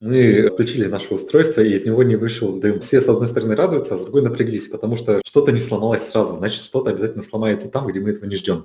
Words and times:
Мы 0.00 0.48
включили 0.48 0.86
наше 0.86 1.12
устройство, 1.12 1.60
и 1.60 1.72
из 1.72 1.84
него 1.84 2.04
не 2.04 2.14
вышел 2.14 2.56
дым. 2.60 2.78
Все, 2.78 3.00
с 3.00 3.08
одной 3.08 3.26
стороны, 3.26 3.56
радуются, 3.56 3.94
а 3.94 3.96
с 3.96 4.02
другой 4.02 4.22
напряглись, 4.22 4.68
потому 4.68 4.96
что 4.96 5.20
что-то 5.26 5.50
не 5.50 5.58
сломалось 5.58 6.08
сразу. 6.08 6.36
Значит, 6.36 6.62
что-то 6.62 6.90
обязательно 6.90 7.24
сломается 7.24 7.68
там, 7.68 7.84
где 7.88 7.98
мы 7.98 8.10
этого 8.10 8.26
не 8.26 8.36
ждем. 8.36 8.64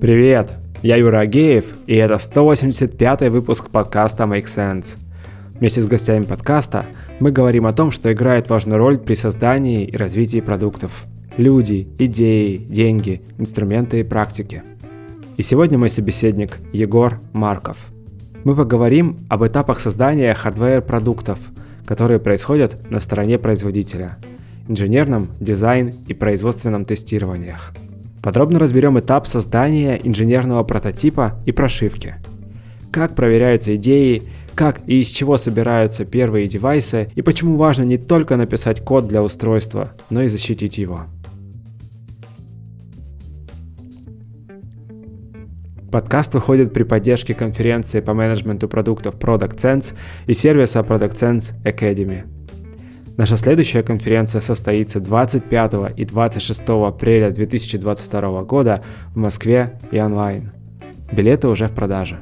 Привет! 0.00 0.50
Я 0.82 0.96
Юра 0.96 1.20
Агеев, 1.20 1.66
и 1.86 1.94
это 1.94 2.14
185-й 2.14 3.28
выпуск 3.28 3.70
подкаста 3.70 4.24
Make 4.24 4.46
Sense. 4.46 4.96
Вместе 5.60 5.80
с 5.80 5.86
гостями 5.86 6.24
подкаста 6.24 6.86
мы 7.20 7.30
говорим 7.30 7.66
о 7.66 7.72
том, 7.72 7.92
что 7.92 8.12
играет 8.12 8.50
важную 8.50 8.78
роль 8.78 8.98
при 8.98 9.14
создании 9.14 9.84
и 9.84 9.96
развитии 9.96 10.40
продуктов– 10.40 11.04
люди, 11.38 11.88
идеи, 11.98 12.56
деньги, 12.56 13.22
инструменты 13.38 14.00
и 14.00 14.04
практики. 14.04 14.62
И 15.36 15.42
сегодня 15.42 15.78
мой 15.78 15.88
собеседник 15.88 16.58
Егор 16.72 17.20
Марков. 17.32 17.78
Мы 18.44 18.56
поговорим 18.56 19.18
об 19.28 19.46
этапах 19.46 19.78
создания 19.78 20.34
хардвер-продуктов, 20.34 21.38
которые 21.86 22.18
происходят 22.18 22.90
на 22.90 22.98
стороне 22.98 23.38
производителя, 23.38 24.18
инженерном, 24.66 25.28
дизайн 25.40 25.94
и 26.08 26.12
производственном 26.12 26.84
тестированиях. 26.84 27.72
Подробно 28.20 28.58
разберем 28.58 28.98
этап 28.98 29.28
создания 29.28 29.98
инженерного 30.02 30.64
прототипа 30.64 31.40
и 31.46 31.52
прошивки. 31.52 32.16
Как 32.90 33.14
проверяются 33.14 33.76
идеи, 33.76 34.24
как 34.56 34.80
и 34.88 35.02
из 35.02 35.08
чего 35.08 35.36
собираются 35.36 36.04
первые 36.04 36.48
девайсы 36.48 37.12
и 37.14 37.22
почему 37.22 37.56
важно 37.56 37.84
не 37.84 37.96
только 37.96 38.36
написать 38.36 38.80
код 38.80 39.06
для 39.06 39.22
устройства, 39.22 39.92
но 40.10 40.22
и 40.22 40.28
защитить 40.28 40.78
его. 40.78 41.06
Подкаст 45.90 46.34
выходит 46.34 46.74
при 46.74 46.82
поддержке 46.82 47.34
конференции 47.34 48.00
по 48.00 48.12
менеджменту 48.12 48.68
продуктов 48.68 49.14
Product 49.14 49.56
Sense 49.56 49.94
и 50.26 50.34
сервиса 50.34 50.80
Product 50.80 51.14
Sense 51.14 51.54
Academy. 51.64 52.24
Наша 53.16 53.36
следующая 53.36 53.82
конференция 53.82 54.42
состоится 54.42 55.00
25 55.00 55.96
и 55.96 56.04
26 56.04 56.62
апреля 56.68 57.30
2022 57.30 58.42
года 58.44 58.84
в 59.14 59.16
Москве 59.16 59.80
и 59.90 59.98
онлайн. 59.98 60.52
Билеты 61.10 61.48
уже 61.48 61.68
в 61.68 61.72
продаже. 61.72 62.18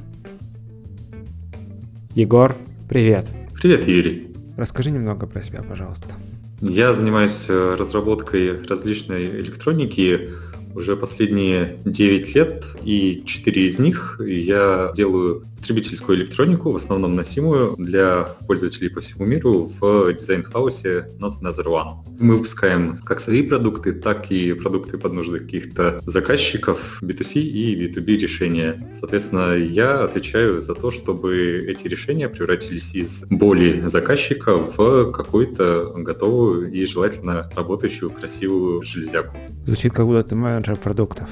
Егор, 2.15 2.55
привет. 2.89 3.27
Привет, 3.61 3.87
Юрий. 3.89 4.33
Расскажи 4.57 4.93
немного 4.93 5.27
про 5.27 5.43
себя, 5.43 5.63
пожалуйста. 5.63 6.15
Я 6.61 6.95
занимаюсь 6.95 7.45
э, 7.49 7.77
разработкой 7.79 8.65
различной 8.65 9.27
электроники 9.27 10.31
уже 10.77 10.97
последние 10.97 11.79
9 11.85 12.35
лет, 12.35 12.65
и 12.85 13.23
4 13.25 13.67
из 13.67 13.79
них 13.79 14.21
я 14.21 14.93
делаю 14.95 15.47
потребительскую 15.67 16.19
электронику, 16.19 16.71
в 16.71 16.77
основном 16.77 17.17
носимую 17.17 17.75
для 17.77 18.23
пользователей 18.47 18.89
по 18.89 19.01
всему 19.01 19.27
миру 19.27 19.73
в 19.81 20.13
дизайн-хаусе 20.13 21.09
Not 21.19 21.41
Another 21.43 21.65
One. 21.65 22.05
Мы 22.21 22.37
выпускаем 22.37 22.99
как 22.99 23.19
свои 23.19 23.43
продукты, 23.43 23.93
так 23.93 24.31
и 24.31 24.53
продукты 24.53 24.97
под 24.97 25.15
нужды 25.15 25.41
каких-то 25.41 26.01
заказчиков, 26.07 27.03
B2C 27.03 27.41
и 27.41 27.75
B2B 27.75 28.17
решения. 28.17 28.95
Соответственно, 29.01 29.57
я 29.57 30.05
отвечаю 30.05 30.63
за 30.63 30.77
то, 30.77 30.93
чтобы 30.93 31.67
эти 31.67 31.89
решения 31.89 32.29
превратились 32.29 32.95
из 32.95 33.25
боли 33.29 33.83
заказчика 33.87 34.55
в 34.55 35.11
какую-то 35.11 35.95
готовую 35.97 36.71
и 36.71 36.87
желательно 36.87 37.51
работающую 37.57 38.11
красивую 38.11 38.85
железяку. 38.85 39.37
Звучит, 39.67 39.93
как 39.93 40.07
будто 40.07 40.23
ты 40.23 40.37
менеджер 40.37 40.77
продуктов. 40.77 41.29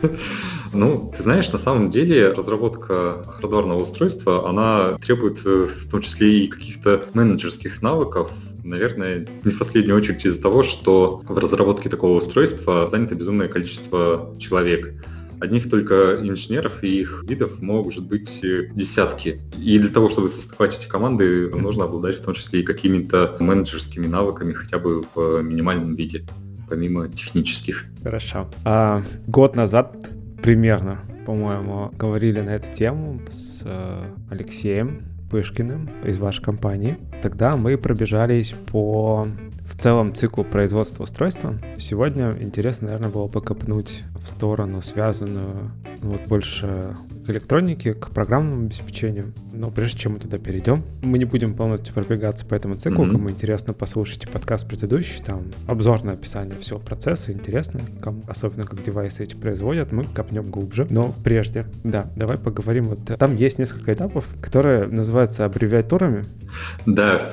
Ну, 0.74 1.12
ты 1.16 1.22
знаешь, 1.22 1.52
на 1.52 1.58
самом 1.58 1.90
деле 1.90 2.30
разработка 2.30 3.24
хардварного 3.26 3.82
устройства, 3.82 4.48
она 4.48 4.98
требует 4.98 5.40
э, 5.46 5.66
в 5.66 5.88
том 5.88 6.02
числе 6.02 6.44
и 6.44 6.48
каких-то 6.48 7.06
менеджерских 7.14 7.80
навыков, 7.80 8.30
Наверное, 8.64 9.26
не 9.44 9.52
в 9.52 9.58
последнюю 9.58 9.94
очередь 9.94 10.24
из-за 10.24 10.40
того, 10.40 10.62
что 10.62 11.22
в 11.28 11.38
разработке 11.38 11.90
такого 11.90 12.16
устройства 12.16 12.88
занято 12.90 13.14
безумное 13.14 13.46
количество 13.46 14.34
человек. 14.38 15.04
Одних 15.38 15.68
только 15.68 16.16
инженеров 16.22 16.82
и 16.82 17.00
их 17.00 17.24
видов 17.28 17.60
может 17.60 18.08
быть 18.08 18.42
э, 18.42 18.70
десятки. 18.74 19.42
И 19.58 19.78
для 19.78 19.90
того, 19.90 20.08
чтобы 20.08 20.30
составать 20.30 20.78
эти 20.78 20.88
команды, 20.88 21.50
нужно 21.50 21.84
обладать 21.84 22.20
в 22.20 22.22
том 22.22 22.32
числе 22.32 22.60
и 22.60 22.62
какими-то 22.62 23.36
менеджерскими 23.38 24.06
навыками 24.06 24.54
хотя 24.54 24.78
бы 24.78 25.04
в 25.14 25.42
минимальном 25.42 25.94
виде 25.94 26.24
помимо 26.66 27.08
технических. 27.08 27.84
Хорошо. 28.02 28.48
А, 28.64 29.02
год 29.26 29.56
назад 29.56 30.08
примерно, 30.44 31.00
по-моему, 31.24 31.90
говорили 31.96 32.38
на 32.42 32.50
эту 32.50 32.70
тему 32.70 33.18
с 33.30 33.62
э, 33.64 34.04
Алексеем 34.30 35.06
Пышкиным 35.30 35.88
из 36.04 36.18
вашей 36.18 36.44
компании. 36.44 36.98
Тогда 37.22 37.56
мы 37.56 37.78
пробежались 37.78 38.54
по 38.70 39.26
в 39.64 39.74
целом 39.80 40.14
циклу 40.14 40.44
производства 40.44 41.04
устройства. 41.04 41.54
Сегодня 41.78 42.36
интересно, 42.38 42.88
наверное, 42.88 43.08
было 43.08 43.26
покопнуть 43.26 44.02
в 44.22 44.28
сторону, 44.28 44.82
связанную 44.82 45.70
ну, 46.02 46.10
вот 46.10 46.28
больше 46.28 46.94
к 47.24 47.30
электронике, 47.30 47.94
к 47.94 48.10
программному 48.10 48.66
обеспечению. 48.66 49.32
Но 49.56 49.70
прежде 49.70 50.00
чем 50.00 50.14
мы 50.14 50.18
туда 50.18 50.38
перейдем, 50.38 50.82
мы 51.02 51.18
не 51.18 51.24
будем 51.24 51.54
полностью 51.54 51.94
пробегаться 51.94 52.44
по 52.44 52.54
этому 52.54 52.74
циклу. 52.74 53.04
Mm-hmm. 53.04 53.10
Кому 53.10 53.30
интересно, 53.30 53.72
послушайте 53.72 54.26
подкаст 54.26 54.66
предыдущий, 54.66 55.22
там 55.24 55.44
обзорное 55.66 56.14
описание 56.14 56.58
всего 56.58 56.80
процесса, 56.80 57.32
интересно, 57.32 57.80
кому, 58.02 58.22
особенно 58.26 58.66
как 58.66 58.82
девайсы 58.82 59.22
эти 59.22 59.34
производят, 59.34 59.92
мы 59.92 60.04
копнем 60.04 60.50
глубже. 60.50 60.86
Но 60.90 61.14
прежде, 61.22 61.66
да, 61.84 62.10
давай 62.16 62.36
поговорим. 62.36 62.84
Вот 62.84 62.98
там 63.18 63.36
есть 63.36 63.58
несколько 63.58 63.92
этапов, 63.92 64.26
которые 64.40 64.86
называются 64.86 65.44
аббревиатурами. 65.44 66.24
Да, 66.84 67.32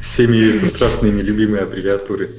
всеми 0.00 0.56
страшные 0.58 1.12
нелюбимые 1.12 1.62
аббревиатуры. 1.62 2.30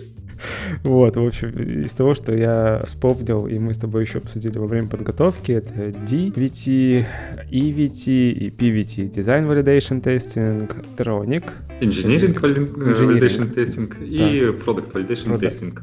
Вот, 0.84 1.16
в 1.16 1.26
общем, 1.26 1.50
из 1.50 1.92
того, 1.92 2.14
что 2.16 2.34
я 2.36 2.82
вспомнил, 2.86 3.48
и 3.48 3.60
мы 3.60 3.74
с 3.74 3.78
тобой 3.78 4.04
еще 4.04 4.20
обсудили 4.20 4.58
во 4.58 4.68
время 4.68 4.88
подготовки, 4.88 5.52
это 5.52 5.90
DVT, 5.90 7.06
EVT 7.52 8.32
и 8.32 8.50
PVT. 8.50 9.12
Design 9.14 9.48
Validation 9.48 10.02
Testing, 10.02 10.70
Tronic. 10.98 11.52
Engineering 11.82 12.40
Validation 12.40 13.54
Testing 13.54 14.04
и 14.06 14.42
Product 14.66 14.92
Validation 14.92 15.40
Testing. 15.40 15.80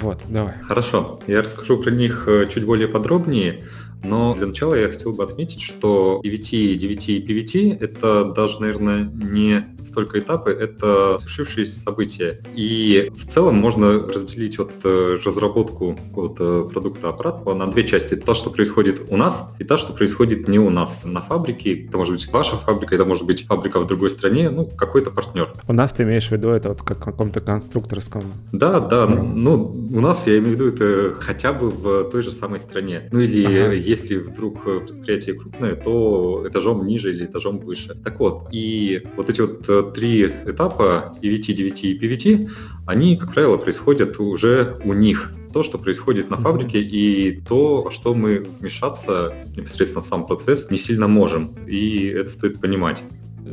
Вот, 0.00 0.20
давай. 0.28 0.54
Хорошо, 0.62 1.20
я 1.26 1.42
расскажу 1.42 1.82
про 1.82 1.90
них 1.90 2.24
э, 2.28 2.46
чуть 2.52 2.64
более 2.64 2.88
подробнее. 2.88 3.60
Но 4.04 4.34
для 4.34 4.46
начала 4.46 4.74
я 4.74 4.88
хотел 4.88 5.12
бы 5.12 5.22
отметить, 5.24 5.62
что 5.62 6.20
EVT, 6.24 6.78
DVT 6.78 7.04
и 7.06 7.26
PVT— 7.26 7.78
это 7.80 8.24
даже, 8.24 8.60
наверное, 8.60 9.04
не 9.04 9.64
столько 9.84 10.18
этапы, 10.18 10.50
это 10.50 11.18
свершившиеся 11.20 11.78
события. 11.78 12.40
И 12.54 13.10
в 13.14 13.28
целом 13.28 13.56
можно 13.56 13.98
разделить 13.98 14.58
вот 14.58 14.72
э, 14.84 15.18
разработку 15.24 15.96
какого-то 16.08 16.64
продукта 16.72 17.08
аппарата 17.08 17.54
на 17.54 17.66
две 17.66 17.86
части. 17.86 18.14
То, 18.14 18.34
что 18.34 18.50
происходит 18.50 19.02
у 19.08 19.16
нас, 19.16 19.52
и 19.58 19.64
то, 19.64 19.76
что 19.76 19.92
происходит 19.92 20.48
не 20.48 20.58
у 20.58 20.70
нас 20.70 21.04
на 21.04 21.22
фабрике. 21.22 21.84
Это 21.84 21.98
может 21.98 22.14
быть 22.14 22.30
ваша 22.32 22.56
фабрика, 22.56 22.94
это 22.94 23.04
может 23.04 23.26
быть 23.26 23.46
фабрика 23.46 23.80
в 23.80 23.86
другой 23.86 24.10
стране, 24.10 24.50
ну, 24.50 24.64
какой-то 24.64 25.10
партнер. 25.10 25.52
У 25.68 25.72
нас 25.72 25.92
ты 25.92 26.02
имеешь 26.04 26.28
в 26.28 26.32
виду 26.32 26.50
это 26.50 26.70
вот 26.70 26.82
как 26.82 26.98
в 26.98 27.04
каком-то 27.04 27.40
конструкторском? 27.40 28.24
Да, 28.52 28.80
да. 28.80 29.06
Ну, 29.06 29.88
у 29.92 30.00
нас, 30.00 30.26
я 30.26 30.38
имею 30.38 30.56
в 30.56 30.60
виду, 30.60 30.68
это 30.68 31.14
хотя 31.20 31.52
бы 31.52 31.70
в 31.70 32.04
той 32.10 32.22
же 32.22 32.32
самой 32.32 32.60
стране. 32.60 33.08
Ну, 33.12 33.20
или 33.20 33.44
ага 33.44 33.74
если 33.92 34.16
вдруг 34.16 34.66
э, 34.66 34.80
предприятие 34.80 35.34
крупное, 35.34 35.76
то 35.76 36.44
этажом 36.48 36.86
ниже 36.86 37.10
или 37.10 37.26
этажом 37.26 37.58
выше. 37.58 37.94
Так 38.02 38.18
вот, 38.20 38.48
и 38.50 39.02
вот 39.16 39.28
эти 39.30 39.42
вот 39.42 39.68
э, 39.68 39.92
три 39.94 40.26
этапа, 40.26 41.14
EVT, 41.22 41.46
DVT 41.56 41.80
и 41.82 41.98
PVT, 41.98 42.50
они, 42.86 43.16
как 43.16 43.34
правило, 43.34 43.58
происходят 43.58 44.18
уже 44.18 44.80
у 44.84 44.92
них 44.94 45.32
то, 45.52 45.62
что 45.62 45.78
происходит 45.78 46.30
на 46.30 46.38
фабрике, 46.38 46.80
и 46.80 47.42
то, 47.42 47.90
что 47.90 48.14
мы 48.14 48.38
вмешаться 48.60 49.34
непосредственно 49.54 50.02
в 50.02 50.06
сам 50.06 50.26
процесс 50.26 50.70
не 50.70 50.78
сильно 50.78 51.08
можем. 51.08 51.54
И 51.66 52.06
это 52.06 52.30
стоит 52.30 52.60
понимать. 52.60 53.02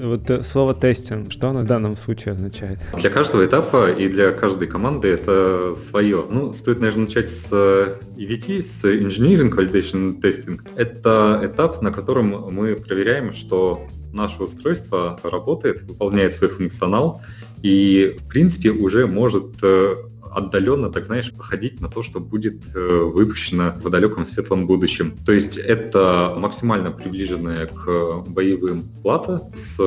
Вот 0.02 0.30
э, 0.30 0.44
слово 0.44 0.74
тестинг, 0.74 1.32
что 1.32 1.50
оно 1.50 1.62
в 1.62 1.66
данном 1.66 1.98
случае 1.98 2.34
означает? 2.34 2.80
Для 2.98 3.10
каждого 3.10 3.46
этапа 3.46 3.92
и 3.92 4.08
для 4.08 4.32
каждой 4.32 4.68
команды 4.68 5.10
это 5.10 5.76
свое. 5.76 6.26
Ну, 6.30 6.54
стоит, 6.54 6.80
наверное, 6.80 7.06
начать 7.06 7.30
с 7.30 7.52
EVT, 7.52 8.62
с 8.62 8.86
Engineering 8.86 9.52
Validation 9.52 10.22
Testing. 10.22 10.62
Это 10.76 11.42
этап, 11.44 11.82
на 11.82 11.92
котором 11.92 12.48
мы 12.52 12.76
проверяем, 12.76 13.34
что 13.34 13.88
наше 14.14 14.44
устройство 14.44 15.20
работает, 15.24 15.84
выполняет 15.84 16.34
свой 16.34 16.50
функционал 16.50 17.22
и, 17.62 18.16
в 18.20 18.28
принципе, 18.28 18.72
уже 18.72 19.06
может 19.06 19.48
э, 19.62 19.96
отдаленно, 20.32 20.90
так 20.90 21.06
знаешь, 21.06 21.32
походить 21.32 21.82
на 21.82 21.90
то, 21.90 22.04
что 22.04 22.20
будет 22.20 22.64
э, 22.76 22.80
выпущено 22.80 23.74
в 23.82 23.90
далеком 23.90 24.26
светлом 24.26 24.68
будущем. 24.68 25.18
То 25.26 25.32
есть 25.32 25.58
это 25.58 26.34
максимально 26.38 26.92
приближенная 26.92 27.68
к 27.68 28.24
боевым 28.28 28.84
плата 29.04 29.50
с 29.54 29.80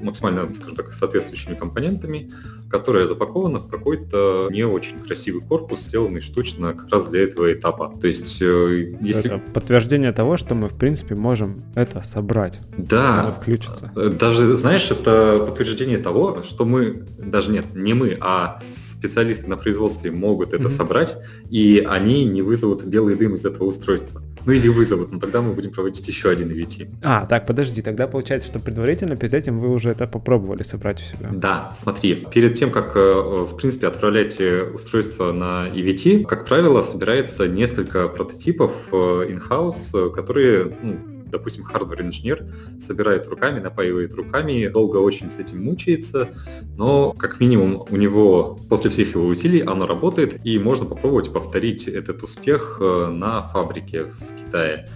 максимально, 0.00 0.52
скажем 0.52 0.76
так, 0.76 0.92
соответствующими 0.92 1.54
компонентами, 1.54 2.30
которая 2.70 3.06
запакована 3.06 3.58
в 3.58 3.68
какой-то 3.68 4.48
не 4.50 4.64
очень 4.64 4.98
красивый 5.00 5.42
корпус, 5.42 5.80
сделанный 5.80 6.20
штучно 6.20 6.74
как 6.74 6.88
раз 6.90 7.08
для 7.08 7.22
этого 7.22 7.52
этапа. 7.52 7.94
То 8.00 8.06
есть, 8.06 8.40
э, 8.40 8.94
если... 9.00 9.36
Это 9.36 9.52
подтверждение 9.52 10.12
того, 10.12 10.36
что 10.36 10.54
мы, 10.54 10.68
в 10.68 10.76
принципе, 10.76 11.14
можем 11.14 11.64
это 11.74 12.00
собрать. 12.02 12.60
Да. 12.76 13.22
Оно 13.22 13.32
включится. 13.32 13.90
Э, 13.96 14.10
даже, 14.10 14.56
знаешь, 14.56 14.90
это 14.90 15.44
подтверждение 15.46 15.98
того, 15.98 16.42
что 16.42 16.64
мы, 16.64 17.06
даже 17.18 17.50
нет, 17.50 17.74
не 17.74 17.94
мы, 17.94 18.16
а 18.20 18.60
специалисты 18.98 19.48
на 19.48 19.56
производстве 19.56 20.10
могут 20.10 20.52
это 20.52 20.64
mm-hmm. 20.64 20.68
собрать, 20.68 21.16
и 21.50 21.86
они 21.88 22.24
не 22.24 22.42
вызовут 22.42 22.84
белый 22.84 23.14
дым 23.14 23.34
из 23.34 23.44
этого 23.44 23.64
устройства. 23.64 24.22
Ну 24.44 24.52
или 24.52 24.68
вызовут, 24.68 25.12
но 25.12 25.18
тогда 25.18 25.40
мы 25.42 25.52
будем 25.52 25.72
проводить 25.72 26.06
еще 26.08 26.30
один 26.30 26.50
EVT. 26.50 26.88
А, 27.02 27.26
так, 27.26 27.46
подожди, 27.46 27.82
тогда 27.82 28.06
получается, 28.06 28.48
что 28.48 28.60
предварительно 28.60 29.16
перед 29.16 29.34
этим 29.34 29.60
вы 29.60 29.70
уже 29.70 29.90
это 29.90 30.06
попробовали 30.06 30.62
собрать 30.62 31.02
у 31.02 31.16
себя. 31.16 31.30
Да, 31.32 31.74
смотри, 31.76 32.26
перед 32.32 32.58
тем, 32.58 32.70
как, 32.70 32.96
э, 32.96 33.46
в 33.50 33.56
принципе, 33.56 33.88
отправлять 33.88 34.40
э, 34.40 34.62
устройство 34.74 35.32
на 35.32 35.68
EVT, 35.68 36.24
как 36.24 36.46
правило, 36.46 36.82
собирается 36.82 37.46
несколько 37.46 38.08
прототипов 38.08 38.72
э, 38.92 38.96
in-house, 39.28 40.10
которые 40.10 40.76
ну, 40.82 41.17
допустим, 41.30 41.64
хардвер-инженер 41.64 42.46
собирает 42.80 43.26
руками, 43.26 43.60
напаивает 43.60 44.14
руками, 44.14 44.68
долго 44.68 44.98
очень 44.98 45.30
с 45.30 45.38
этим 45.38 45.64
мучается, 45.64 46.30
но 46.76 47.12
как 47.12 47.40
минимум 47.40 47.86
у 47.88 47.96
него 47.96 48.58
после 48.68 48.90
всех 48.90 49.14
его 49.14 49.26
усилий 49.26 49.60
оно 49.60 49.86
работает, 49.86 50.40
и 50.44 50.58
можно 50.58 50.86
попробовать 50.86 51.32
повторить 51.32 51.88
этот 51.88 52.22
успех 52.22 52.78
э, 52.80 53.08
на 53.10 53.42
фабрике 53.42 54.04
в 54.04 54.44
Китае. 54.44 54.88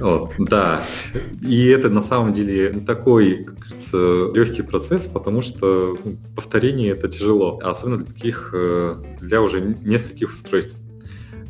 Вот, 0.00 0.32
да, 0.38 0.84
и 1.42 1.66
это 1.66 1.88
на 1.88 2.02
самом 2.02 2.32
деле 2.32 2.70
не 2.72 2.80
такой, 2.80 3.44
как 3.44 3.58
говорится, 3.58 4.30
легкий 4.32 4.62
процесс, 4.62 5.08
потому 5.08 5.42
что 5.42 5.98
ну, 6.04 6.16
повторение 6.36 6.92
это 6.92 7.08
тяжело, 7.08 7.58
особенно 7.62 7.98
для 7.98 8.14
таких, 8.14 8.50
э, 8.54 8.94
для 9.20 9.42
уже 9.42 9.60
нескольких 9.60 10.30
устройств. 10.30 10.76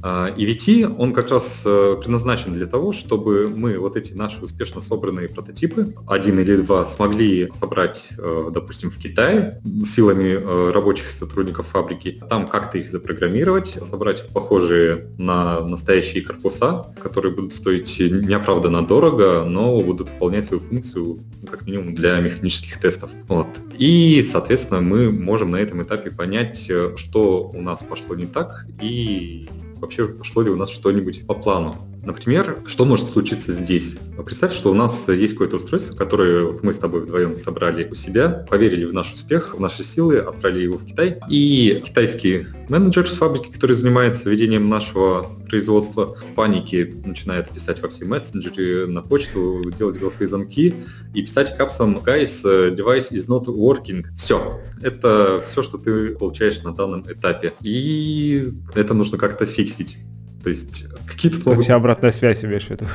EVT, 0.03 0.85
а, 0.85 0.95
он 0.99 1.13
как 1.13 1.31
раз 1.31 1.63
э, 1.65 1.97
предназначен 2.01 2.53
для 2.53 2.67
того, 2.67 2.93
чтобы 2.93 3.49
мы 3.49 3.79
вот 3.79 3.97
эти 3.97 4.13
наши 4.13 4.45
успешно 4.45 4.81
собранные 4.81 5.29
прототипы, 5.29 5.95
один 6.07 6.39
или 6.39 6.57
два, 6.57 6.87
смогли 6.87 7.51
собрать, 7.53 8.05
э, 8.17 8.51
допустим, 8.53 8.91
в 8.91 8.99
Китае 8.99 9.61
силами 9.85 10.37
э, 10.39 10.71
рабочих 10.73 11.13
сотрудников 11.13 11.67
фабрики, 11.69 12.23
там 12.29 12.47
как-то 12.47 12.79
их 12.79 12.91
запрограммировать, 12.91 13.79
собрать 13.83 14.29
похожие 14.29 15.09
на 15.19 15.61
настоящие 15.61 16.23
корпуса, 16.23 16.95
которые 17.03 17.35
будут 17.35 17.53
стоить 17.53 17.99
неоправданно 17.99 18.87
дорого, 18.87 19.45
но 19.45 19.81
будут 19.83 20.11
выполнять 20.11 20.45
свою 20.45 20.63
функцию, 20.63 21.21
ну, 21.43 21.49
как 21.49 21.67
минимум, 21.67 21.95
для 21.95 22.21
механических 22.21 22.79
тестов. 22.81 23.11
Вот. 23.27 23.49
И, 23.77 24.23
соответственно, 24.23 24.81
мы 24.81 25.11
можем 25.11 25.51
на 25.51 25.57
этом 25.57 25.83
этапе 25.83 26.11
понять, 26.11 26.71
что 26.97 27.51
у 27.53 27.61
нас 27.61 27.83
пошло 27.83 28.15
не 28.15 28.27
так, 28.27 28.67
и 28.81 29.49
вообще 29.81 30.07
пошло 30.07 30.43
ли 30.43 30.51
у 30.51 30.57
нас 30.57 30.71
что-нибудь 30.71 31.27
по 31.27 31.35
плану. 31.35 31.75
Например, 32.09 32.61
что 32.65 32.87
может 32.87 33.09
случиться 33.09 33.53
здесь? 33.53 33.99
Представь, 34.25 34.55
что 34.55 34.71
у 34.71 34.75
нас 34.75 35.07
есть 35.09 35.35
какое-то 35.35 35.57
устройство, 35.57 35.95
которое 35.95 36.45
вот 36.45 36.63
мы 36.63 36.73
с 36.73 36.79
тобой 36.79 37.03
вдвоем 37.03 37.37
собрали 37.37 37.87
у 37.87 37.95
себя, 37.95 38.47
поверили 38.49 38.87
в 38.87 38.95
наш 38.95 39.13
успех, 39.13 39.55
в 39.55 39.61
наши 39.61 39.85
силы, 39.85 40.17
отправили 40.17 40.63
его 40.63 40.79
в 40.79 40.87
Китай. 40.87 41.21
И 41.29 41.83
китайский 41.85 42.47
менеджер 42.71 43.11
с 43.11 43.17
фабрики, 43.17 43.53
который 43.53 43.77
занимается 43.77 44.31
ведением 44.31 44.71
нашего 44.71 45.27
производства, 45.51 46.15
в 46.15 46.35
панике 46.35 46.95
начинает 47.05 47.51
писать 47.51 47.83
во 47.83 47.91
все 47.91 48.07
мессенджеры, 48.07 48.87
на 48.87 49.03
почту, 49.03 49.61
делать 49.77 49.99
голосовые 49.99 50.29
замки 50.29 50.77
и 51.13 51.23
писать 51.23 51.59
капсом 51.59 51.99
«Guys, 51.99 52.43
device 52.43 53.13
is 53.13 53.29
not 53.29 53.45
working». 53.45 54.07
Все. 54.17 54.63
Это 54.81 55.45
все, 55.47 55.63
что 55.63 55.77
ты 55.77 56.17
получаешь 56.17 56.63
на 56.63 56.75
данном 56.75 57.03
этапе. 57.03 57.53
И 57.61 58.51
это 58.75 58.95
нужно 58.95 59.19
как-то 59.19 59.45
фиксить. 59.45 59.99
То 60.43 60.51
есть 60.51 60.85
какие-то 61.07 61.49
могут... 61.49 61.65
Вся 61.65 61.75
обратная 61.75 62.13
связь 62.13 62.45
имеешь 62.45 62.67
в 62.67 62.71
виду. 62.71 62.87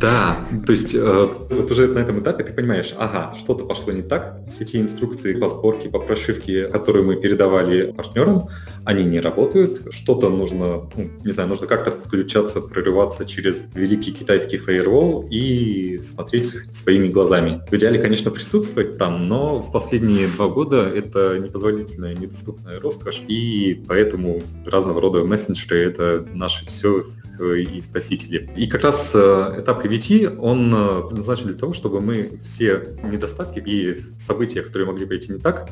Да, 0.00 0.36
то 0.66 0.72
есть 0.72 0.94
э, 0.94 1.28
вот 1.50 1.70
уже 1.70 1.86
на 1.86 2.00
этом 2.00 2.20
этапе 2.20 2.42
ты 2.44 2.52
понимаешь, 2.52 2.92
ага, 2.98 3.36
что-то 3.38 3.64
пошло 3.64 3.92
не 3.92 4.02
так, 4.02 4.40
все 4.48 4.64
те 4.64 4.80
инструкции 4.80 5.34
по 5.34 5.48
сборке, 5.48 5.88
по 5.88 6.00
прошивке, 6.00 6.66
которые 6.66 7.04
мы 7.04 7.16
передавали 7.16 7.92
партнерам, 7.92 8.48
они 8.84 9.04
не 9.04 9.20
работают, 9.20 9.92
что-то 9.92 10.28
нужно, 10.28 10.90
ну, 10.96 11.10
не 11.24 11.32
знаю, 11.32 11.48
нужно 11.48 11.68
как-то 11.68 11.92
подключаться, 11.92 12.60
прорываться 12.60 13.26
через 13.26 13.66
великий 13.74 14.12
китайский 14.12 14.56
фаервол 14.56 15.28
и 15.30 16.00
смотреть 16.00 16.52
своими 16.72 17.08
глазами. 17.08 17.62
В 17.70 17.74
идеале, 17.74 18.00
конечно, 18.00 18.30
присутствовать 18.32 18.98
там, 18.98 19.28
но 19.28 19.60
в 19.60 19.70
последние 19.70 20.26
два 20.28 20.48
года 20.48 20.88
это 20.88 21.38
непозволительная, 21.38 22.14
недоступная 22.14 22.80
роскошь, 22.80 23.22
и 23.28 23.80
поэтому 23.86 24.42
разного 24.66 25.00
рода 25.00 25.24
мессенджеры— 25.24 25.78
это 25.78 26.26
наши 26.32 26.66
все 26.66 26.81
э, 26.84 27.58
и 27.60 27.80
спасители. 27.80 28.50
И 28.56 28.66
как 28.66 28.82
раз 28.82 29.12
э, 29.14 29.56
этап 29.58 29.84
EVT, 29.84 30.36
он 30.38 30.74
э, 30.74 31.02
предназначен 31.08 31.46
для 31.46 31.54
того, 31.54 31.72
чтобы 31.72 32.00
мы 32.00 32.40
все 32.42 32.96
недостатки 33.02 33.58
и 33.58 33.98
события, 34.18 34.62
которые 34.62 34.86
могли 34.86 35.06
пойти 35.06 35.32
не 35.32 35.38
так, 35.38 35.70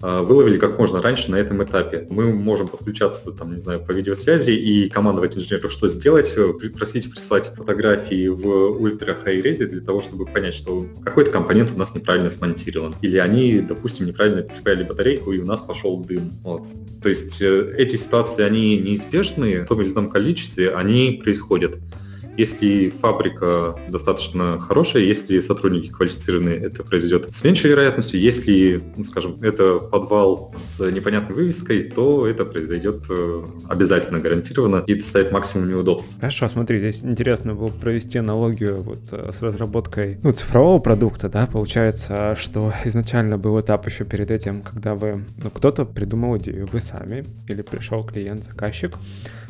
выловили 0.00 0.58
как 0.58 0.78
можно 0.78 1.02
раньше 1.02 1.30
на 1.30 1.36
этом 1.36 1.62
этапе. 1.62 2.06
Мы 2.08 2.32
можем 2.32 2.68
подключаться, 2.68 3.32
там, 3.32 3.52
не 3.52 3.58
знаю, 3.58 3.80
по 3.80 3.92
видеосвязи 3.92 4.50
и 4.50 4.88
командовать 4.88 5.36
инженеру, 5.36 5.68
что 5.68 5.88
сделать, 5.88 6.32
э, 6.36 6.52
просить 6.68 7.10
прислать 7.10 7.52
фотографии 7.56 8.28
в 8.28 8.46
ультра 8.80 9.16
хай 9.22 9.40
резе 9.40 9.66
для 9.66 9.80
того, 9.80 10.02
чтобы 10.02 10.26
понять, 10.26 10.54
что 10.54 10.86
какой-то 11.02 11.30
компонент 11.30 11.72
у 11.74 11.78
нас 11.78 11.94
неправильно 11.94 12.30
смонтирован. 12.30 12.94
Или 13.02 13.18
они, 13.18 13.60
допустим, 13.60 14.06
неправильно 14.06 14.42
припаяли 14.42 14.84
батарейку, 14.84 15.32
и 15.32 15.40
у 15.40 15.46
нас 15.46 15.62
пошел 15.62 15.98
дым. 15.98 16.30
Вот. 16.42 16.66
То 17.02 17.08
есть 17.08 17.42
э, 17.42 17.74
эти 17.76 17.96
ситуации, 17.96 18.44
они 18.44 18.78
неизбежны 18.78 19.62
в 19.62 19.66
том 19.66 19.82
или 19.82 19.90
ином 19.90 20.10
количестве, 20.10 20.70
они 20.70 21.20
происходят. 21.22 21.76
Если 22.38 22.90
фабрика 22.90 23.74
достаточно 23.88 24.60
хорошая, 24.60 25.02
если 25.02 25.40
сотрудники 25.40 25.88
квалифицированные, 25.88 26.56
это 26.56 26.84
произойдет 26.84 27.34
с 27.34 27.42
меньшей 27.42 27.70
вероятностью. 27.70 28.20
Если, 28.20 28.80
ну, 28.96 29.02
скажем, 29.02 29.42
это 29.42 29.80
подвал 29.80 30.54
с 30.56 30.78
непонятной 30.78 31.34
вывеской, 31.34 31.82
то 31.82 32.28
это 32.28 32.44
произойдет 32.44 33.02
э, 33.10 33.44
обязательно, 33.68 34.20
гарантированно 34.20 34.84
и 34.86 34.94
доставит 34.94 35.32
максимум 35.32 35.68
неудобств. 35.68 36.14
Хорошо, 36.20 36.48
смотри, 36.48 36.78
здесь 36.78 37.02
интересно 37.02 37.56
было 37.56 37.70
провести 37.70 38.18
аналогию 38.18 38.82
вот 38.82 39.08
э, 39.10 39.32
с 39.32 39.42
разработкой 39.42 40.20
ну, 40.22 40.30
цифрового 40.30 40.78
продукта, 40.78 41.28
да, 41.28 41.48
получается, 41.48 42.36
что 42.38 42.72
изначально 42.84 43.36
был 43.36 43.60
этап 43.60 43.84
еще 43.88 44.04
перед 44.04 44.30
этим, 44.30 44.62
когда 44.62 44.94
вы, 44.94 45.24
ну, 45.42 45.50
кто-то 45.50 45.84
придумал 45.84 46.36
идею, 46.38 46.68
вы 46.72 46.80
сами, 46.80 47.24
или 47.48 47.62
пришел 47.62 48.04
клиент, 48.04 48.44
заказчик, 48.44 48.94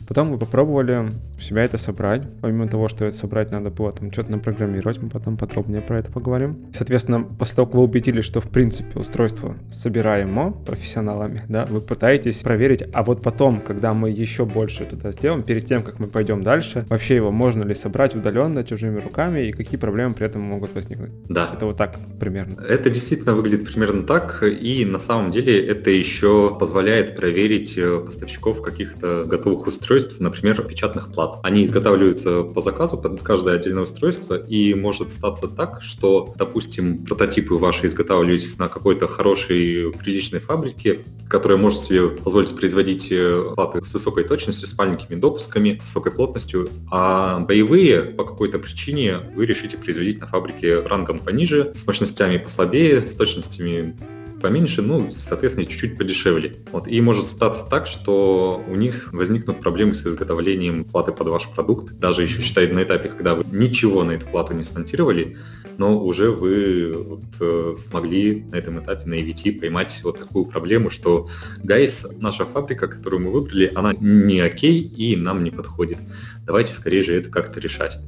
Потом 0.09 0.29
мы 0.29 0.39
попробовали 0.39 1.11
в 1.39 1.45
себя 1.45 1.65
это 1.65 1.77
собрать. 1.77 2.23
Помимо 2.41 2.67
того, 2.67 2.89
что 2.89 3.05
это 3.05 3.17
собрать 3.17 3.50
надо 3.50 3.69
было 3.69 3.93
там 3.93 4.11
что-то 4.11 4.33
напрограммировать, 4.33 5.03
мы 5.03 5.11
потом 5.11 5.37
подробнее 5.37 5.83
про 5.83 5.99
это 5.99 6.11
поговорим. 6.11 6.67
Соответственно, 6.75 7.23
после 7.23 7.57
того, 7.57 7.67
как 7.67 7.75
вы 7.75 7.83
убедились, 7.83 8.25
что 8.25 8.41
в 8.41 8.49
принципе 8.49 8.99
устройство 8.99 9.57
собираемо 9.71 10.53
профессионалами, 10.53 11.43
да, 11.49 11.67
вы 11.67 11.83
пытаетесь 11.83 12.38
проверить, 12.38 12.85
а 12.95 13.03
вот 13.03 13.23
потом, 13.23 13.61
когда 13.61 13.93
мы 13.93 14.09
еще 14.09 14.47
больше 14.47 14.87
туда 14.87 15.12
сделаем, 15.12 15.43
перед 15.43 15.67
тем, 15.67 15.83
как 15.83 15.99
мы 15.99 16.07
пойдем 16.07 16.43
дальше, 16.43 16.87
вообще 16.88 17.17
его 17.17 17.31
можно 17.31 17.62
ли 17.62 17.75
собрать 17.75 18.15
удаленно 18.15 18.65
чужими 18.65 18.99
руками 19.00 19.43
и 19.43 19.53
какие 19.53 19.79
проблемы 19.79 20.15
при 20.15 20.25
этом 20.25 20.41
могут 20.41 20.75
возникнуть. 20.75 21.12
Да. 21.29 21.50
Это 21.53 21.67
вот 21.67 21.77
так 21.77 21.99
примерно. 22.19 22.62
Это 22.62 22.88
действительно 22.88 23.35
выглядит 23.35 23.67
примерно 23.67 24.05
так, 24.05 24.43
и 24.43 24.87
на 24.87 24.99
самом 25.00 25.33
деле 25.33 25.67
это 25.67 25.91
еще 25.91 26.57
позволяет 26.59 27.15
проверить 27.15 27.77
э, 27.77 27.99
поставщиков 27.99 28.62
каких-то 28.62 29.27
готовых 29.27 29.67
устройств 29.67 29.98
устройств, 29.99 30.21
например, 30.21 30.62
печатных 30.62 31.12
плат. 31.12 31.40
Они 31.43 31.64
изготавливаются 31.64 32.43
по 32.43 32.62
заказу 32.62 32.97
под 32.97 33.23
каждое 33.23 33.57
отдельное 33.57 33.83
устройство, 33.83 34.35
и 34.35 34.75
может 34.75 35.11
статься 35.11 35.49
так, 35.49 35.83
что, 35.83 36.35
допустим, 36.37 37.05
прототипы 37.05 37.55
ваши 37.55 37.87
изготавливались 37.87 38.59
на 38.59 38.69
какой-то 38.69 39.09
хорошей, 39.09 39.93
приличной 39.93 40.40
фабрике, 40.40 41.00
которая 41.28 41.59
может 41.59 41.83
себе 41.83 42.09
позволить 42.09 42.57
производить 42.57 43.09
э, 43.11 43.52
платы 43.55 43.83
с 43.83 43.93
высокой 43.93 44.25
точностью, 44.25 44.67
с 44.69 44.78
маленькими 44.78 45.17
допусками, 45.17 45.76
с 45.78 45.85
высокой 45.85 46.12
плотностью, 46.12 46.71
а 46.90 47.40
боевые 47.40 48.02
по 48.02 48.25
какой-то 48.25 48.59
причине 48.59 49.19
вы 49.35 49.47
решите 49.47 49.76
производить 49.76 50.21
на 50.21 50.26
фабрике 50.26 50.81
рангом 50.81 51.19
пониже, 51.19 51.73
с 51.75 51.87
мощностями 51.87 52.38
послабее, 52.38 53.02
с 53.02 53.14
точностями 53.14 53.97
поменьше, 54.40 54.83
ну, 54.83 55.11
соответственно, 55.11 55.66
чуть-чуть 55.66 55.97
подешевле. 55.97 56.57
Вот. 56.73 56.87
И 56.88 57.00
может 57.00 57.26
статься 57.26 57.64
так, 57.68 57.87
что 57.87 58.62
у 58.66 58.75
них 58.75 59.12
возникнут 59.12 59.61
проблемы 59.61 59.95
с 59.95 60.07
изготовлением 60.07 60.85
платы 60.85 61.12
под 61.12 61.28
ваш 61.28 61.49
продукт, 61.49 61.99
даже 61.99 62.23
еще 62.23 62.42
считает 62.42 62.73
на 62.73 62.83
этапе, 62.83 63.09
когда 63.09 63.35
вы 63.35 63.45
ничего 63.50 64.04
на 64.04 64.12
эту 64.12 64.26
плату 64.26 64.54
не 64.54 64.64
смонтировали, 64.64 65.37
но 65.78 65.99
уже 66.04 66.30
вы 66.30 66.92
вот, 66.92 67.23
э, 67.40 67.75
смогли 67.78 68.45
на 68.50 68.57
этом 68.57 68.83
этапе 68.83 69.09
на 69.09 69.14
EVT 69.14 69.61
поймать 69.61 70.00
вот 70.02 70.18
такую 70.18 70.45
проблему, 70.45 70.90
что 70.90 71.28
гайс, 71.62 72.07
наша 72.18 72.45
фабрика, 72.45 72.88
которую 72.88 73.23
мы 73.23 73.30
выбрали, 73.30 73.71
она 73.75 73.95
не 74.00 74.40
окей 74.40 74.80
и 74.80 75.16
нам 75.16 75.45
не 75.45 75.52
подходит. 75.52 75.99
Давайте 76.45 76.73
скорее 76.73 77.04
же 77.04 77.14
это 77.14 77.30
как-то 77.30 77.61
решать. 77.61 77.99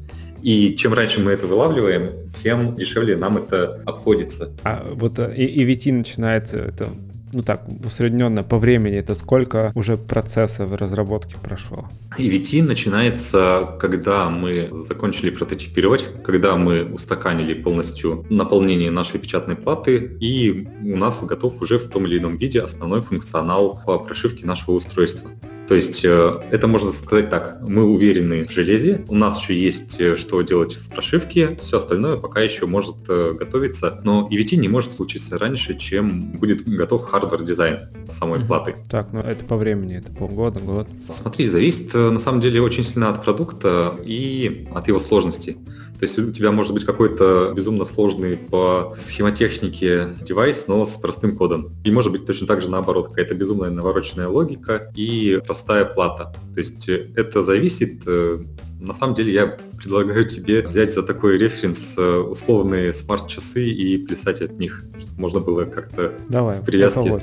И 0.42 0.76
чем 0.76 0.94
раньше 0.94 1.20
мы 1.20 1.32
это 1.32 1.46
вылавливаем, 1.46 2.30
тем 2.34 2.76
дешевле 2.76 3.16
нам 3.16 3.36
это 3.38 3.80
обходится. 3.86 4.50
А 4.64 4.86
вот 4.90 5.18
э, 5.18 5.34
EVT 5.34 5.92
начинается 5.92 6.58
это 6.58 6.88
ну 7.32 7.42
так, 7.42 7.64
усредненно 7.84 8.42
по 8.42 8.58
времени, 8.58 8.96
это 8.96 9.14
сколько 9.14 9.72
уже 9.74 9.96
процессов 9.96 10.72
разработки 10.72 11.36
прошло? 11.42 11.88
EVT 12.18 12.62
начинается, 12.62 13.76
когда 13.78 14.28
мы 14.30 14.68
закончили 14.72 15.30
прототипировать, 15.30 16.06
когда 16.24 16.56
мы 16.56 16.84
устаканили 16.84 17.54
полностью 17.54 18.26
наполнение 18.30 18.90
нашей 18.90 19.20
печатной 19.20 19.56
платы, 19.56 20.16
и 20.20 20.68
у 20.82 20.96
нас 20.96 21.22
готов 21.22 21.62
уже 21.62 21.78
в 21.78 21.88
том 21.88 22.06
или 22.06 22.18
ином 22.18 22.36
виде 22.36 22.60
основной 22.60 23.00
функционал 23.00 23.80
по 23.86 23.98
прошивке 23.98 24.46
нашего 24.46 24.74
устройства. 24.74 25.30
То 25.70 25.76
есть 25.76 26.04
э, 26.04 26.40
это 26.50 26.66
можно 26.66 26.90
сказать 26.90 27.30
так, 27.30 27.60
мы 27.60 27.84
уверены 27.84 28.44
в 28.44 28.50
железе, 28.50 29.04
у 29.06 29.14
нас 29.14 29.40
еще 29.40 29.54
есть 29.54 30.00
э, 30.00 30.16
что 30.16 30.42
делать 30.42 30.74
в 30.74 30.88
прошивке, 30.88 31.56
все 31.62 31.78
остальное 31.78 32.16
пока 32.16 32.40
еще 32.40 32.66
может 32.66 32.96
э, 33.08 33.34
готовиться, 33.38 34.00
но 34.02 34.28
EVT 34.28 34.56
не 34.56 34.66
может 34.66 34.90
случиться 34.90 35.38
раньше, 35.38 35.78
чем 35.78 36.32
будет 36.32 36.68
готов 36.68 37.04
hardware 37.08 37.48
-дизайн 37.48 37.82
самой 38.08 38.40
платы. 38.40 38.74
Так, 38.88 39.12
ну 39.12 39.20
это 39.20 39.44
по 39.44 39.56
времени, 39.56 39.98
это 39.98 40.10
полгода, 40.10 40.58
год. 40.58 40.88
Смотри, 41.08 41.46
зависит 41.46 41.94
на 41.94 42.18
самом 42.18 42.40
деле 42.40 42.60
очень 42.60 42.82
сильно 42.82 43.08
от 43.08 43.22
продукта 43.22 43.94
и 44.04 44.66
от 44.74 44.88
его 44.88 44.98
сложности. 44.98 45.56
То 46.00 46.06
есть 46.06 46.18
у 46.18 46.32
тебя 46.32 46.50
может 46.50 46.72
быть 46.72 46.86
какой-то 46.86 47.52
безумно 47.54 47.84
сложный 47.84 48.38
по 48.38 48.96
схемотехнике 48.98 50.08
девайс, 50.22 50.64
но 50.66 50.86
с 50.86 50.96
простым 50.96 51.36
кодом. 51.36 51.74
И 51.84 51.90
может 51.90 52.10
быть 52.10 52.24
точно 52.24 52.46
так 52.46 52.62
же 52.62 52.70
наоборот, 52.70 53.08
какая-то 53.08 53.34
безумная 53.34 53.68
навороченная 53.68 54.26
логика 54.26 54.90
и 54.96 55.42
простая 55.46 55.84
плата. 55.84 56.34
То 56.54 56.60
есть 56.60 56.88
э, 56.88 57.10
это 57.16 57.42
зависит 57.42 58.00
э, 58.06 58.38
на 58.80 58.94
самом 58.94 59.14
деле 59.14 59.30
я 59.30 59.58
предлагаю 59.76 60.26
тебе 60.26 60.62
взять 60.62 60.94
за 60.94 61.02
такой 61.02 61.36
референс 61.36 61.96
э, 61.98 62.16
условные 62.16 62.94
смарт-часы 62.94 63.66
и 63.66 63.98
плясать 63.98 64.40
от 64.40 64.58
них, 64.58 64.86
чтобы 64.98 65.20
можно 65.20 65.40
было 65.40 65.66
как-то 65.66 66.14
Давай, 66.30 66.60
в 66.60 66.64
привязке. 66.64 67.22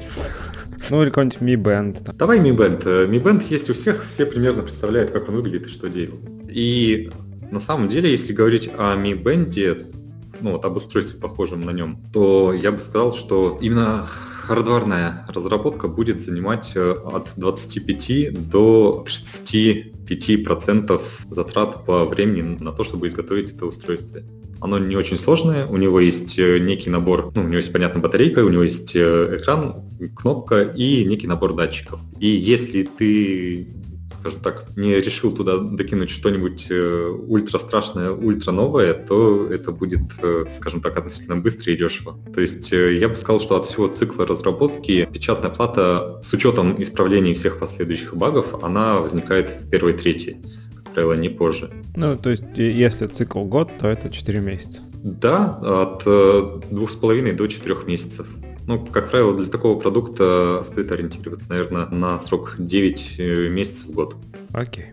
Ну 0.91 1.01
или 1.01 1.09
какой-нибудь 1.09 1.39
Mi 1.39 1.55
Band. 1.55 2.15
Давай 2.15 2.37
Mi 2.37 2.55
Band. 2.55 2.83
Mi 3.09 3.19
Band 3.19 3.43
есть 3.49 3.71
у 3.71 3.73
всех, 3.73 4.05
все 4.05 4.27
примерно 4.27 4.61
представляют, 4.61 5.09
как 5.09 5.29
он 5.29 5.35
выглядит 5.35 5.65
и 5.65 5.69
что 5.71 5.89
делает. 5.89 6.21
И 6.47 7.09
на 7.51 7.59
самом 7.59 7.89
деле, 7.89 8.11
если 8.11 8.33
говорить 8.33 8.69
о 8.77 8.95
Mi 8.95 9.13
Band, 9.21 9.85
ну 10.41 10.51
вот 10.51 10.65
об 10.65 10.75
устройстве 10.75 11.19
похожем 11.19 11.61
на 11.61 11.71
нем, 11.71 11.99
то 12.13 12.53
я 12.53 12.71
бы 12.71 12.79
сказал, 12.79 13.13
что 13.13 13.57
именно 13.61 14.07
хардварная 14.47 15.25
разработка 15.27 15.87
будет 15.87 16.21
занимать 16.21 16.71
э, 16.75 16.91
от 16.91 17.33
25 17.35 18.49
до 18.49 19.05
35% 19.05 21.01
затрат 21.29 21.85
по 21.85 22.05
времени 22.05 22.57
на 22.59 22.71
то, 22.71 22.83
чтобы 22.83 23.07
изготовить 23.07 23.51
это 23.51 23.65
устройство. 23.65 24.21
Оно 24.59 24.79
не 24.79 24.95
очень 24.95 25.17
сложное, 25.17 25.67
у 25.67 25.77
него 25.77 25.99
есть 25.99 26.39
э, 26.39 26.59
некий 26.59 26.89
набор, 26.89 27.31
ну, 27.35 27.41
у 27.41 27.45
него 27.45 27.57
есть, 27.57 27.73
понятно, 27.73 27.99
батарейка, 27.99 28.39
у 28.39 28.49
него 28.49 28.63
есть 28.63 28.95
э, 28.95 29.37
экран, 29.39 29.83
кнопка 30.15 30.61
и 30.61 31.03
некий 31.03 31.27
набор 31.27 31.53
датчиков. 31.53 31.99
И 32.19 32.27
если 32.27 32.83
ты 32.83 33.67
скажем 34.11 34.39
так, 34.41 34.65
не 34.75 34.95
решил 34.95 35.31
туда 35.31 35.57
докинуть 35.57 36.09
что-нибудь 36.09 36.67
э, 36.69 37.09
ультра 37.27 37.57
страшное, 37.59 38.11
ультра 38.11 38.51
новое, 38.51 38.93
то 38.93 39.47
это 39.51 39.71
будет, 39.71 40.01
э, 40.21 40.45
скажем 40.53 40.81
так, 40.81 40.97
относительно 40.97 41.37
быстро 41.37 41.73
и 41.73 41.77
дешево. 41.77 42.17
То 42.33 42.41
есть 42.41 42.71
э, 42.71 42.97
я 42.97 43.09
бы 43.09 43.15
сказал, 43.15 43.41
что 43.41 43.57
от 43.57 43.65
всего 43.65 43.87
цикла 43.87 44.25
разработки 44.25 45.07
печатная 45.11 45.49
плата 45.49 46.21
с 46.23 46.33
учетом 46.33 46.81
исправлений 46.81 47.33
всех 47.33 47.59
последующих 47.59 48.15
багов, 48.15 48.63
она 48.63 48.99
возникает 48.99 49.51
в 49.51 49.69
первой 49.69 49.93
трети, 49.93 50.41
как 50.83 50.93
правило, 50.93 51.13
не 51.13 51.29
позже. 51.29 51.71
Ну, 51.95 52.17
то 52.17 52.29
есть 52.29 52.43
если 52.55 53.07
цикл 53.07 53.43
год, 53.43 53.69
то 53.79 53.87
это 53.87 54.09
4 54.09 54.39
месяца. 54.39 54.79
Да, 55.03 55.59
от 55.61 56.03
двух 56.69 56.91
с 56.91 56.95
половиной 56.95 57.33
до 57.33 57.47
четырех 57.47 57.85
месяцев. 57.87 58.27
Ну, 58.67 58.85
как 58.85 59.09
правило, 59.11 59.35
для 59.35 59.47
такого 59.47 59.79
продукта 59.79 60.61
стоит 60.65 60.91
ориентироваться, 60.91 61.49
наверное, 61.49 61.87
на 61.87 62.19
срок 62.19 62.55
9 62.57 63.15
э, 63.17 63.49
месяцев 63.49 63.87
в 63.87 63.93
год. 63.93 64.15
Окей. 64.51 64.87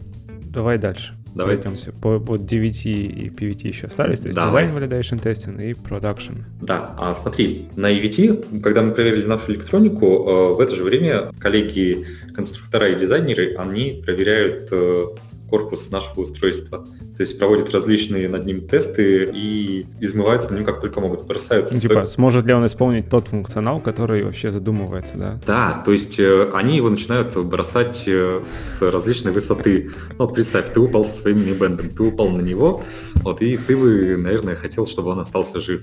Давай 0.44 0.78
дальше. 0.78 1.14
Давай. 1.34 1.56
Пройдемся. 1.56 1.90
По, 1.90 2.20
по 2.20 2.36
DVT 2.36 2.84
и 2.84 3.28
PVT 3.28 3.66
еще 3.66 3.88
остались, 3.88 4.20
то 4.20 4.28
есть 4.28 4.36
Давай. 4.36 4.66
Design 4.66 4.88
Validation 4.88 5.20
Testing 5.20 5.70
и 5.70 5.72
Production. 5.72 6.44
Да, 6.62 6.94
а 6.96 7.12
смотри, 7.16 7.68
на 7.74 7.92
EVT, 7.92 8.60
когда 8.60 8.82
мы 8.82 8.92
проверили 8.92 9.26
нашу 9.26 9.50
электронику, 9.50 10.06
э, 10.06 10.54
в 10.54 10.60
это 10.60 10.76
же 10.76 10.84
время 10.84 11.32
коллеги, 11.40 12.06
конструктора 12.34 12.88
и 12.90 12.94
дизайнеры, 12.94 13.56
они 13.56 14.00
проверяют 14.06 14.68
э, 14.70 15.06
корпус 15.48 15.90
нашего 15.90 16.22
устройства. 16.22 16.84
То 17.16 17.20
есть 17.20 17.38
проводят 17.38 17.70
различные 17.70 18.28
над 18.28 18.44
ним 18.44 18.66
тесты 18.66 19.30
и 19.32 19.86
измываются 20.00 20.52
на 20.52 20.56
ним 20.56 20.64
как 20.64 20.80
только 20.80 21.00
могут. 21.00 21.26
Бросают 21.26 21.70
ну, 21.72 21.78
типа, 21.78 22.06
сможет 22.06 22.44
ли 22.46 22.54
он 22.54 22.66
исполнить 22.66 23.08
тот 23.08 23.28
функционал, 23.28 23.80
который 23.80 24.24
вообще 24.24 24.50
задумывается, 24.50 25.16
да? 25.16 25.40
Да, 25.46 25.82
то 25.84 25.92
есть 25.92 26.18
э, 26.18 26.50
они 26.54 26.76
его 26.76 26.90
начинают 26.90 27.36
бросать 27.36 28.04
э, 28.06 28.42
с 28.44 28.82
различной 28.82 29.32
высоты. 29.32 29.90
Ну, 30.10 30.26
вот 30.26 30.34
представь, 30.34 30.72
ты 30.72 30.80
упал 30.80 31.04
со 31.04 31.16
своим 31.16 31.40
мини-бендом, 31.40 31.90
ты 31.90 32.02
упал 32.02 32.30
на 32.30 32.40
него, 32.40 32.82
вот, 33.16 33.40
и 33.42 33.56
ты 33.56 33.76
бы, 33.76 34.16
наверное, 34.16 34.56
хотел, 34.56 34.86
чтобы 34.86 35.10
он 35.10 35.20
остался 35.20 35.60
жив. 35.60 35.82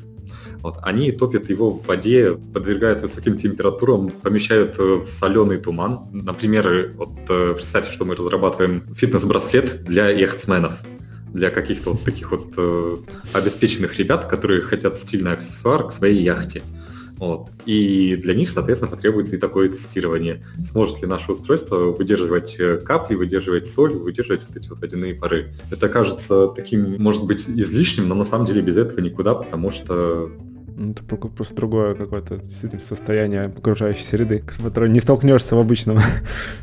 Вот, 0.61 0.77
они 0.83 1.11
топят 1.11 1.49
его 1.49 1.71
в 1.71 1.85
воде, 1.87 2.33
подвергают 2.53 3.01
высоким 3.01 3.37
температурам, 3.37 4.11
помещают 4.11 4.75
э, 4.77 5.03
в 5.05 5.09
соленый 5.09 5.59
туман. 5.59 6.01
Например, 6.11 6.93
вот 6.95 7.25
представь, 7.25 7.91
что 7.91 8.05
мы 8.05 8.15
разрабатываем 8.15 8.83
фитнес-браслет 8.95 9.83
для 9.83 10.09
яхтсменов 10.09 10.73
для 11.33 11.49
каких-то 11.49 11.91
вот 11.91 12.03
таких 12.03 12.31
вот 12.31 12.53
э, 12.57 12.97
обеспеченных 13.33 13.97
ребят, 13.97 14.27
которые 14.27 14.61
хотят 14.61 14.97
стильный 14.97 15.33
аксессуар 15.33 15.87
к 15.87 15.93
своей 15.93 16.21
яхте. 16.21 16.61
Вот. 17.17 17.49
И 17.65 18.15
для 18.15 18.33
них, 18.33 18.49
соответственно, 18.49 18.89
потребуется 18.89 19.35
и 19.35 19.39
такое 19.39 19.69
тестирование. 19.69 20.43
Сможет 20.65 21.01
ли 21.01 21.07
наше 21.07 21.31
устройство 21.31 21.91
выдерживать 21.91 22.55
э, 22.59 22.77
капли, 22.77 23.15
выдерживать 23.15 23.67
соль, 23.67 23.93
выдерживать 23.93 24.41
вот 24.47 24.57
эти 24.57 24.67
вот 24.69 24.79
водяные 24.79 25.13
пары. 25.13 25.53
Это 25.69 25.87
кажется 25.87 26.47
таким, 26.47 27.01
может 27.01 27.25
быть, 27.25 27.47
излишним, 27.47 28.07
но 28.07 28.15
на 28.15 28.25
самом 28.25 28.47
деле 28.47 28.61
без 28.61 28.77
этого 28.77 28.99
никуда, 29.01 29.35
потому 29.35 29.71
что 29.71 30.31
это 30.91 31.03
просто 31.03 31.55
другое 31.55 31.95
какое-то 31.95 32.41
состояние 32.81 33.45
окружающей 33.45 34.03
среды, 34.03 34.43
с 34.49 34.57
которым 34.57 34.93
не 34.93 34.99
столкнешься 34.99 35.55
в 35.55 35.59
обычном. 35.59 35.99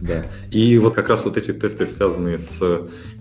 Да. 0.01 0.25
И 0.51 0.79
вот 0.79 0.95
как 0.95 1.09
раз 1.09 1.25
вот 1.25 1.37
эти 1.37 1.53
тесты, 1.53 1.87
связанные 1.87 2.39
с 2.39 2.63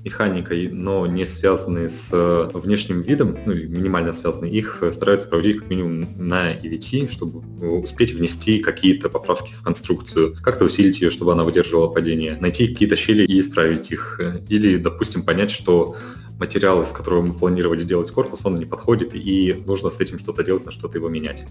механикой, 0.04 0.70
но 0.70 1.06
не 1.08 1.26
связанные 1.26 1.90
с 1.90 2.12
внешним 2.54 3.02
видом, 3.02 3.38
ну 3.46 3.54
минимально 3.54 4.14
связанные, 4.14 4.52
их 4.52 4.84
стараются 4.92 5.28
проводить 5.28 5.60
как 5.60 5.70
минимум 5.70 6.08
на 6.18 6.54
EVT, 6.54 7.12
чтобы 7.12 7.40
успеть 7.80 8.14
внести 8.14 8.60
какие-то 8.60 9.10
поправки 9.10 9.52
в 9.54 9.64
конструкцию, 9.64 10.36
как-то 10.42 10.66
усилить 10.66 11.02
ее, 11.02 11.10
чтобы 11.10 11.34
она 11.34 11.44
выдерживала 11.44 11.88
падение, 11.88 12.38
найти 12.40 12.68
какие-то 12.68 12.96
щели 12.96 13.26
и 13.26 13.40
исправить 13.40 13.92
их. 13.92 14.20
Или, 14.48 14.78
допустим, 14.78 15.24
понять, 15.24 15.52
что 15.52 15.96
материал, 16.40 16.82
из 16.84 16.92
которого 16.92 17.22
мы 17.22 17.34
планировали 17.34 17.84
делать 17.84 18.12
корпус, 18.12 18.42
он 18.46 18.56
не 18.56 18.66
подходит, 18.66 19.14
и 19.14 19.64
нужно 19.66 19.90
с 19.90 20.00
этим 20.00 20.20
что-то 20.20 20.44
делать, 20.44 20.66
на 20.66 20.72
что-то 20.72 20.98
его 20.98 21.10
менять. 21.10 21.46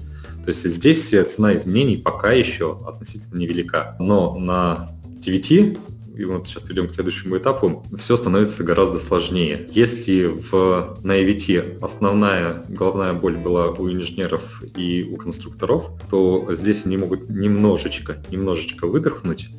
То 0.44 0.48
есть 0.48 0.64
здесь 0.64 1.08
цена 1.08 1.56
изменений 1.56 1.96
пока 1.96 2.32
еще 2.32 2.78
относительно 2.86 3.38
невелика. 3.38 3.96
Но 3.98 4.38
на 4.38 4.90
TVT 5.24 5.78
и 6.16 6.24
вот 6.24 6.46
сейчас 6.46 6.62
перейдем 6.62 6.88
к 6.88 6.94
следующему 6.94 7.36
этапу, 7.36 7.84
все 7.98 8.16
становится 8.16 8.64
гораздо 8.64 8.98
сложнее. 8.98 9.68
Если 9.72 10.24
в, 10.24 10.98
на 11.02 11.20
EVT 11.20 11.84
основная 11.84 12.64
головная 12.68 13.12
боль 13.12 13.36
была 13.36 13.66
у 13.66 13.90
инженеров 13.90 14.62
и 14.76 15.02
у 15.04 15.16
конструкторов, 15.16 15.90
то 16.10 16.48
здесь 16.52 16.86
они 16.86 16.96
могут 16.96 17.28
немножечко, 17.28 18.16
немножечко 18.30 18.86
выдохнуть 18.86 19.50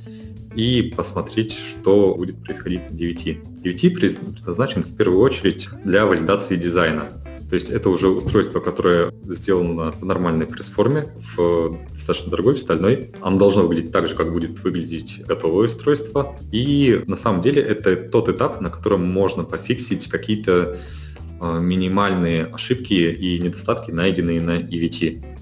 и 0.57 0.81
посмотреть, 0.81 1.53
что 1.53 2.15
будет 2.15 2.43
происходить 2.43 2.89
на 2.89 2.95
DVT. 2.95 3.61
DVT 3.61 3.91
предназначен 3.91 4.83
в 4.83 4.97
первую 4.97 5.21
очередь 5.21 5.69
для 5.85 6.05
валидации 6.05 6.55
дизайна. 6.55 7.11
То 7.47 7.55
есть 7.55 7.69
это 7.69 7.89
уже 7.89 8.09
устройство, 8.09 8.59
которое 8.59 9.13
сделано 9.23 9.91
в 9.91 10.03
нормальной 10.03 10.47
пресс-форме, 10.47 11.07
в 11.15 11.77
достаточно 11.93 12.31
дорогой, 12.31 12.55
в 12.55 12.59
стальной. 12.59 13.11
Оно 13.21 13.37
должно 13.37 13.61
выглядеть 13.61 13.91
так 13.91 14.07
же, 14.07 14.15
как 14.15 14.33
будет 14.33 14.59
выглядеть 14.63 15.21
готовое 15.25 15.67
устройство. 15.67 16.35
И 16.51 17.03
на 17.07 17.15
самом 17.17 17.41
деле 17.41 17.61
это 17.61 17.95
тот 17.95 18.27
этап, 18.27 18.59
на 18.59 18.69
котором 18.69 19.05
можно 19.05 19.43
пофиксить 19.43 20.09
какие-то 20.09 20.77
а, 21.39 21.59
минимальные 21.59 22.45
ошибки 22.45 22.93
и 22.93 23.39
недостатки, 23.39 23.91
найденные 23.91 24.41
на 24.41 24.57
EVT. 24.57 25.36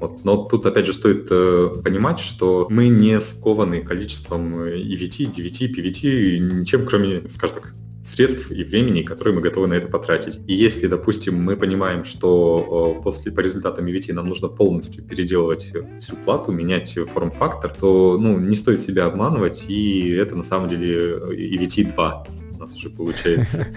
Вот. 0.00 0.24
Но 0.24 0.44
тут, 0.44 0.66
опять 0.66 0.86
же, 0.86 0.92
стоит 0.92 1.28
э, 1.30 1.68
понимать, 1.82 2.20
что 2.20 2.66
мы 2.70 2.88
не 2.88 3.20
скованы 3.20 3.82
количеством 3.82 4.54
EVT, 4.64 5.34
DVT, 5.34 5.74
PVT, 5.74 6.38
ничем, 6.38 6.86
кроме, 6.86 7.28
скажем 7.28 7.56
так, 7.56 7.74
средств 8.06 8.50
и 8.50 8.62
времени, 8.62 9.02
которые 9.02 9.34
мы 9.34 9.40
готовы 9.40 9.66
на 9.66 9.74
это 9.74 9.88
потратить. 9.88 10.38
И 10.46 10.54
если, 10.54 10.86
допустим, 10.86 11.42
мы 11.42 11.56
понимаем, 11.56 12.04
что 12.04 13.00
после 13.02 13.32
по 13.32 13.40
результатам 13.40 13.86
EVT 13.86 14.12
нам 14.12 14.28
нужно 14.28 14.48
полностью 14.48 15.02
переделывать 15.02 15.72
всю 16.00 16.16
плату, 16.16 16.52
менять 16.52 16.96
форм-фактор, 17.12 17.74
то 17.74 18.16
ну, 18.20 18.38
не 18.38 18.56
стоит 18.56 18.82
себя 18.82 19.06
обманывать, 19.06 19.64
и 19.68 20.10
это 20.10 20.36
на 20.36 20.44
самом 20.44 20.68
деле 20.68 21.14
EVT 21.14 21.94
2 21.94 22.26
у 22.45 22.45
нас 22.66 22.76
уже 22.76 22.90
получается. 22.90 23.66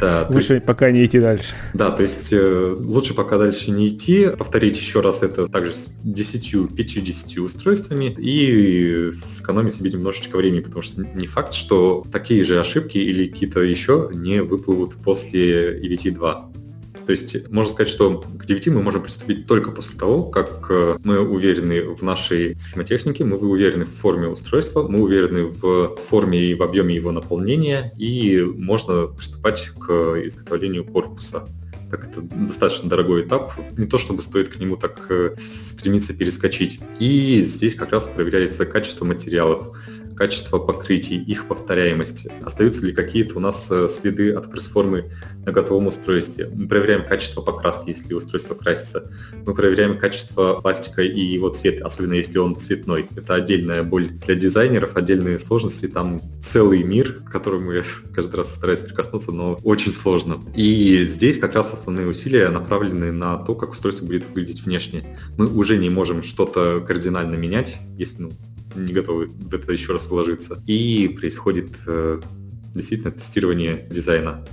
Да, 0.00 0.26
лучше 0.30 0.54
есть, 0.54 0.66
пока 0.66 0.90
не 0.90 1.04
идти 1.04 1.18
дальше. 1.18 1.48
Да, 1.74 1.90
то 1.90 2.02
есть 2.02 2.32
э, 2.32 2.76
лучше 2.78 3.14
пока 3.14 3.38
дальше 3.38 3.70
не 3.70 3.88
идти, 3.88 4.28
повторить 4.28 4.76
еще 4.78 5.00
раз 5.00 5.22
это 5.22 5.46
также 5.46 5.72
с 5.72 5.88
10-50 6.04 7.40
устройствами 7.40 8.14
и 8.18 9.10
сэкономить 9.12 9.74
себе 9.74 9.90
немножечко 9.90 10.36
времени, 10.36 10.60
потому 10.60 10.82
что 10.82 11.02
не 11.02 11.26
факт, 11.26 11.52
что 11.52 12.04
такие 12.12 12.44
же 12.44 12.60
ошибки 12.60 12.98
или 12.98 13.28
какие-то 13.28 13.60
еще 13.60 14.10
не 14.12 14.42
выплывут 14.42 14.94
после 14.94 15.78
EVT 15.80 16.12
2. 16.12 16.50
То 17.08 17.12
есть 17.12 17.48
можно 17.48 17.72
сказать, 17.72 17.90
что 17.90 18.20
к 18.20 18.44
9 18.44 18.66
мы 18.66 18.82
можем 18.82 19.02
приступить 19.02 19.46
только 19.46 19.70
после 19.70 19.98
того, 19.98 20.24
как 20.24 20.66
э, 20.68 20.98
мы 21.04 21.20
уверены 21.20 21.82
в 21.84 22.02
нашей 22.02 22.54
схемотехнике, 22.54 23.24
мы 23.24 23.38
уверены 23.38 23.86
в 23.86 23.94
форме 23.94 24.28
устройства, 24.28 24.86
мы 24.86 25.00
уверены 25.00 25.44
в 25.44 25.96
форме 25.96 26.38
и 26.38 26.54
в 26.54 26.62
объеме 26.62 26.94
его 26.94 27.10
наполнения, 27.10 27.94
и 27.96 28.42
можно 28.42 29.06
приступать 29.06 29.70
к 29.80 29.90
изготовлению 30.22 30.84
корпуса. 30.84 31.48
Так 31.90 32.08
это 32.10 32.20
достаточно 32.20 32.90
дорогой 32.90 33.22
этап, 33.22 33.54
не 33.78 33.86
то 33.86 33.96
чтобы 33.96 34.20
стоит 34.20 34.50
к 34.50 34.56
нему 34.56 34.76
так 34.76 35.06
э, 35.08 35.34
стремиться 35.38 36.12
перескочить. 36.12 36.78
И 36.98 37.40
здесь 37.42 37.74
как 37.74 37.92
раз 37.92 38.06
проверяется 38.06 38.66
качество 38.66 39.06
материалов, 39.06 39.74
качество 40.18 40.58
покрытий, 40.58 41.16
их 41.16 41.46
повторяемость, 41.46 42.26
остаются 42.44 42.84
ли 42.84 42.92
какие-то 42.92 43.36
у 43.36 43.40
нас 43.40 43.68
э, 43.70 43.88
следы 43.88 44.32
от 44.32 44.50
пресс-формы 44.50 45.12
на 45.46 45.52
готовом 45.52 45.86
устройстве. 45.86 46.50
Мы 46.52 46.66
проверяем 46.66 47.06
качество 47.06 47.40
покраски, 47.40 47.90
если 47.90 48.14
устройство 48.14 48.54
красится. 48.54 49.12
Мы 49.46 49.54
проверяем 49.54 49.96
качество 49.96 50.60
пластика 50.60 51.02
и 51.02 51.20
его 51.20 51.50
цвет, 51.50 51.80
особенно 51.82 52.14
если 52.14 52.38
он 52.38 52.56
цветной. 52.56 53.06
Это 53.14 53.34
отдельная 53.34 53.84
боль 53.84 54.10
для 54.26 54.34
дизайнеров, 54.34 54.96
отдельные 54.96 55.38
сложности. 55.38 55.86
Там 55.86 56.20
целый 56.42 56.82
мир, 56.82 57.22
к 57.24 57.30
которому 57.30 57.70
я 57.70 57.84
каждый 58.12 58.36
раз 58.36 58.52
стараюсь 58.52 58.80
прикоснуться, 58.80 59.30
но 59.30 59.60
очень 59.62 59.92
сложно. 59.92 60.42
И 60.56 61.06
здесь 61.06 61.38
как 61.38 61.54
раз 61.54 61.72
основные 61.72 62.08
усилия 62.08 62.48
направлены 62.48 63.12
на 63.12 63.36
то, 63.36 63.54
как 63.54 63.70
устройство 63.70 64.04
будет 64.04 64.28
выглядеть 64.28 64.64
внешне. 64.64 65.16
Мы 65.36 65.46
уже 65.46 65.78
не 65.78 65.90
можем 65.90 66.24
что-то 66.24 66.84
кардинально 66.84 67.36
менять, 67.36 67.76
если 67.96 68.22
ну, 68.22 68.30
не 68.84 68.92
готовы 68.92 69.26
в 69.26 69.54
это 69.54 69.72
еще 69.72 69.92
раз 69.92 70.06
вложиться. 70.06 70.62
И 70.66 71.08
происходит 71.18 71.70
э, 71.86 72.20
действительно 72.74 73.12
тестирование 73.12 73.86
дизайна. 73.90 74.44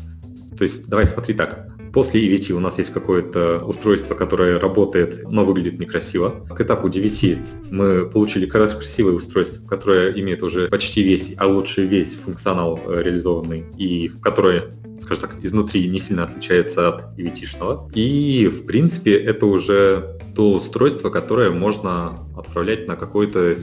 То 0.58 0.63
есть, 0.63 0.88
давай 0.88 1.08
смотри 1.08 1.34
так. 1.34 1.70
После 1.94 2.27
EVT 2.27 2.51
у 2.51 2.60
нас 2.60 2.77
есть 2.77 2.91
какое-то 2.91 3.63
устройство, 3.65 4.15
которое 4.15 4.60
работает, 4.60 5.24
но 5.29 5.46
выглядит 5.46 5.79
некрасиво. 5.79 6.46
К 6.50 6.60
этапу 6.60 6.89
DVT 6.89 7.39
мы 7.72 8.10
получили 8.10 8.46
красивое 8.46 9.13
устройство, 9.13 9.65
которое 9.65 10.12
имеет 10.12 10.44
уже 10.44 10.67
почти 10.67 11.03
весь, 11.03 11.34
а 11.38 11.48
лучше 11.48 11.86
весь 11.86 12.15
функционал 12.15 12.77
э, 12.86 13.01
реализованный, 13.01 13.63
и 13.77 14.10
в 14.10 14.20
которое 14.20 14.75
скажем 15.00 15.29
так, 15.29 15.44
изнутри 15.44 15.88
не 15.88 16.00
сильно 16.00 16.24
отличается 16.24 16.89
от 16.89 17.17
EVT-шного. 17.17 17.91
И, 17.94 18.48
в 18.48 18.65
принципе, 18.65 19.15
это 19.15 19.46
уже 19.46 20.17
то 20.36 20.53
устройство, 20.53 21.10
которое 21.10 21.51
можно 21.51 22.20
отправлять 22.38 22.88
на 22.88 22.96
какое-то 22.96 23.55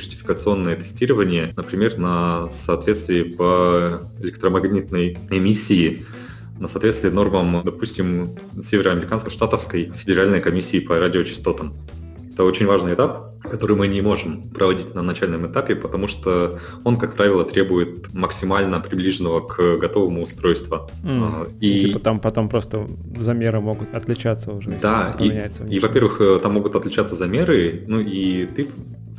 сертификационное 0.00 0.76
тестирование, 0.76 1.52
например, 1.56 1.98
на 1.98 2.48
соответствие 2.50 3.24
по 3.24 4.02
электромагнитной 4.20 5.18
эмиссии, 5.30 6.04
на 6.58 6.68
соответствие 6.68 7.12
нормам, 7.12 7.62
допустим, 7.64 8.36
североамериканско-штатовской 8.62 9.92
федеральной 9.92 10.40
комиссии 10.40 10.80
по 10.80 10.98
радиочастотам. 10.98 11.74
Это 12.32 12.44
очень 12.44 12.66
важный 12.66 12.94
этап, 12.94 13.34
который 13.42 13.76
мы 13.76 13.88
не 13.88 14.02
можем 14.02 14.42
проводить 14.50 14.94
на 14.94 15.02
начальном 15.02 15.50
этапе, 15.50 15.74
потому 15.74 16.06
что 16.06 16.58
он, 16.84 16.96
как 16.96 17.16
правило, 17.16 17.44
требует 17.44 18.12
максимально 18.12 18.80
приближенного 18.80 19.40
к 19.40 19.78
готовому 19.78 20.22
устройству. 20.22 20.90
Mm. 21.02 21.58
И 21.60 21.86
типа 21.86 21.98
там 21.98 22.20
потом 22.20 22.48
просто 22.48 22.86
замеры 23.18 23.60
могут 23.60 23.94
отличаться 23.94 24.52
уже. 24.52 24.78
Да, 24.80 25.16
и, 25.18 25.50
и, 25.68 25.78
во-первых, 25.80 26.20
э, 26.20 26.38
там 26.42 26.52
могут 26.52 26.76
отличаться 26.76 27.16
замеры, 27.16 27.84
ну 27.86 28.00
и 28.00 28.46
ты 28.46 28.68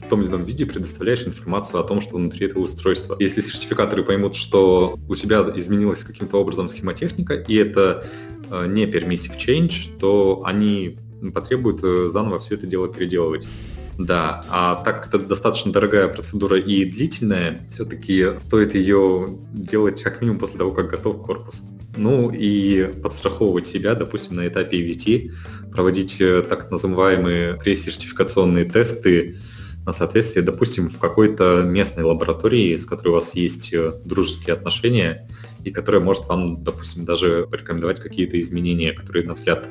в 0.03 0.09
том 0.09 0.21
или 0.21 0.29
ином 0.29 0.41
виде 0.41 0.65
предоставляешь 0.65 1.25
информацию 1.25 1.79
о 1.79 1.83
том, 1.83 2.01
что 2.01 2.15
внутри 2.15 2.47
этого 2.47 2.63
устройства. 2.63 3.15
Если 3.19 3.41
сертификаторы 3.41 4.03
поймут, 4.03 4.35
что 4.35 4.99
у 5.07 5.15
тебя 5.15 5.45
изменилась 5.55 6.03
каким-то 6.03 6.37
образом 6.37 6.69
схемотехника, 6.69 7.35
и 7.35 7.55
это 7.55 8.05
э, 8.49 8.67
не 8.67 8.85
permissive 8.85 9.37
change, 9.37 9.97
то 9.99 10.43
они 10.45 10.97
потребуют 11.33 11.81
э, 11.83 12.09
заново 12.11 12.39
все 12.39 12.55
это 12.55 12.67
дело 12.67 12.87
переделывать. 12.87 13.47
Да, 13.97 14.45
а 14.49 14.81
так 14.83 15.03
как 15.03 15.07
это 15.13 15.19
достаточно 15.19 15.71
дорогая 15.71 16.07
процедура 16.07 16.57
и 16.57 16.85
длительная, 16.85 17.59
все-таки 17.69 18.39
стоит 18.39 18.73
ее 18.73 19.37
делать 19.53 20.01
как 20.01 20.21
минимум 20.21 20.39
после 20.39 20.57
того, 20.57 20.71
как 20.71 20.89
готов 20.89 21.21
корпус. 21.21 21.61
Ну 21.95 22.31
и 22.31 22.83
подстраховывать 23.03 23.67
себя, 23.67 23.95
допустим, 23.95 24.37
на 24.37 24.47
этапе 24.47 24.81
EVT, 24.81 25.31
проводить 25.71 26.19
э, 26.19 26.41
так 26.41 26.71
называемые 26.71 27.55
пресс-сертификационные 27.55 28.65
тесты 28.65 29.35
на 29.85 29.93
соответствие, 29.93 30.43
допустим, 30.43 30.89
в 30.89 30.99
какой-то 30.99 31.63
местной 31.63 32.03
лаборатории, 32.03 32.77
с 32.77 32.85
которой 32.85 33.09
у 33.09 33.13
вас 33.13 33.33
есть 33.33 33.73
э, 33.73 33.93
дружеские 34.05 34.53
отношения, 34.53 35.27
и 35.63 35.71
которая 35.71 36.01
может 36.01 36.27
вам, 36.27 36.63
допустим, 36.63 37.05
даже 37.05 37.47
порекомендовать 37.49 37.99
какие-то 37.99 38.39
изменения, 38.39 38.93
которые, 38.93 39.25
на 39.25 39.33
взгляд 39.33 39.67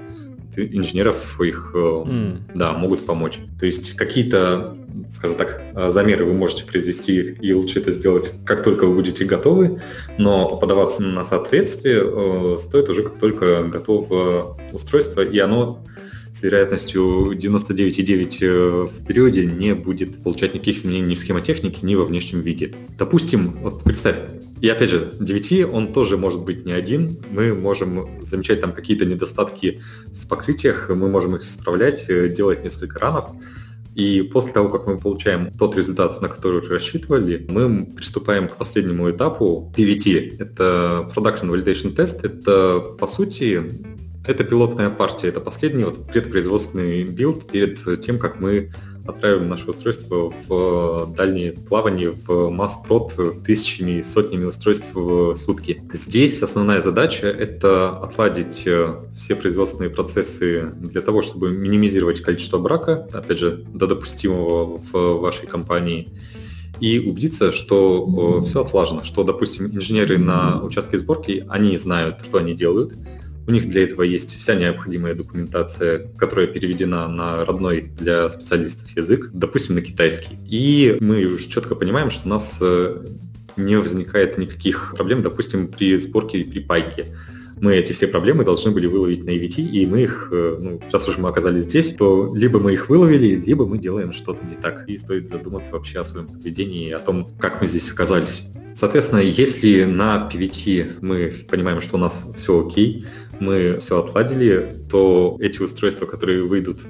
инженеров 0.56 1.40
их 1.40 1.72
mm. 1.74 2.52
да, 2.54 2.72
могут 2.72 3.06
помочь. 3.06 3.38
То 3.58 3.66
есть 3.66 3.94
какие-то, 3.94 4.76
скажем 5.12 5.36
так, 5.36 5.62
э, 5.74 5.90
замеры 5.90 6.24
вы 6.24 6.32
можете 6.32 6.64
произвести, 6.64 7.36
и 7.40 7.52
лучше 7.52 7.78
это 7.78 7.92
сделать, 7.92 8.32
как 8.44 8.64
только 8.64 8.86
вы 8.86 8.96
будете 8.96 9.24
готовы, 9.24 9.80
но 10.18 10.56
подаваться 10.56 11.02
на 11.02 11.24
соответствие 11.24 12.58
стоит 12.58 12.88
уже 12.88 13.04
как 13.04 13.18
только 13.20 13.62
готово 13.64 14.58
устройство, 14.72 15.20
и 15.20 15.38
оно 15.38 15.84
с 16.32 16.42
вероятностью 16.42 17.32
99,9 17.32 18.88
в 18.88 19.06
периоде 19.06 19.46
не 19.46 19.74
будет 19.74 20.22
получать 20.22 20.54
никаких 20.54 20.78
изменений 20.78 21.10
ни 21.10 21.14
в 21.14 21.18
схемотехнике, 21.18 21.78
ни 21.82 21.94
во 21.94 22.04
внешнем 22.04 22.40
виде. 22.40 22.72
Допустим, 22.98 23.58
вот 23.62 23.82
представь, 23.82 24.16
и 24.60 24.68
опять 24.68 24.90
же, 24.90 25.12
9 25.18 25.72
он 25.72 25.92
тоже 25.92 26.16
может 26.16 26.42
быть 26.42 26.66
не 26.66 26.72
один. 26.72 27.18
Мы 27.30 27.54
можем 27.54 28.22
замечать 28.22 28.60
там 28.60 28.72
какие-то 28.72 29.06
недостатки 29.06 29.80
в 30.06 30.28
покрытиях, 30.28 30.90
мы 30.90 31.08
можем 31.08 31.36
их 31.36 31.44
исправлять, 31.44 32.08
э, 32.08 32.28
делать 32.28 32.62
несколько 32.62 32.98
ранов. 32.98 33.30
И 33.94 34.22
после 34.22 34.52
того, 34.52 34.68
как 34.68 34.86
мы 34.86 34.98
получаем 34.98 35.50
тот 35.58 35.76
результат, 35.76 36.22
на 36.22 36.28
который 36.28 36.66
рассчитывали, 36.68 37.44
мы 37.48 37.86
приступаем 37.86 38.48
к 38.48 38.56
последнему 38.56 39.10
этапу 39.10 39.72
PVT. 39.76 40.36
Это 40.38 41.10
Production 41.14 41.50
Validation 41.50 41.94
Test. 41.94 42.20
Это, 42.22 42.80
по 42.98 43.06
сути, 43.06 43.62
это 44.26 44.44
пилотная 44.44 44.90
партия. 44.90 45.28
Это 45.28 45.40
последний 45.40 45.84
вот 45.84 46.06
предпроизводственный 46.06 47.04
build 47.04 47.46
перед 47.46 48.00
тем, 48.02 48.18
как 48.18 48.40
мы 48.40 48.72
отправим 49.06 49.48
наше 49.48 49.70
устройство 49.70 50.32
в 50.46 51.14
дальние 51.16 51.52
плавания 51.52 52.10
в 52.10 52.50
mass-prod 52.50 53.44
тысячами 53.44 53.98
и 53.98 54.02
сотнями 54.02 54.44
устройств 54.44 54.86
в 54.94 55.34
сутки. 55.34 55.82
Здесь 55.92 56.42
основная 56.42 56.82
задача— 56.82 57.26
это 57.28 57.90
отладить 57.90 58.62
э, 58.66 58.94
все 59.16 59.36
производственные 59.36 59.90
процессы 59.90 60.72
для 60.80 61.00
того, 61.00 61.22
чтобы 61.22 61.50
минимизировать 61.50 62.22
количество 62.22 62.58
брака, 62.58 63.08
опять 63.12 63.38
же, 63.38 63.64
до 63.74 63.86
допустимого 63.86 64.78
в 64.92 65.20
вашей 65.20 65.46
компании, 65.46 66.12
и 66.80 66.98
убедиться, 66.98 67.52
что 67.52 68.40
э, 68.42 68.46
все 68.46 68.62
отлажено, 68.62 69.04
что, 69.04 69.24
допустим, 69.24 69.66
инженеры 69.66 70.18
на 70.18 70.62
участке 70.62 70.98
сборки, 70.98 71.44
они 71.48 71.76
знают, 71.76 72.20
что 72.24 72.38
они 72.38 72.54
делают, 72.54 72.94
у 73.50 73.52
них 73.52 73.68
для 73.68 73.82
этого 73.82 74.02
есть 74.02 74.40
вся 74.40 74.54
необходимая 74.54 75.14
документация, 75.14 76.08
которая 76.16 76.46
переведена 76.46 77.08
на 77.08 77.44
родной 77.44 77.90
для 77.98 78.30
специалистов 78.30 78.88
язык, 78.96 79.30
допустим, 79.32 79.74
на 79.74 79.82
китайский. 79.82 80.38
И 80.46 80.96
мы 81.00 81.24
уже 81.24 81.48
четко 81.48 81.74
понимаем, 81.74 82.12
что 82.12 82.26
у 82.26 82.30
нас 82.30 82.58
э, 82.60 83.04
не 83.56 83.76
возникает 83.76 84.38
никаких 84.38 84.94
проблем, 84.96 85.22
допустим, 85.22 85.66
при 85.68 85.96
сборке 85.96 86.38
и 86.38 86.44
при 86.44 86.60
пайке 86.60 87.16
мы 87.60 87.74
эти 87.74 87.92
все 87.92 88.06
проблемы 88.06 88.42
должны 88.44 88.70
были 88.70 88.86
выловить 88.86 89.22
на 89.22 89.30
EVT, 89.30 89.60
и 89.60 89.86
мы 89.86 90.02
их, 90.02 90.28
э, 90.32 90.56
ну, 90.58 90.80
раз 90.90 91.06
уж 91.08 91.18
мы 91.18 91.28
оказались 91.28 91.64
здесь, 91.64 91.94
то 91.94 92.34
либо 92.34 92.58
мы 92.58 92.72
их 92.72 92.88
выловили, 92.88 93.34
либо 93.34 93.66
мы 93.66 93.76
делаем 93.76 94.14
что-то 94.14 94.46
не 94.46 94.54
так. 94.54 94.88
И 94.88 94.96
стоит 94.96 95.28
задуматься 95.28 95.72
вообще 95.72 95.98
о 95.98 96.04
своем 96.04 96.26
поведении 96.26 96.88
и 96.88 96.92
о 96.92 97.00
том, 97.00 97.30
как 97.38 97.60
мы 97.60 97.66
здесь 97.66 97.90
оказались. 97.90 98.44
Соответственно, 98.74 99.20
если 99.20 99.84
на 99.84 100.30
PVT 100.32 100.98
мы 101.02 101.34
понимаем, 101.50 101.82
что 101.82 101.96
у 101.96 102.00
нас 102.00 102.24
все 102.36 102.66
окей, 102.66 103.04
мы 103.40 103.78
все 103.80 103.98
отладили, 103.98 104.72
то 104.90 105.36
эти 105.40 105.60
устройства, 105.60 106.06
которые 106.06 106.44
выйдут 106.44 106.80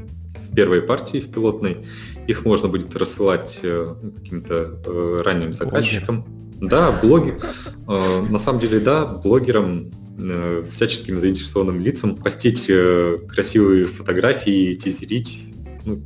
в 0.51 0.55
первой 0.55 0.83
партии, 0.83 1.19
в 1.19 1.31
пилотной. 1.31 1.87
Их 2.27 2.45
можно 2.45 2.69
будет 2.69 2.95
рассылать 2.97 3.61
э, 3.63 3.95
ну, 4.03 4.13
каким-то 4.13 4.81
э, 4.85 5.23
ранним 5.25 5.53
заказчикам. 5.53 6.25
Блогер. 6.25 6.69
Да, 6.69 7.01
блоги. 7.01 7.39
Э, 7.89 8.23
на 8.29 8.39
самом 8.39 8.61
деле, 8.61 8.81
да, 8.81 9.07
блогерам 9.07 9.91
всяческим 10.69 11.19
заинтересованным 11.19 11.81
лицам 11.81 12.15
постить 12.15 12.67
красивые 12.67 13.87
фотографии, 13.87 14.75
тизерить. 14.75 15.55
Ну, 15.87 16.03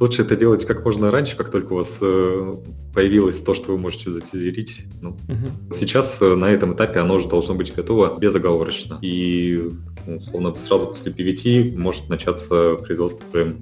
лучше 0.00 0.22
это 0.22 0.36
делать 0.36 0.64
как 0.64 0.84
можно 0.84 1.10
раньше, 1.10 1.36
как 1.36 1.50
только 1.50 1.72
у 1.72 1.76
вас 1.76 1.98
э, 2.00 2.56
появилось 2.94 3.40
то, 3.40 3.54
что 3.54 3.72
вы 3.72 3.78
можете 3.78 4.10
затизерить. 4.10 4.86
Ну, 5.00 5.10
угу. 5.10 5.74
Сейчас 5.74 6.20
э, 6.20 6.34
на 6.34 6.50
этом 6.50 6.74
этапе 6.74 7.00
оно 7.00 7.14
уже 7.14 7.28
должно 7.28 7.54
быть 7.54 7.74
готово 7.74 8.18
безоговорочно. 8.18 8.98
И 9.02 9.70
ну, 10.06 10.16
условно 10.16 10.54
сразу 10.54 10.86
после 10.86 11.12
PVT 11.12 11.76
может 11.76 12.08
начаться 12.08 12.76
производство 12.76 13.24
прям 13.32 13.58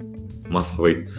массовой 0.47 1.09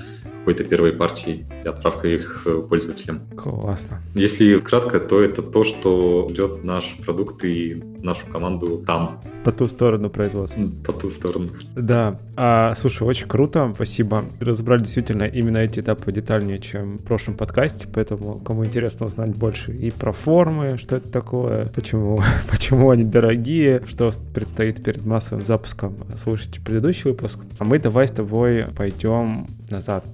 какой-то 0.42 0.64
первой 0.64 0.92
партии 0.92 1.46
и 1.64 1.68
отправка 1.68 2.08
их 2.08 2.42
э, 2.46 2.62
пользователям. 2.68 3.20
Классно. 3.36 4.02
Если 4.14 4.58
кратко, 4.58 4.98
то 4.98 5.22
это 5.22 5.40
то, 5.40 5.62
что 5.62 6.28
ждет 6.30 6.64
наш 6.64 6.96
продукт 6.96 7.44
и 7.44 7.80
нашу 8.02 8.26
команду 8.26 8.82
там. 8.84 9.20
По 9.44 9.52
ту 9.52 9.68
сторону 9.68 10.10
производства. 10.10 10.64
По 10.84 10.92
ту 10.92 11.10
сторону. 11.10 11.50
Да. 11.76 12.18
А, 12.34 12.74
слушай, 12.74 13.04
очень 13.04 13.28
круто, 13.28 13.70
спасибо. 13.72 14.24
Разобрали 14.40 14.80
действительно 14.80 15.24
именно 15.24 15.58
эти 15.58 15.78
этапы 15.78 16.10
детальнее, 16.10 16.58
чем 16.58 16.98
в 16.98 17.04
прошлом 17.04 17.36
подкасте, 17.36 17.86
поэтому 17.92 18.40
кому 18.40 18.64
интересно 18.64 19.06
узнать 19.06 19.36
больше 19.36 19.72
и 19.72 19.92
про 19.92 20.12
формы, 20.12 20.76
что 20.76 20.96
это 20.96 21.10
такое, 21.12 21.66
почему, 21.66 22.20
почему 22.50 22.90
они 22.90 23.04
дорогие, 23.04 23.84
что 23.86 24.10
предстоит 24.34 24.82
перед 24.82 25.04
массовым 25.06 25.44
запуском, 25.44 25.94
слушайте 26.16 26.60
предыдущий 26.60 27.10
выпуск. 27.10 27.38
А 27.60 27.64
мы 27.64 27.78
давай 27.78 28.08
с 28.08 28.10
тобой 28.10 28.66
пойдем 28.76 29.46
назад. 29.70 30.04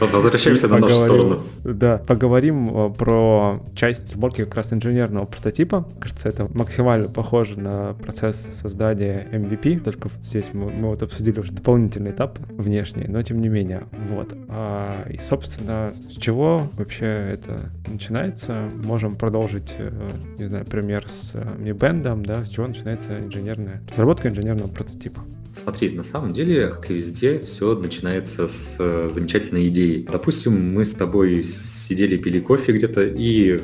Возвращаемся 0.00 0.68
на 0.68 0.78
нашу 0.78 0.94
сторону. 0.94 1.42
Да, 1.64 1.98
поговорим 1.98 2.68
э, 2.70 2.90
про 2.90 3.62
часть 3.74 4.08
сборки 4.08 4.44
как 4.44 4.54
раз 4.54 4.72
инженерного 4.72 5.26
прототипа. 5.26 5.86
Кажется, 6.00 6.28
это 6.28 6.48
максимально 6.54 7.08
похоже 7.08 7.58
на 7.58 7.94
процесс 7.94 8.36
создания 8.60 9.28
MVP, 9.30 9.80
только 9.80 10.08
вот 10.08 10.22
здесь 10.22 10.50
мы, 10.52 10.70
мы 10.70 10.88
вот 10.88 11.02
обсудили 11.02 11.38
уже 11.40 11.52
дополнительный 11.52 12.12
этап 12.12 12.38
внешний, 12.50 13.06
но 13.06 13.22
тем 13.22 13.40
не 13.40 13.48
менее. 13.48 13.84
Вот. 14.08 14.32
А, 14.48 15.06
и, 15.08 15.18
собственно, 15.18 15.92
с 16.08 16.14
чего 16.14 16.68
вообще 16.76 17.06
это 17.06 17.70
начинается? 17.86 18.68
Можем 18.82 19.16
продолжить, 19.16 19.74
э, 19.78 19.90
не 20.38 20.46
знаю, 20.46 20.64
пример 20.64 21.08
с 21.08 21.34
Mi 21.34 21.72
Band, 21.72 22.24
да, 22.24 22.44
с 22.44 22.48
чего 22.48 22.66
начинается 22.66 23.18
инженерная 23.18 23.82
разработка 23.88 24.28
инженерного 24.28 24.68
прототипа. 24.68 25.20
Смотри, 25.62 25.90
на 25.90 26.02
самом 26.02 26.32
деле, 26.32 26.68
как 26.68 26.90
и 26.90 26.94
везде, 26.94 27.38
все 27.40 27.74
начинается 27.74 28.48
с 28.48 28.76
э, 28.78 29.10
замечательной 29.12 29.68
идеи. 29.68 30.06
Допустим, 30.10 30.74
мы 30.74 30.86
с 30.86 30.92
тобой 30.92 31.44
сидели, 31.44 32.16
пили 32.16 32.40
кофе 32.40 32.72
где-то, 32.72 33.02
и 33.02 33.60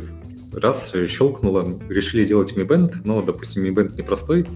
раз 0.52 0.92
щелкнуло, 1.08 1.80
решили 1.88 2.26
делать 2.26 2.52
Mi 2.54 3.00
но, 3.04 3.22
допустим, 3.22 3.64
Mi 3.64 3.70
Band 3.70 3.96
непростой, 3.96 4.46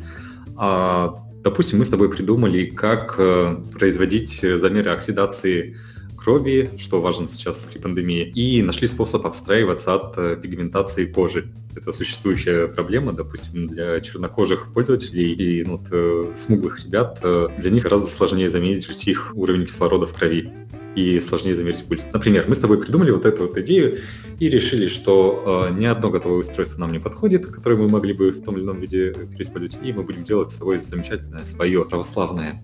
а, 0.56 1.24
допустим, 1.42 1.78
мы 1.78 1.86
с 1.86 1.88
тобой 1.88 2.10
придумали, 2.10 2.66
как 2.66 3.14
э, 3.18 3.56
производить 3.72 4.40
замеры 4.42 4.90
оксидации 4.90 5.78
крови, 6.18 6.70
что 6.78 7.00
важно 7.00 7.26
сейчас 7.26 7.68
при 7.72 7.80
пандемии, 7.80 8.24
и 8.24 8.62
нашли 8.62 8.86
способ 8.86 9.24
отстраиваться 9.24 9.94
от 9.94 10.18
э, 10.18 10.36
пигментации 10.40 11.06
кожи. 11.06 11.50
Это 11.74 11.92
существующая 11.92 12.66
проблема, 12.66 13.12
допустим, 13.12 13.66
для 13.66 14.00
чернокожих 14.00 14.72
пользователей 14.72 15.32
и 15.32 15.64
ну, 15.64 15.76
вот, 15.76 15.86
э, 15.90 16.34
смуглых 16.36 16.84
ребят. 16.84 17.20
Э, 17.22 17.48
для 17.58 17.70
них 17.70 17.84
гораздо 17.84 18.06
сложнее 18.06 18.50
замерить 18.50 18.88
их 19.06 19.32
уровень 19.34 19.66
кислорода 19.66 20.06
в 20.06 20.12
крови 20.12 20.52
и 20.96 21.20
сложнее 21.20 21.54
замерить 21.54 21.84
пульс. 21.84 22.04
Например, 22.12 22.44
мы 22.48 22.54
с 22.54 22.58
тобой 22.58 22.78
придумали 22.78 23.12
вот 23.12 23.24
эту 23.24 23.46
вот 23.46 23.56
идею 23.58 23.98
и 24.40 24.48
решили, 24.48 24.88
что 24.88 25.68
э, 25.70 25.78
ни 25.78 25.86
одно 25.86 26.10
готовое 26.10 26.38
устройство 26.38 26.80
нам 26.80 26.92
не 26.92 26.98
подходит, 26.98 27.46
которое 27.46 27.76
мы 27.76 27.88
могли 27.88 28.12
бы 28.12 28.32
в 28.32 28.42
том 28.42 28.56
или 28.56 28.64
ином 28.64 28.80
виде 28.80 29.12
переиспользовать, 29.12 29.78
и 29.86 29.92
мы 29.92 30.02
будем 30.02 30.24
делать 30.24 30.50
с 30.50 30.56
собой 30.56 30.80
замечательное 30.80 31.44
свое 31.44 31.84
православное 31.84 32.60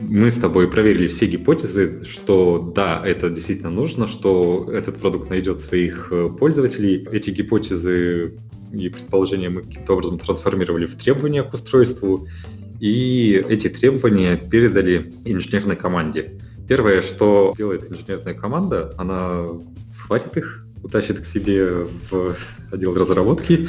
мы 0.00 0.30
с 0.30 0.36
тобой 0.36 0.68
проверили 0.68 1.08
все 1.08 1.26
гипотезы, 1.26 2.04
что 2.04 2.72
да, 2.74 3.02
это 3.04 3.30
действительно 3.30 3.70
нужно, 3.70 4.08
что 4.08 4.68
этот 4.72 4.98
продукт 4.98 5.30
найдет 5.30 5.60
своих 5.60 6.08
э, 6.12 6.28
пользователей. 6.28 7.06
Эти 7.12 7.30
гипотезы 7.30 8.34
и 8.72 8.88
предположения 8.88 9.50
мы 9.50 9.62
каким-то 9.62 9.94
образом 9.94 10.18
трансформировали 10.18 10.86
в 10.86 10.96
требования 10.96 11.42
к 11.42 11.52
устройству, 11.52 12.26
и 12.78 13.44
эти 13.48 13.68
требования 13.68 14.36
передали 14.36 15.12
инженерной 15.24 15.76
команде. 15.76 16.38
Первое, 16.68 17.02
что 17.02 17.52
делает 17.56 17.90
инженерная 17.90 18.34
команда, 18.34 18.94
она 18.96 19.46
схватит 19.92 20.36
их, 20.36 20.64
утащит 20.82 21.20
к 21.20 21.26
себе 21.26 21.86
в 22.10 22.36
отдел 22.70 22.94
разработки 22.94 23.68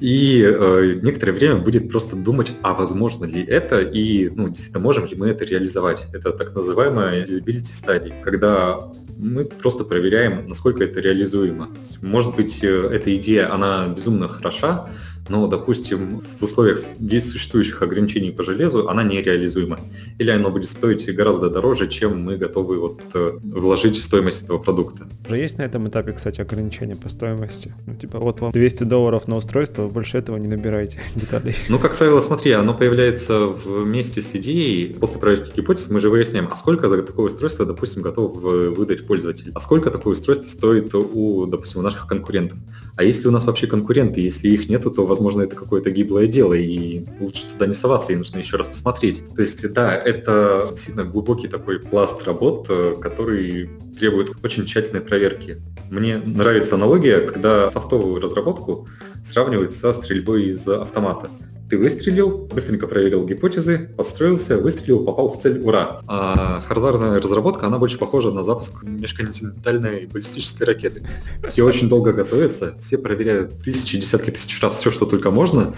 и 0.00 0.42
э, 0.44 0.98
некоторое 1.02 1.32
время 1.32 1.56
будет 1.56 1.90
просто 1.90 2.16
думать, 2.16 2.52
а 2.62 2.74
возможно 2.74 3.24
ли 3.24 3.42
это 3.42 3.80
и 3.80 4.28
ну, 4.28 4.48
действительно 4.48 4.82
можем 4.82 5.06
ли 5.06 5.16
мы 5.16 5.28
это 5.28 5.44
реализовать. 5.44 6.06
Это 6.12 6.32
так 6.32 6.54
называемая 6.54 7.24
disability 7.24 7.72
study, 7.72 8.22
когда 8.22 8.78
мы 9.18 9.44
просто 9.44 9.84
проверяем, 9.84 10.48
насколько 10.48 10.84
это 10.84 11.00
реализуемо. 11.00 11.68
Может 12.00 12.36
быть, 12.36 12.62
э, 12.62 12.88
эта 12.92 13.14
идея, 13.16 13.52
она 13.52 13.88
безумно 13.88 14.28
хороша, 14.28 14.90
но, 15.28 15.46
допустим, 15.46 16.20
в 16.20 16.42
условиях 16.42 16.80
существующих 16.80 17.82
ограничений 17.82 18.30
по 18.30 18.42
железу 18.42 18.88
она 18.88 19.02
нереализуема. 19.02 19.78
Или 20.18 20.30
оно 20.30 20.50
будет 20.50 20.68
стоить 20.68 21.14
гораздо 21.14 21.50
дороже, 21.50 21.88
чем 21.88 22.22
мы 22.22 22.36
готовы 22.36 22.78
вот 22.78 23.00
э, 23.14 23.38
вложить 23.42 23.96
в 23.96 24.02
стоимость 24.02 24.44
этого 24.44 24.58
продукта. 24.58 25.06
Уже 25.26 25.38
есть 25.38 25.58
на 25.58 25.62
этом 25.62 25.88
этапе, 25.88 26.12
кстати, 26.12 26.40
ограничения 26.40 26.96
по 26.96 27.08
стоимости? 27.08 27.74
Ну, 27.86 27.94
типа, 27.94 28.18
вот 28.18 28.40
вам 28.40 28.52
200 28.52 28.84
долларов 28.84 29.28
на 29.28 29.36
устройство, 29.36 29.88
больше 29.88 30.18
этого 30.18 30.36
не 30.36 30.48
набирайте 30.48 31.00
деталей. 31.14 31.54
Ну, 31.68 31.78
как 31.78 31.96
правило, 31.96 32.20
смотри, 32.20 32.52
оно 32.52 32.74
появляется 32.74 33.46
вместе 33.46 34.22
с 34.22 34.34
идеей. 34.34 34.94
После 34.94 35.18
проверки 35.18 35.56
гипотез 35.56 35.88
мы 35.90 36.00
же 36.00 36.10
выясняем, 36.10 36.48
а 36.50 36.56
сколько 36.56 36.88
за 36.88 37.02
такое 37.02 37.26
устройство, 37.26 37.64
допустим, 37.64 38.02
готов 38.02 38.36
выдать 38.36 39.06
пользователь, 39.06 39.52
а 39.54 39.60
сколько 39.60 39.90
такое 39.90 40.14
устройство 40.14 40.48
стоит 40.48 40.94
у, 40.94 41.46
допустим, 41.46 41.80
у 41.80 41.82
наших 41.82 42.06
конкурентов. 42.06 42.58
А 42.96 43.04
если 43.04 43.28
у 43.28 43.30
нас 43.30 43.44
вообще 43.44 43.66
конкуренты, 43.66 44.20
если 44.20 44.48
их 44.48 44.68
нету, 44.68 44.90
то, 44.90 45.06
возможно, 45.12 45.42
это 45.42 45.54
какое-то 45.54 45.90
гиблое 45.90 46.26
дело, 46.26 46.54
и 46.54 47.04
лучше 47.20 47.46
туда 47.46 47.66
не 47.66 47.74
соваться, 47.74 48.12
и 48.12 48.16
нужно 48.16 48.38
еще 48.38 48.56
раз 48.56 48.68
посмотреть. 48.68 49.22
То 49.36 49.42
есть, 49.42 49.70
да, 49.72 49.94
это 49.94 50.68
действительно 50.70 51.04
глубокий 51.04 51.48
такой 51.48 51.78
пласт 51.78 52.22
работ, 52.24 52.66
э, 52.70 52.96
который 53.00 53.70
требует 53.98 54.32
очень 54.42 54.64
тщательной 54.64 55.02
проверки. 55.02 55.60
Мне 55.90 56.16
нравится 56.16 56.76
аналогия, 56.76 57.20
когда 57.20 57.70
софтовую 57.70 58.20
разработку 58.20 58.88
сравнивают 59.24 59.72
со 59.72 59.92
стрельбой 59.92 60.46
из 60.46 60.66
автомата. 60.66 61.30
Ты 61.72 61.78
выстрелил, 61.78 62.50
быстренько 62.52 62.86
проверил 62.86 63.24
гипотезы, 63.24 63.88
подстроился, 63.96 64.58
выстрелил, 64.58 65.06
попал 65.06 65.32
в 65.32 65.40
цель, 65.40 65.58
ура. 65.62 66.02
А 66.06 66.60
хардварная 66.60 67.18
разработка, 67.18 67.66
она 67.66 67.78
больше 67.78 67.96
похожа 67.96 68.30
на 68.30 68.44
запуск 68.44 68.82
межконтинентальной 68.82 70.04
баллистической 70.04 70.66
ракеты. 70.66 71.02
Все 71.44 71.62
очень 71.62 71.88
долго 71.88 72.12
готовятся, 72.12 72.74
все 72.78 72.98
проверяют 72.98 73.58
тысячи, 73.60 73.96
десятки 73.96 74.30
тысяч 74.30 74.60
раз 74.60 74.80
все, 74.80 74.90
что 74.90 75.06
только 75.06 75.30
можно, 75.30 75.72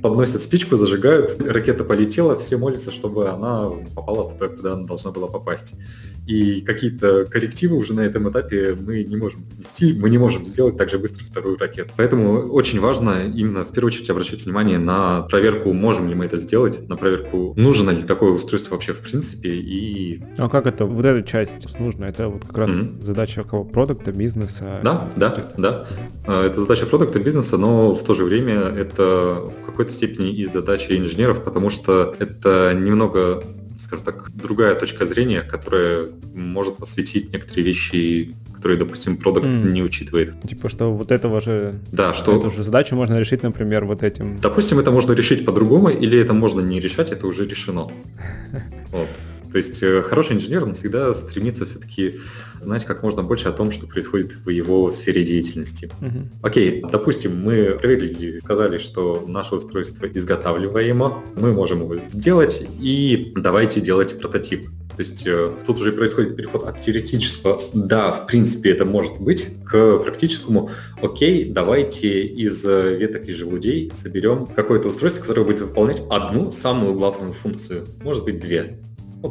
подносят 0.00 0.40
спичку, 0.40 0.78
зажигают, 0.78 1.38
ракета 1.38 1.84
полетела, 1.84 2.38
все 2.38 2.56
молятся, 2.56 2.90
чтобы 2.90 3.28
она 3.28 3.68
попала 3.94 4.30
туда, 4.30 4.48
куда 4.48 4.72
она 4.72 4.86
должна 4.86 5.10
была 5.10 5.26
попасть. 5.26 5.74
И 6.26 6.60
какие-то 6.62 7.24
коррективы 7.24 7.76
уже 7.76 7.94
на 7.94 8.00
этом 8.00 8.28
этапе 8.30 8.74
мы 8.74 9.04
не 9.04 9.16
можем 9.16 9.44
внести, 9.44 9.92
мы 9.92 10.10
не 10.10 10.18
можем 10.18 10.44
сделать 10.44 10.76
так 10.76 10.90
же 10.90 10.98
быстро 10.98 11.24
вторую 11.24 11.56
ракету. 11.56 11.92
Поэтому 11.96 12.48
очень 12.48 12.80
важно 12.80 13.26
именно 13.32 13.64
в 13.64 13.72
первую 13.72 13.92
очередь 13.92 14.10
обращать 14.10 14.44
внимание 14.44 14.78
на 14.78 15.22
проверку, 15.22 15.72
можем 15.72 16.08
ли 16.08 16.14
мы 16.14 16.24
это 16.24 16.36
сделать, 16.36 16.88
на 16.88 16.96
проверку, 16.96 17.54
нужно 17.56 17.90
ли 17.90 18.02
такое 18.02 18.32
устройство 18.32 18.74
вообще 18.74 18.92
в 18.92 19.00
принципе 19.00 19.50
и... 19.50 20.22
А 20.36 20.48
как 20.48 20.66
это, 20.66 20.84
вот 20.84 21.04
эту 21.04 21.26
часть 21.26 21.78
нужно? 21.78 22.06
Это 22.06 22.28
вот 22.28 22.44
как 22.44 22.58
раз 22.58 22.70
mm-hmm. 22.70 23.04
задача 23.04 23.44
кого? 23.44 23.64
Продукта, 23.64 24.12
бизнеса? 24.12 24.80
Да, 24.82 25.10
да, 25.16 25.48
да. 25.56 25.86
А, 26.26 26.46
это 26.46 26.60
задача 26.60 26.86
продукта, 26.86 27.20
бизнеса, 27.20 27.56
но 27.56 27.94
в 27.94 28.02
то 28.02 28.14
же 28.14 28.24
время 28.24 28.54
это 28.54 29.44
в 29.46 29.66
какой-то 29.66 29.92
степени 29.92 30.30
и 30.30 30.44
задача 30.46 30.96
инженеров, 30.96 31.42
потому 31.42 31.70
что 31.70 32.14
это 32.18 32.74
немного 32.74 33.42
скажем 33.78 34.04
так, 34.04 34.30
другая 34.34 34.74
точка 34.74 35.06
зрения, 35.06 35.42
которая 35.42 36.08
может 36.34 36.76
посвятить 36.76 37.32
некоторые 37.32 37.64
вещи, 37.64 38.34
которые, 38.54 38.78
допустим, 38.78 39.16
продукт 39.16 39.46
mm. 39.46 39.70
не 39.70 39.82
учитывает. 39.82 40.40
Типа, 40.42 40.68
что 40.68 40.92
вот 40.92 41.12
этого 41.12 41.40
же... 41.40 41.80
Да, 41.92 42.14
что... 42.14 42.38
Эту 42.38 42.50
же 42.50 42.62
задачу 42.62 42.96
можно 42.96 43.18
решить, 43.18 43.42
например, 43.42 43.84
вот 43.84 44.02
этим. 44.02 44.38
Допустим, 44.40 44.78
это 44.78 44.90
можно 44.90 45.12
решить 45.12 45.44
по-другому, 45.44 45.88
или 45.88 46.18
это 46.18 46.32
можно 46.32 46.60
не 46.60 46.80
решать, 46.80 47.10
это 47.12 47.26
уже 47.26 47.46
решено. 47.46 47.88
Вот. 48.92 49.08
То 49.56 49.58
есть 49.60 49.82
э, 49.82 50.02
хороший 50.02 50.36
инженер, 50.36 50.64
он 50.64 50.74
всегда 50.74 51.14
стремится 51.14 51.64
все-таки 51.64 52.20
знать 52.60 52.84
как 52.84 53.02
можно 53.02 53.22
больше 53.22 53.48
о 53.48 53.52
том, 53.52 53.72
что 53.72 53.86
происходит 53.86 54.34
в 54.44 54.50
его 54.50 54.90
сфере 54.90 55.24
деятельности. 55.24 55.90
Угу. 56.02 56.28
Окей, 56.42 56.84
допустим, 56.92 57.42
мы 57.42 57.78
проверили 57.80 58.36
и 58.36 58.40
сказали, 58.40 58.76
что 58.76 59.24
наше 59.26 59.54
устройство 59.54 60.04
изготавливаемо, 60.04 61.22
мы 61.36 61.54
можем 61.54 61.80
его 61.80 61.96
сделать, 62.06 62.66
и 62.78 63.32
давайте 63.34 63.80
делать 63.80 64.20
прототип. 64.20 64.68
То 64.94 65.00
есть 65.00 65.26
э, 65.26 65.50
тут 65.66 65.78
уже 65.80 65.92
происходит 65.92 66.36
переход 66.36 66.66
от 66.66 66.82
теоретического 66.82 67.58
«да, 67.72 68.12
в 68.12 68.26
принципе, 68.26 68.72
это 68.72 68.84
может 68.84 69.18
быть» 69.18 69.46
к 69.64 70.00
практическому 70.00 70.70
«окей, 71.00 71.50
давайте 71.50 72.24
из 72.24 72.62
э, 72.62 72.94
веток 72.94 73.26
и 73.26 73.32
желудей 73.32 73.90
соберем 73.94 74.46
какое-то 74.46 74.88
устройство, 74.88 75.22
которое 75.22 75.44
будет 75.44 75.60
выполнять 75.60 76.02
одну 76.10 76.52
самую 76.52 76.92
главную 76.92 77.32
функцию, 77.32 77.86
может 78.02 78.24
быть, 78.24 78.38
две». 78.38 78.78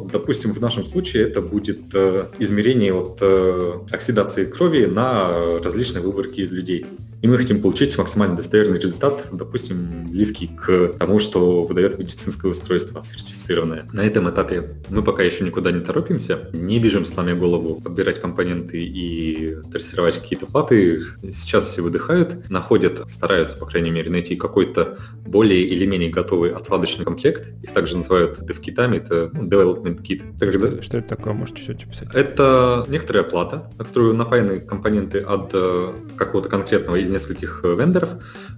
Допустим, 0.04 0.52
в 0.52 0.60
нашем 0.60 0.86
случае 0.86 1.24
это 1.24 1.40
будет 1.40 1.80
э, 1.94 2.26
измерение 2.38 2.92
от 2.94 3.18
э, 3.20 3.78
оксидации 3.90 4.44
крови 4.44 4.86
на 4.86 5.58
различные 5.62 6.02
выборки 6.02 6.40
из 6.40 6.52
людей 6.52 6.86
и 7.26 7.28
мы 7.28 7.38
хотим 7.38 7.60
получить 7.60 7.98
максимально 7.98 8.36
достоверный 8.36 8.78
результат, 8.78 9.26
допустим, 9.32 10.10
близкий 10.10 10.46
к 10.46 10.92
тому, 10.96 11.18
что 11.18 11.64
выдает 11.64 11.98
медицинское 11.98 12.52
устройство 12.52 13.02
сертифицированное. 13.02 13.88
На 13.92 14.02
этом 14.02 14.30
этапе 14.30 14.76
мы 14.90 15.02
пока 15.02 15.24
еще 15.24 15.42
никуда 15.42 15.72
не 15.72 15.80
торопимся, 15.80 16.48
не 16.52 16.78
бежим 16.78 17.04
сломя 17.04 17.34
голову 17.34 17.80
подбирать 17.80 18.20
компоненты 18.20 18.78
и 18.78 19.56
трассировать 19.72 20.20
какие-то 20.20 20.46
платы. 20.46 21.02
Сейчас 21.34 21.68
все 21.68 21.82
выдыхают, 21.82 22.48
находят, 22.48 23.10
стараются, 23.10 23.58
по 23.58 23.66
крайней 23.66 23.90
мере, 23.90 24.08
найти 24.08 24.36
какой-то 24.36 24.96
более 25.26 25.62
или 25.62 25.84
менее 25.84 26.10
готовый 26.10 26.52
отладочный 26.52 27.04
комплект. 27.04 27.48
Их 27.64 27.72
также 27.72 27.96
называют 27.96 28.38
dev-китами, 28.38 28.98
это 28.98 29.30
ну, 29.32 29.48
development 29.48 30.00
kit. 30.00 30.38
Также, 30.38 30.60
что, 30.60 30.82
что 30.82 30.98
это 30.98 31.08
такое? 31.08 31.32
Можете 31.32 31.58
чуть-чуть 31.58 31.88
описать? 31.88 32.08
Это 32.14 32.86
некоторая 32.88 33.24
плата, 33.24 33.68
на 33.76 33.84
которую 33.84 34.14
напаяны 34.14 34.60
компоненты 34.60 35.18
от 35.18 35.50
э, 35.54 35.92
какого-то 36.16 36.48
конкретного 36.48 36.94
или 36.94 37.15
нескольких 37.16 37.60
э, 37.64 37.74
вендоров, 37.74 38.10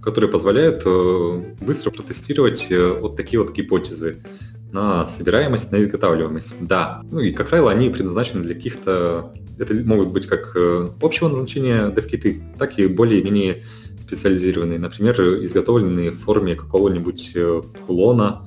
которые 0.03 0.31
позволяют 0.31 0.83
э, 0.85 1.55
быстро 1.61 1.91
протестировать 1.91 2.67
э, 2.71 2.99
вот 3.01 3.17
такие 3.17 3.41
вот 3.41 3.53
гипотезы 3.53 4.23
на 4.73 5.07
собираемость, 5.07 5.73
на 5.73 5.81
изготавливаемость. 5.81 6.57
Да, 6.61 7.03
ну 7.11 7.21
и, 7.21 7.33
как 7.33 7.49
правило, 7.49 7.71
они 7.71 7.89
предназначены 7.89 8.43
для 8.43 8.55
каких-то... 8.55 9.33
Это 9.59 9.75
могут 9.75 10.09
быть 10.09 10.27
как 10.27 10.57
общего 11.03 11.29
назначения 11.29 11.91
девкиты, 11.91 12.43
так 12.59 12.79
и 12.79 12.87
более-менее 12.87 13.65
специализированные. 13.99 14.79
Например, 14.79 15.21
изготовленные 15.43 16.11
в 16.13 16.19
форме 16.19 16.55
какого-нибудь 16.55 17.37
кулона, 17.87 18.47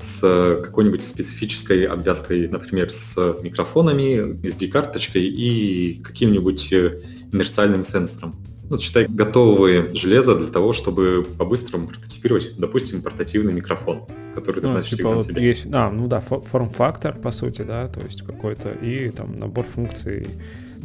с 0.00 0.20
какой-нибудь 0.62 1.02
специфической 1.02 1.84
обвязкой, 1.84 2.48
например, 2.48 2.90
с 2.90 3.16
микрофонами, 3.42 4.38
SD-карточкой 4.46 5.24
и 5.24 6.00
каким-нибудь 6.02 6.72
инерциальным 6.72 7.84
сенсором 7.84 8.36
ну, 8.68 8.78
считай, 8.78 9.06
готовые 9.08 9.94
железо 9.94 10.36
для 10.36 10.48
того, 10.48 10.72
чтобы 10.72 11.26
по-быстрому 11.38 11.86
прототипировать, 11.88 12.52
допустим, 12.58 13.02
портативный 13.02 13.52
микрофон, 13.52 14.02
который 14.34 14.60
ты 14.60 14.68
ну, 14.68 14.82
типа 14.82 15.10
вот. 15.10 15.30
Есть, 15.30 15.66
а, 15.72 15.90
ну 15.90 16.08
да, 16.08 16.20
форм-фактор, 16.20 17.16
по 17.16 17.30
сути, 17.30 17.62
да, 17.62 17.88
то 17.88 18.00
есть 18.00 18.22
какой-то, 18.22 18.70
и 18.72 19.10
там 19.10 19.38
набор 19.38 19.64
функций. 19.64 20.26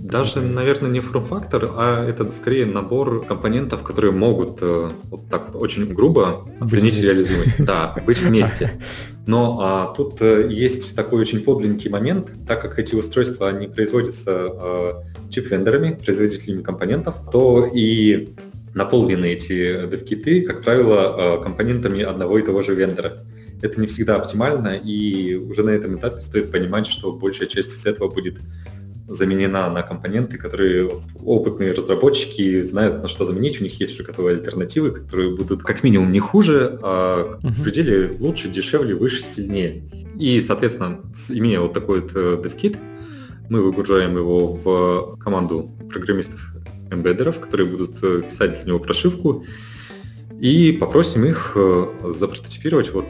Даже, 0.02 0.42
наверное, 0.42 0.90
не 0.90 1.00
форм-фактор, 1.00 1.70
а 1.76 2.04
это 2.04 2.32
скорее 2.32 2.66
набор 2.66 3.24
компонентов, 3.26 3.84
которые 3.84 4.12
могут 4.12 4.58
э, 4.62 4.92
вот 5.06 5.30
так 5.30 5.56
очень 5.56 5.86
грубо 5.94 6.48
оценить 6.60 6.98
реализуемость. 6.98 7.64
Да, 7.64 7.96
быть 8.06 8.20
вместе. 8.20 8.72
Но 9.28 9.60
а, 9.62 9.94
тут 9.96 10.20
а, 10.22 10.48
есть 10.48 10.96
такой 10.96 11.22
очень 11.22 11.42
подлинный 11.42 11.90
момент, 11.90 12.32
так 12.48 12.62
как 12.62 12.80
эти 12.80 12.96
устройства, 12.96 13.50
они 13.50 13.68
производятся 13.68 14.32
а, 14.32 15.04
чип-вендорами, 15.30 16.00
производителями 16.04 16.64
компонентов, 16.64 17.18
то 17.32 17.70
и 17.72 18.30
наполнены 18.74 19.26
эти 19.26 19.86
DevKit, 19.86 20.42
как 20.44 20.64
правило, 20.64 21.36
а, 21.36 21.44
компонентами 21.44 22.02
одного 22.02 22.40
и 22.40 22.42
того 22.42 22.64
же 22.64 22.74
вендора. 22.74 23.24
Это 23.62 23.80
не 23.80 23.86
всегда 23.86 24.16
оптимально, 24.16 24.70
и 24.70 25.36
уже 25.36 25.64
на 25.64 25.70
этом 25.70 25.98
этапе 26.00 26.22
стоит 26.22 26.52
понимать, 26.52 26.88
что 26.88 27.12
большая 27.12 27.48
часть 27.48 27.78
из 27.78 27.86
этого 27.86 28.10
будет 28.10 28.40
заменена 29.12 29.70
на 29.70 29.84
компоненты, 29.84 30.38
которые 30.38 30.90
опытные 31.24 31.74
разработчики 31.74 32.62
знают, 32.62 33.02
на 33.02 33.08
что 33.08 33.26
заменить. 33.26 33.60
У 33.60 33.64
них 33.64 33.80
есть 33.80 33.94
уже 33.94 34.04
готовые 34.04 34.38
альтернативы, 34.38 34.92
которые 34.92 35.36
будут 35.36 35.64
как 35.64 35.84
минимум 35.84 36.12
не 36.12 36.20
хуже, 36.20 36.80
а 36.82 37.40
uh-huh. 37.42 37.50
в 37.50 37.64
пределе 37.64 38.18
лучше, 38.20 38.50
дешевле, 38.50 38.96
выше, 38.96 39.24
сильнее. 39.24 39.84
И, 40.18 40.40
соответственно, 40.42 41.00
имея 41.30 41.60
вот 41.60 41.74
такой 41.74 42.02
вот 42.02 42.12
э, 42.16 42.42
DevKit, 42.44 42.78
мы 43.50 43.62
выгружаем 43.64 44.16
его 44.16 44.54
в 44.54 45.18
команду 45.18 45.72
программистов 45.90 46.54
эмбеддеров, 46.90 47.40
которые 47.40 47.68
будут 47.68 47.98
э, 48.04 48.22
писать 48.30 48.56
для 48.56 48.64
него 48.64 48.80
прошивку, 48.80 49.46
и 50.40 50.72
попросим 50.72 51.26
их 51.26 51.54
э, 51.56 51.86
запрототипировать 52.14 52.92
вот 52.94 53.08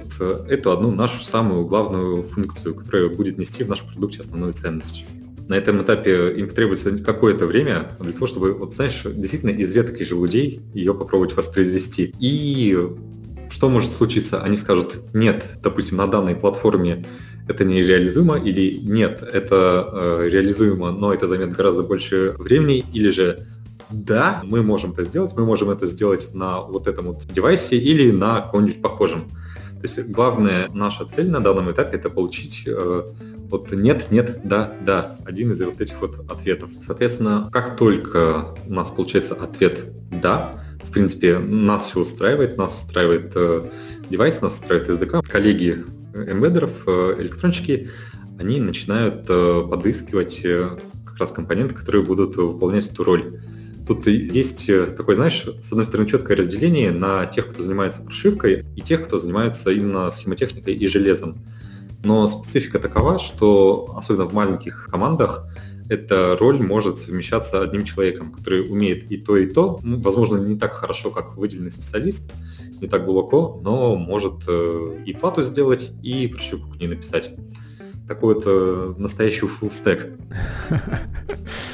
эту 0.50 0.72
одну 0.72 0.92
нашу 0.92 1.24
самую 1.24 1.66
главную 1.66 2.24
функцию, 2.24 2.76
которая 2.76 3.10
будет 3.10 3.38
нести 3.38 3.64
в 3.64 3.70
нашем 3.70 3.88
продукте 3.88 4.20
основную 4.20 4.54
ценность 4.54 5.06
на 5.48 5.56
этом 5.56 5.82
этапе 5.82 6.34
им 6.34 6.50
требуется 6.50 6.92
какое-то 7.00 7.46
время 7.46 7.92
для 8.00 8.14
того, 8.14 8.28
чтобы, 8.28 8.54
вот 8.54 8.74
знаешь, 8.74 9.02
действительно 9.04 9.52
из 9.52 9.72
веток 9.74 10.00
и 10.00 10.06
желудей 10.06 10.62
ее 10.74 10.94
попробовать 10.94 11.36
воспроизвести. 11.36 12.14
И 12.20 12.78
что 13.50 13.70
может 13.70 13.92
случиться? 13.92 14.42
Они 14.42 14.56
скажут, 14.56 15.02
нет, 15.14 15.46
допустим, 15.62 15.98
на 15.98 16.08
данной 16.08 16.36
платформе 16.36 17.06
это 17.48 17.66
не 17.66 17.82
реализуемо, 17.82 18.38
или 18.38 18.80
нет, 18.82 19.22
это 19.22 19.90
э, 19.92 20.30
реализуемо, 20.30 20.92
но 20.92 21.14
это 21.14 21.28
займет 21.28 21.52
гораздо 21.52 21.84
больше 21.84 22.36
времени, 22.38 22.86
или 22.94 23.12
же 23.12 23.46
да, 23.90 24.42
мы 24.46 24.64
можем 24.64 24.92
это 24.92 25.04
сделать, 25.04 25.34
мы 25.36 25.46
можем 25.46 25.70
это 25.70 25.86
сделать 25.86 26.34
на 26.34 26.62
вот 26.62 26.88
этом 26.88 27.08
вот 27.08 27.26
девайсе 27.26 27.78
или 27.78 28.12
на 28.12 28.42
каком-нибудь 28.42 28.82
похожем. 28.82 29.30
То 29.82 29.88
есть 29.88 30.10
главная 30.10 30.70
наша 30.74 31.06
цель 31.06 31.30
на 31.30 31.40
данном 31.40 31.72
этапе 31.72 31.98
это 31.98 32.10
получить 32.10 32.64
э, 32.68 33.04
вот 33.50 33.72
нет, 33.72 34.12
нет, 34.12 34.42
да, 34.44 34.72
да. 34.86 35.18
Один 35.26 35.52
из 35.52 35.62
вот 35.62 35.82
этих 35.82 36.00
вот 36.00 36.30
ответов. 36.30 36.70
Соответственно, 36.86 37.50
как 37.52 37.76
только 37.76 38.54
у 38.68 38.74
нас 38.74 38.90
получается 38.90 39.34
ответ 39.34 39.80
«да», 40.10 40.62
в 40.84 40.92
принципе, 40.92 41.40
нас 41.40 41.90
все 41.90 42.02
устраивает, 42.02 42.58
нас 42.58 42.84
устраивает 42.84 43.32
э, 43.36 43.64
девайс, 44.10 44.42
нас 44.42 44.60
устраивает 44.60 44.90
SDK. 44.90 45.28
Коллеги 45.28 45.84
эмбеддеров, 46.14 46.72
э, 46.88 47.16
электрончики, 47.20 47.90
они 48.40 48.60
начинают 48.60 49.26
э, 49.30 49.64
подыскивать 49.70 50.42
э, 50.44 50.78
как 51.06 51.18
раз 51.18 51.32
компоненты, 51.32 51.74
которые 51.74 52.04
будут 52.04 52.36
выполнять 52.36 52.88
эту 52.90 53.04
роль. 53.04 53.42
Тут 53.92 54.08
есть 54.08 54.70
э, 54.70 54.86
такое, 54.86 55.18
знаешь, 55.18 55.46
с 55.62 55.70
одной 55.70 55.86
стороны, 55.86 56.08
четкое 56.08 56.38
разделение 56.38 56.92
на 56.92 57.26
тех, 57.26 57.50
кто 57.50 57.62
занимается 57.62 58.02
прошивкой, 58.02 58.64
и 58.78 58.82
тех, 58.82 59.04
кто 59.04 59.18
занимается 59.18 59.70
именно 59.70 60.10
схемотехникой 60.12 60.76
и 60.76 60.88
железом. 60.88 61.40
Но 62.02 62.30
специфика 62.30 62.80
такова, 62.80 63.20
что 63.20 63.94
особенно 63.98 64.24
в 64.24 64.34
маленьких 64.34 64.88
командах 64.90 65.46
эта 65.90 66.38
роль 66.40 66.58
может 66.62 67.00
совмещаться 67.00 67.62
одним 67.62 67.84
человеком, 67.84 68.32
который 68.32 68.62
умеет 68.62 69.12
и 69.12 69.18
то, 69.18 69.36
и 69.36 69.46
то. 69.46 69.82
Ну, 69.84 70.00
возможно, 70.00 70.38
не 70.38 70.58
так 70.58 70.72
хорошо, 70.72 71.12
как 71.12 71.36
выделенный 71.36 71.70
специалист, 71.70 72.32
не 72.80 72.88
так 72.88 73.04
глубоко, 73.04 73.60
но 73.62 73.98
может 73.98 74.44
э, 74.48 75.04
и 75.06 75.12
плату 75.12 75.44
сделать, 75.44 75.92
и 76.02 76.30
прошивку 76.30 76.72
к 76.72 76.80
ней 76.80 76.88
написать. 76.88 77.32
Такой 78.08 78.36
вот 78.36 78.44
э, 78.46 78.94
настоящий 78.98 79.48
full 79.48 79.70
stack. 79.70 80.18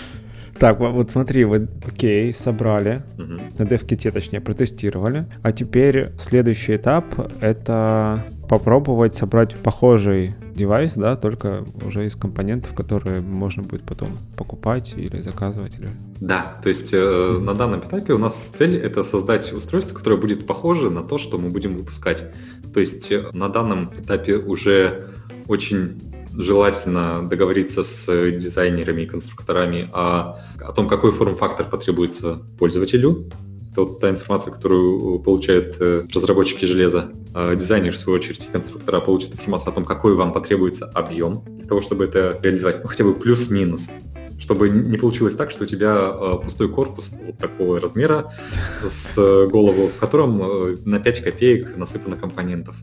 Так, 0.60 0.80
вот 0.80 1.12
смотри, 1.12 1.46
вот 1.46 1.64
окей, 1.86 2.34
собрали, 2.34 3.02
угу. 3.18 3.34
на 3.58 3.64
DevKit 3.64 4.12
точнее 4.12 4.42
протестировали, 4.42 5.26
а 5.44 5.52
теперь 5.52 6.12
следующий 6.20 6.76
этап— 6.76 7.06
это 7.42 8.26
попробовать 8.50 9.16
собрать 9.16 9.56
похожий 9.56 10.36
девайс, 10.56 10.94
да, 10.94 11.16
только 11.16 11.66
уже 11.86 12.08
из 12.08 12.16
компонентов, 12.16 12.74
которые 12.74 13.22
можно 13.22 13.62
будет 13.62 13.84
потом 13.84 14.10
покупать 14.36 14.94
или 14.98 15.22
заказывать. 15.22 15.78
Или... 15.78 15.90
Да, 16.20 16.58
то 16.64 16.70
есть 16.70 16.90
э, 16.94 17.40
на 17.40 17.54
данном 17.54 17.82
этапе 17.82 18.14
у 18.14 18.18
нас 18.18 18.36
цель 18.36 18.78
это 18.78 19.04
создать 19.04 19.54
устройство, 19.54 19.94
которое 19.96 20.18
будет 20.18 20.48
похоже 20.48 20.90
на 20.90 21.04
то, 21.04 21.18
что 21.18 21.38
мы 21.38 21.50
будем 21.50 21.76
выпускать. 21.76 22.24
То 22.74 22.80
есть 22.80 23.12
э, 23.12 23.26
на 23.34 23.50
данном 23.50 23.92
этапе 23.98 24.38
уже 24.38 25.12
очень 25.48 26.02
желательно 26.38 27.28
договориться 27.28 27.84
с 27.84 28.06
дизайнерами 28.32 29.02
и 29.02 29.06
конструкторами 29.06 29.90
о, 29.94 30.40
о 30.60 30.72
том, 30.74 30.88
какой 30.88 31.12
форм-фактор 31.12 31.66
потребуется 31.66 32.42
пользователю. 32.58 33.26
Это 33.72 33.82
вот 33.82 34.00
та 34.00 34.10
информация, 34.10 34.54
которую 34.54 35.20
получают 35.20 35.78
э, 35.80 36.04
разработчики 36.14 36.66
железа. 36.66 37.12
А 37.34 37.56
дизайнер, 37.56 37.94
в 37.94 37.98
свою 37.98 38.18
очередь, 38.18 38.46
и 38.46 38.52
конструктора 38.52 39.00
получат 39.00 39.34
информацию 39.34 39.72
о 39.72 39.76
том, 39.76 39.86
какой 39.86 40.16
вам 40.16 40.34
потребуется 40.34 40.86
объем 40.86 41.44
для 41.46 41.68
того, 41.68 41.82
чтобы 41.82 42.06
это 42.06 42.40
реализовать. 42.42 42.82
Ну, 42.82 42.90
хотя 42.90 43.04
бы 43.04 43.14
плюс-минус 43.14 43.90
чтобы 44.40 44.70
не 44.70 44.98
получилось 44.98 45.36
так, 45.36 45.52
что 45.52 45.64
у 45.64 45.68
тебя 45.68 45.96
э, 46.14 46.38
пустой 46.44 46.70
корпус 46.70 47.10
вот 47.26 47.38
такого 47.38 47.80
размера 47.80 48.34
с 48.88 49.16
голову, 49.48 49.88
в 49.88 50.00
котором 50.00 50.42
э, 50.42 50.78
на 50.86 51.00
5 51.00 51.24
копеек 51.24 51.76
насыпано 51.78 52.16
компонентов. 52.18 52.76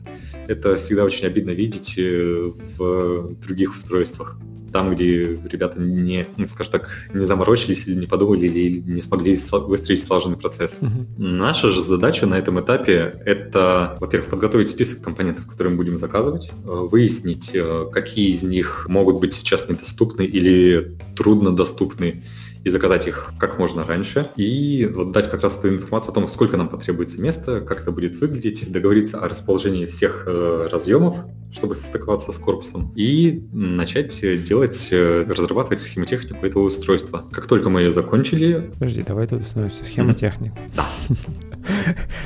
Это 0.47 0.75
всегда 0.77 1.03
очень 1.03 1.25
обидно 1.25 1.51
видеть 1.51 1.95
э, 1.97 2.51
в 2.77 3.35
других 3.41 3.73
устройствах 3.75 4.37
там, 4.75 4.93
где 4.93 5.39
ребята 5.45 5.79
не, 5.79 6.27
ну, 6.35 6.47
скажем 6.47 6.73
так, 6.73 6.89
не 7.13 7.25
заморочились 7.25 7.87
или 7.87 7.95
не 7.95 8.07
подумали, 8.07 8.47
или 8.47 8.81
не 8.81 9.01
смогли 9.01 9.39
выстроить 9.49 10.03
слаженный 10.03 10.35
процесс. 10.35 10.79
Uh-huh. 10.81 11.05
Наша 11.17 11.71
же 11.71 11.81
задача 11.81 12.25
на 12.25 12.35
этом 12.37 12.59
этапе— 12.59 13.15
это, 13.25 13.95
во-первых, 14.01 14.31
подготовить 14.31 14.67
список 14.67 14.99
компонентов, 14.99 15.47
которые 15.47 15.71
мы 15.71 15.77
будем 15.77 15.97
заказывать, 15.97 16.49
э, 16.49 16.87
выяснить, 16.91 17.51
э, 17.53 17.85
какие 17.89 18.31
из 18.31 18.43
них 18.43 18.87
могут 18.89 19.21
быть 19.21 19.33
сейчас 19.33 19.69
недоступны 19.69 20.23
или 20.23 20.97
труднодоступны, 21.15 22.25
и 22.65 22.69
заказать 22.71 23.07
их 23.07 23.31
как 23.39 23.59
можно 23.59 23.85
раньше, 23.85 24.27
и 24.35 24.91
вот 24.93 25.11
дать 25.11 25.29
как 25.29 25.43
раз 25.43 25.59
эту 25.59 25.69
информацию 25.69 26.11
о 26.11 26.15
том, 26.15 26.27
сколько 26.27 26.57
нам 26.57 26.67
потребуется 26.67 27.21
места, 27.21 27.61
как 27.61 27.83
это 27.83 27.91
будет 27.91 28.19
выглядеть, 28.19 28.69
договориться 28.71 29.19
о 29.19 29.29
расположении 29.29 29.85
всех 29.85 30.23
э, 30.25 30.67
разъемов, 30.71 31.19
чтобы 31.51 31.75
состыковаться 31.75 32.31
с 32.31 32.37
корпусом, 32.37 32.91
и 32.95 33.47
начать 33.53 34.19
делать, 34.43 34.87
э, 34.89 35.25
разрабатывать 35.27 35.79
схемотехнику 35.79 36.43
этого 36.43 36.63
устройства. 36.63 37.23
Как 37.31 37.45
только 37.45 37.69
мы 37.69 37.81
ее 37.81 37.93
закончили... 37.93 38.71
Подожди, 38.73 39.03
давай 39.03 39.27
тут 39.27 39.43
становится 39.43 39.85
схемотехник. 39.85 40.53
Да. 40.75 40.87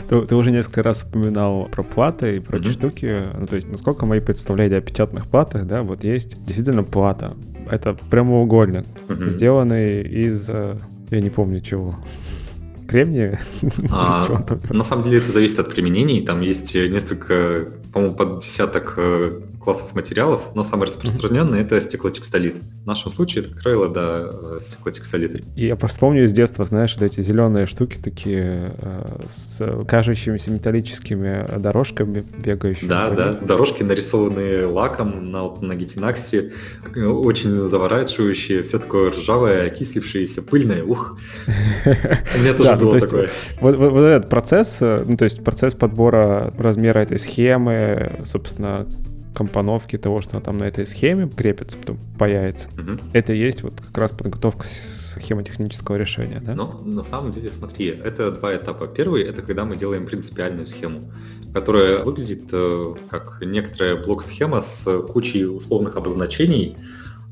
Ты, 0.10 0.22
ты 0.24 0.36
уже 0.36 0.52
несколько 0.52 0.84
раз 0.84 1.04
упоминал 1.04 1.70
про 1.72 1.82
платы 1.82 2.36
и 2.36 2.40
прочие 2.42 2.72
mm-hmm. 2.72 2.74
штуки. 2.74 3.22
Ну, 3.40 3.48
то 3.48 3.56
есть, 3.56 3.70
насколько 3.70 4.06
мои 4.06 4.20
представления 4.20 4.78
о 4.78 4.82
печатных 4.82 5.28
платах, 5.28 5.66
да, 5.66 5.82
вот 5.82 6.04
есть 6.04 6.44
действительно 6.44 6.84
плата. 6.84 7.38
Это 7.70 7.96
прямоугольник, 8.10 8.86
mm-hmm. 9.08 9.30
сделанный 9.30 10.02
из, 10.02 10.50
э, 10.50 10.78
я 11.12 11.22
не 11.22 11.30
помню 11.30 11.62
чего. 11.62 11.96
Кремния? 12.88 13.40
А, 13.92 14.26
на 14.72 14.84
самом 14.84 15.04
деле 15.04 15.20
это 15.20 15.32
зависит 15.32 15.60
от 15.60 15.70
применений. 15.72 16.26
Там 16.26 16.42
есть 16.42 16.74
несколько, 16.74 17.68
по-моему, 17.94 18.16
под 18.16 18.42
десяток 18.42 18.96
э, 18.98 19.42
классов 19.70 19.94
материалов, 19.94 20.42
но 20.56 20.64
самый 20.64 20.88
распространенный 20.88 21.62
это 21.62 21.80
стеклотекстолит. 21.80 22.56
В 22.84 22.88
нашем 22.88 23.12
случае 23.12 23.44
это, 23.44 23.54
как 23.54 23.64
правило, 23.64 23.88
да, 23.88 24.30
э, 24.32 24.60
стеклотекстолит. 24.64 25.44
И 25.56 25.68
я 25.68 25.76
просто 25.76 26.00
помню 26.00 26.24
из 26.24 26.34
детства, 26.34 26.66
знаешь, 26.66 26.96
вот 26.98 27.06
эти 27.06 27.22
зеленые 27.22 27.68
штуки 27.68 28.00
такие 28.04 28.74
э, 28.82 29.20
с 29.30 29.62
кажущимися 29.88 30.50
металлическими 30.50 31.46
дорожками 31.60 32.24
бегающими. 32.44 32.90
Да, 32.90 33.12
да, 33.12 33.34
дорожки 33.34 33.84
нарисованные 33.84 34.66
лаком 34.66 35.32
на, 35.32 35.48
на 35.62 35.76
гетинаксе, 35.76 36.52
очень 36.96 37.68
заворачивающие, 37.68 38.64
все 38.64 38.80
такое 38.80 39.12
ржавое, 39.12 39.68
окислившееся, 39.68 40.42
пыльное, 40.42 40.84
ух. 40.84 41.20
У 41.86 42.40
меня 42.40 42.56
тоже 42.56 42.76
было 42.76 43.00
такое. 43.00 43.30
Вот 43.62 44.02
этот 44.02 44.30
процесс, 44.30 44.80
э, 44.82 45.04
ну 45.06 45.16
то 45.16 45.26
есть 45.26 45.44
процесс 45.44 45.76
подбора 45.76 46.52
размера 46.58 46.98
этой 46.98 47.20
схемы, 47.20 48.20
собственно, 48.26 48.88
компоновки 49.34 49.98
того, 49.98 50.22
что 50.22 50.40
там 50.40 50.58
на 50.58 50.66
этой 50.66 50.86
схеме 50.86 51.30
крепится, 51.30 51.78
потом 51.78 51.98
появится. 52.18 52.68
Угу. 52.70 53.00
Это 53.14 53.34
есть 53.34 53.64
вот 53.64 53.74
как 53.80 53.98
раз 53.98 54.12
подготовка 54.12 54.66
схемотехнического 54.68 55.96
решения, 55.96 56.42
да? 56.42 56.56
Но 56.56 56.82
на 56.84 57.04
самом 57.04 57.34
деле, 57.34 57.52
смотри, 57.52 57.88
это 57.88 58.32
два 58.32 58.56
этапа. 58.56 58.88
Первый— 58.88 59.24
это 59.24 59.42
когда 59.42 59.66
мы 59.66 59.76
делаем 59.76 60.06
принципиальную 60.06 60.68
схему, 60.68 61.12
которая 61.54 62.00
выглядит 62.00 62.44
э, 62.52 62.96
как 63.10 63.42
некоторая 63.42 63.96
блок-схема 63.96 64.62
с 64.62 65.02
кучей 65.02 65.46
условных 65.46 65.96
обозначений, 65.96 66.78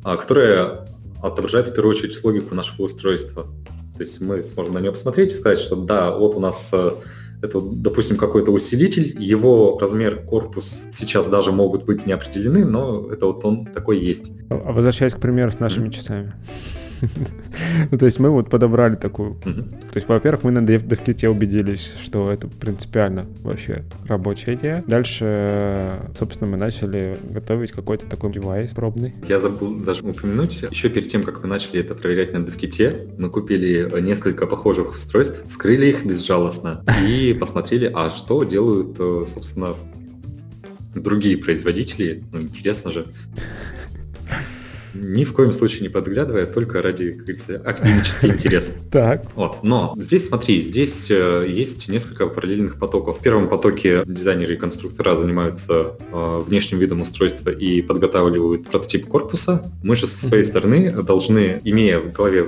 э, 0.03 0.17
которая 0.17 0.87
отображает 1.21 1.69
в 1.69 1.75
первую 1.75 1.95
очередь 1.95 2.23
логику 2.23 2.55
нашего 2.55 2.85
устройства. 2.85 3.47
То 3.95 4.03
есть 4.03 4.21
мы 4.21 4.41
сможем 4.43 4.73
на 4.73 4.79
нее 4.79 4.91
посмотреть 4.91 5.33
и 5.33 5.35
сказать, 5.35 5.59
что 5.59 5.75
да, 5.75 6.11
вот 6.11 6.35
у 6.35 6.39
нас 6.39 6.69
э, 6.71 6.91
это, 7.41 7.61
допустим, 7.61 8.17
какой-то 8.17 8.51
усилитель, 8.51 9.15
его 9.19 9.77
размер, 9.79 10.23
корпус 10.23 10.87
сейчас 10.91 11.27
даже 11.27 11.51
могут 11.51 11.85
быть 11.85 12.05
не 12.05 12.13
определены, 12.13 12.65
но 12.65 13.11
это 13.11 13.27
вот 13.27 13.45
он 13.45 13.65
такой 13.65 13.99
есть. 13.99 14.31
А 14.49 14.71
возвращаясь 14.71 15.13
к 15.13 15.19
примеру 15.19 15.51
с 15.51 15.59
нашими 15.59 15.87
mm-hmm. 15.87 15.91
часами. 15.91 16.33
ну, 17.91 17.97
то 17.97 18.05
есть 18.05 18.19
мы 18.19 18.29
вот 18.29 18.49
подобрали 18.49 18.95
такую... 18.95 19.35
То 19.35 19.95
есть, 19.95 20.07
во-первых, 20.07 20.43
мы 20.43 20.51
на 20.51 20.59
DevKit 20.59 21.27
убедились, 21.27 21.95
что 22.01 22.31
это 22.31 22.47
принципиально 22.47 23.25
вообще 23.43 23.83
рабочая 24.07 24.55
идея. 24.55 24.83
Дальше, 24.87 25.99
собственно, 26.17 26.51
мы 26.51 26.57
начали 26.57 27.17
готовить 27.31 27.71
какой-то 27.71 28.05
такой 28.07 28.31
девайс 28.31 28.71
пробный. 28.71 29.13
Я 29.27 29.39
забыл 29.39 29.75
даже 29.75 30.03
упомянуть, 30.03 30.63
еще 30.69 30.89
перед 30.89 31.09
тем, 31.09 31.23
как 31.23 31.41
мы 31.43 31.49
начали 31.49 31.79
это 31.79 31.95
проверять 31.95 32.33
на 32.33 32.37
DevKit, 32.37 33.15
мы 33.17 33.29
купили 33.29 33.89
несколько 34.01 34.47
похожих 34.47 34.93
устройств, 34.93 35.41
скрыли 35.51 35.87
их 35.87 36.05
безжалостно 36.05 36.83
и 37.05 37.33
посмотрели, 37.39 37.91
а 37.93 38.09
что 38.09 38.43
делают, 38.43 38.95
э, 38.99 39.25
собственно, 39.33 39.75
другие 40.95 41.37
производители. 41.37 42.23
Ну, 42.31 42.41
интересно 42.41 42.91
же 42.91 43.05
ни 44.99 45.23
в 45.23 45.33
коем 45.33 45.53
случае 45.53 45.81
не 45.81 45.89
подглядывая, 45.89 46.45
только 46.45 46.81
ради, 46.81 47.11
как 47.11 47.19
говорится, 47.19 47.61
академический 47.63 48.29
интерес. 48.29 48.71
Так. 48.91 49.25
Вот. 49.35 49.63
Но 49.63 49.95
здесь, 49.97 50.27
смотри, 50.27 50.61
здесь 50.61 51.07
э, 51.09 51.45
есть 51.47 51.87
несколько 51.89 52.27
параллельных 52.27 52.79
потоков. 52.79 53.19
В 53.19 53.21
первом 53.21 53.47
потоке 53.47 54.03
дизайнеры 54.05 54.53
и 54.53 54.57
конструктора 54.57 55.15
занимаются 55.15 55.97
э, 56.11 56.43
внешним 56.45 56.79
видом 56.79 57.01
устройства 57.01 57.49
и 57.49 57.81
подготавливают 57.81 58.69
прототип 58.69 59.07
корпуса. 59.07 59.71
Мы 59.83 59.95
же 59.95 60.07
со 60.07 60.25
своей 60.25 60.43
стороны 60.43 60.91
должны, 61.03 61.61
имея 61.63 61.99
в 61.99 62.11
голове 62.11 62.45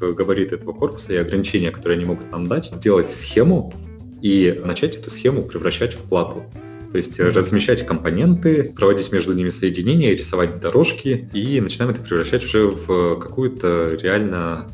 габариты 0.00 0.56
этого 0.56 0.72
корпуса 0.72 1.12
и 1.12 1.16
ограничения, 1.16 1.70
которые 1.70 1.96
они 1.96 2.06
могут 2.06 2.30
нам 2.32 2.48
дать, 2.48 2.72
сделать 2.72 3.10
схему 3.10 3.72
и 4.20 4.60
начать 4.64 4.96
эту 4.96 5.10
схему 5.10 5.42
превращать 5.42 5.94
в 5.94 5.98
плату. 6.08 6.44
То 6.92 6.98
есть 6.98 7.18
размещать 7.18 7.86
компоненты, 7.86 8.64
проводить 8.64 9.12
между 9.12 9.32
ними 9.32 9.48
соединения, 9.48 10.14
рисовать 10.14 10.60
дорожки 10.60 11.28
и 11.32 11.58
начинаем 11.60 11.92
это 11.92 12.02
превращать 12.02 12.44
уже 12.44 12.66
в 12.66 13.16
какую-то 13.16 13.98
реально 14.00 14.68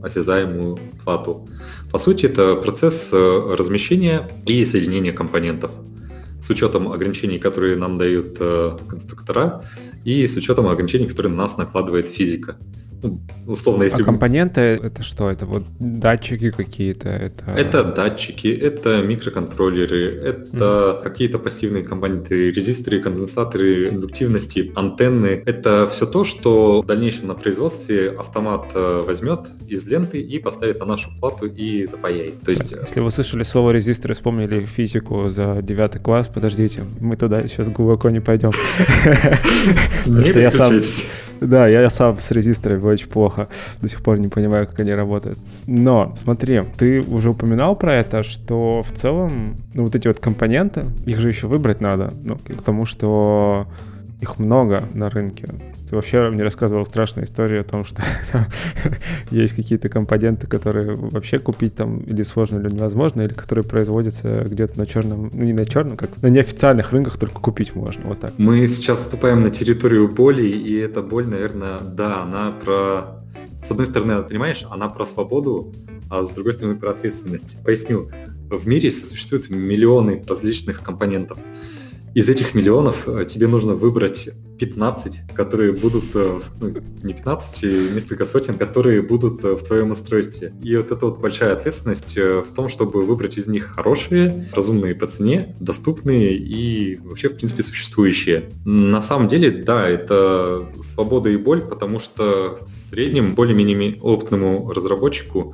осязаемую 0.00 0.78
плату. 1.02 1.48
По 1.90 1.98
сути, 1.98 2.26
это 2.26 2.54
процесс 2.54 3.08
э, 3.12 3.56
размещения 3.58 4.28
и 4.46 4.64
соединения 4.64 5.12
компонентов 5.12 5.70
с 6.40 6.50
учетом 6.50 6.92
ограничений, 6.92 7.38
которые 7.38 7.76
нам 7.76 7.98
дают 7.98 8.36
э, 8.38 8.76
конструктора, 8.88 9.64
и 10.04 10.26
с 10.28 10.36
учетом 10.36 10.68
ограничений, 10.68 11.06
которые 11.06 11.32
на 11.32 11.38
нас 11.38 11.56
накладывает 11.56 12.08
физика. 12.08 12.56
Ну, 13.04 13.20
условно, 13.46 13.82
если... 13.84 14.02
А 14.02 14.04
компоненты 14.04 14.60
это 14.60 15.02
что? 15.02 15.30
Это 15.30 15.44
вот 15.44 15.64
датчики 15.78 16.50
какие-то? 16.50 17.10
Это, 17.10 17.50
это 17.50 17.84
датчики, 17.84 18.48
это 18.48 19.02
микроконтроллеры, 19.02 20.22
это 20.24 20.98
mm. 20.98 21.02
какие-то 21.02 21.38
пассивные 21.38 21.82
компоненты, 21.82 22.50
резисторы, 22.50 23.00
конденсаторы, 23.00 23.90
индуктивности, 23.90 24.72
антенны. 24.74 25.42
Это 25.44 25.86
все 25.92 26.06
то, 26.06 26.24
что 26.24 26.80
в 26.80 26.86
дальнейшем 26.86 27.26
на 27.26 27.34
производстве 27.34 28.08
автомат 28.10 28.68
э, 28.74 29.04
возьмет 29.06 29.40
из 29.68 29.86
ленты 29.86 30.22
и 30.22 30.38
поставит 30.38 30.80
на 30.80 30.86
нашу 30.86 31.10
плату 31.20 31.46
и 31.46 31.84
запаяет. 31.84 32.40
То 32.40 32.52
есть... 32.52 32.72
Если 32.72 33.00
вы 33.00 33.10
слышали 33.10 33.42
слово 33.42 33.72
резисторы, 33.72 34.14
вспомнили 34.14 34.64
физику 34.64 35.28
за 35.28 35.60
девятый 35.60 36.00
класс, 36.00 36.28
подождите, 36.28 36.84
мы 37.00 37.16
туда 37.16 37.46
сейчас 37.48 37.68
глубоко 37.68 38.08
не 38.08 38.20
пойдем. 38.20 38.52
Не 40.06 40.40
я 40.40 40.50
сам 40.50 40.80
да, 41.46 41.68
я 41.68 41.90
сам 41.90 42.18
с 42.18 42.30
резисторами 42.30 42.82
очень 42.82 43.08
плохо. 43.08 43.48
До 43.82 43.88
сих 43.88 44.02
пор 44.02 44.18
не 44.18 44.28
понимаю, 44.28 44.66
как 44.66 44.80
они 44.80 44.92
работают. 44.92 45.38
Но, 45.66 46.12
смотри, 46.16 46.62
ты 46.76 47.00
уже 47.00 47.30
упоминал 47.30 47.76
про 47.76 47.94
это, 47.94 48.22
что 48.22 48.82
в 48.82 48.92
целом, 48.92 49.56
ну, 49.74 49.84
вот 49.84 49.94
эти 49.94 50.08
вот 50.08 50.20
компоненты, 50.20 50.86
их 51.06 51.20
же 51.20 51.28
еще 51.28 51.46
выбрать 51.46 51.80
надо. 51.80 52.12
Ну, 52.22 52.36
к 52.36 52.62
тому, 52.62 52.86
что 52.86 53.66
их 54.24 54.38
много 54.38 54.88
на 54.94 55.08
рынке. 55.08 55.48
Ты 55.88 55.94
вообще 55.94 56.30
мне 56.30 56.42
рассказывал 56.42 56.84
страшную 56.84 57.26
историю 57.26 57.60
о 57.60 57.64
том, 57.64 57.84
что 57.84 58.02
есть 59.30 59.54
какие-то 59.54 59.88
компоненты, 59.88 60.46
которые 60.46 60.94
вообще 60.96 61.38
купить 61.38 61.74
там 61.74 61.98
или 62.00 62.22
сложно, 62.22 62.58
или 62.58 62.70
невозможно, 62.74 63.22
или 63.22 63.32
которые 63.32 63.64
производятся 63.64 64.44
где-то 64.44 64.78
на 64.78 64.86
черном, 64.86 65.30
ну 65.32 65.44
не 65.44 65.52
на 65.52 65.66
черном, 65.66 65.96
как 65.96 66.20
на 66.22 66.28
неофициальных 66.28 66.90
рынках 66.92 67.18
только 67.18 67.40
купить 67.40 67.74
можно, 67.74 68.02
вот 68.08 68.20
так. 68.20 68.34
Мы 68.38 68.66
сейчас 68.66 69.00
вступаем 69.00 69.42
на 69.42 69.50
территорию 69.50 70.08
боли, 70.08 70.46
и 70.46 70.74
эта 70.74 71.02
боль, 71.02 71.26
наверное, 71.26 71.78
да, 71.80 72.22
она 72.22 72.52
про... 72.64 73.20
С 73.66 73.70
одной 73.70 73.86
стороны, 73.86 74.22
понимаешь, 74.22 74.66
она 74.70 74.88
про 74.88 75.06
свободу, 75.06 75.72
а 76.10 76.22
с 76.24 76.30
другой 76.30 76.52
стороны, 76.52 76.76
про 76.76 76.90
ответственность. 76.90 77.56
Поясню. 77.64 78.10
В 78.50 78.66
мире 78.66 78.90
существуют 78.90 79.48
миллионы 79.48 80.22
различных 80.26 80.82
компонентов. 80.82 81.38
Из 82.14 82.28
этих 82.28 82.54
миллионов 82.54 83.08
э, 83.08 83.26
тебе 83.28 83.48
нужно 83.48 83.74
выбрать 83.74 84.30
15, 84.60 85.34
которые 85.34 85.72
будут, 85.72 86.04
э, 86.14 86.40
ну, 86.60 86.68
не 87.02 87.12
15, 87.12 87.64
а 87.64 87.66
несколько 87.92 88.24
сотен, 88.24 88.56
которые 88.56 89.02
будут 89.02 89.44
э, 89.44 89.56
в 89.56 89.64
твоем 89.64 89.90
устройстве. 89.90 90.54
И 90.62 90.76
вот 90.76 90.92
это 90.92 91.06
вот 91.06 91.18
большая 91.18 91.54
ответственность 91.54 92.16
в 92.16 92.54
том, 92.54 92.68
чтобы 92.68 93.04
выбрать 93.04 93.36
из 93.36 93.48
них 93.48 93.74
хорошие, 93.74 94.48
разумные 94.52 94.94
по 94.94 95.08
цене, 95.08 95.56
доступные 95.58 96.36
и 96.36 96.98
вообще, 96.98 97.30
в 97.30 97.36
принципе, 97.36 97.64
существующие. 97.64 98.44
На 98.64 99.02
самом 99.02 99.26
деле, 99.26 99.50
да, 99.50 99.88
это 99.88 100.68
свобода 100.82 101.30
и 101.30 101.36
боль, 101.36 101.62
потому 101.62 101.98
что 101.98 102.60
в 102.64 102.90
среднем 102.90 103.34
более-менее 103.34 103.98
опытному 104.00 104.70
разработчику 104.72 105.52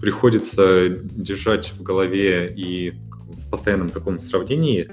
приходится 0.00 0.88
держать 0.88 1.72
в 1.78 1.82
голове 1.82 2.50
и 2.56 2.94
в 3.28 3.50
постоянном 3.50 3.90
таком 3.90 4.18
сравнении 4.18 4.88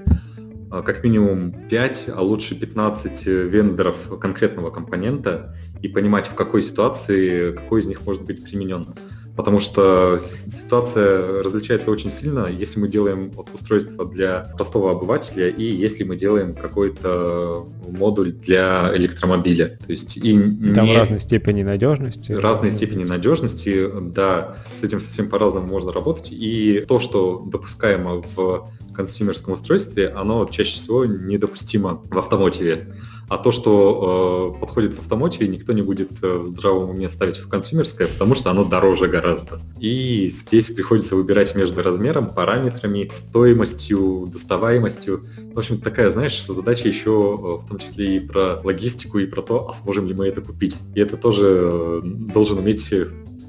как 0.70 1.04
минимум 1.04 1.52
5, 1.68 2.04
а 2.14 2.22
лучше 2.22 2.54
15 2.54 3.26
вендоров 3.26 4.18
конкретного 4.20 4.70
компонента 4.70 5.54
и 5.82 5.88
понимать, 5.88 6.26
в 6.26 6.34
какой 6.34 6.62
ситуации 6.62 7.52
какой 7.52 7.80
из 7.80 7.86
них 7.86 8.04
может 8.04 8.24
быть 8.24 8.44
применен. 8.44 8.94
Потому 9.38 9.60
что 9.60 10.18
ситуация 10.20 11.44
различается 11.44 11.92
очень 11.92 12.10
сильно, 12.10 12.48
если 12.48 12.80
мы 12.80 12.88
делаем 12.88 13.30
вот 13.30 13.54
устройство 13.54 14.04
для 14.04 14.52
простого 14.56 14.90
обывателя 14.90 15.48
и 15.48 15.62
если 15.62 16.02
мы 16.02 16.16
делаем 16.16 16.56
какой-то 16.56 17.68
модуль 17.86 18.32
для 18.32 18.90
электромобиля. 18.96 19.78
То 19.86 19.92
есть 19.92 20.16
и 20.16 20.32
Там 20.74 20.86
не... 20.86 20.96
разной 20.96 21.20
степени 21.20 21.62
надежности. 21.62 22.32
Разные 22.32 22.72
степени 22.72 23.04
надежности, 23.04 23.88
да, 24.12 24.56
с 24.66 24.82
этим 24.82 24.98
совсем 24.98 25.28
по-разному 25.28 25.68
можно 25.68 25.92
работать. 25.92 26.32
И 26.32 26.84
то, 26.88 26.98
что 26.98 27.40
допускаемо 27.46 28.24
в 28.34 28.68
консюмерском 28.98 29.54
устройстве, 29.54 30.08
оно 30.08 30.44
чаще 30.50 30.74
всего 30.74 31.04
недопустимо 31.04 32.02
в 32.10 32.18
автомотиве. 32.18 32.96
А 33.28 33.36
то, 33.36 33.52
что 33.52 34.56
э, 34.56 34.60
подходит 34.60 34.94
в 34.94 35.00
автомотиве, 35.00 35.48
никто 35.48 35.74
не 35.74 35.82
будет 35.82 36.10
э, 36.22 36.38
в 36.38 36.44
здравом 36.44 36.90
уме 36.90 37.08
ставить 37.10 37.36
в 37.36 37.46
консюмерское, 37.48 38.08
потому 38.08 38.34
что 38.34 38.50
оно 38.50 38.64
дороже 38.64 39.06
гораздо. 39.06 39.60
И 39.78 40.26
здесь 40.28 40.66
приходится 40.66 41.14
выбирать 41.14 41.54
между 41.54 41.82
размером, 41.82 42.30
параметрами, 42.30 43.06
стоимостью, 43.08 44.26
доставаемостью. 44.32 45.26
В 45.54 45.58
общем, 45.58 45.78
такая, 45.78 46.10
знаешь, 46.10 46.42
задача 46.46 46.88
еще 46.88 47.10
э, 47.10 47.64
в 47.64 47.68
том 47.68 47.78
числе 47.78 48.16
и 48.16 48.20
про 48.20 48.60
логистику, 48.64 49.18
и 49.18 49.26
про 49.26 49.42
то, 49.42 49.68
а 49.68 49.74
сможем 49.74 50.08
ли 50.08 50.14
мы 50.14 50.26
это 50.26 50.40
купить. 50.40 50.76
И 50.94 51.00
это 51.00 51.18
тоже 51.18 51.44
э, 51.44 52.00
должен 52.04 52.58
уметь 52.58 52.82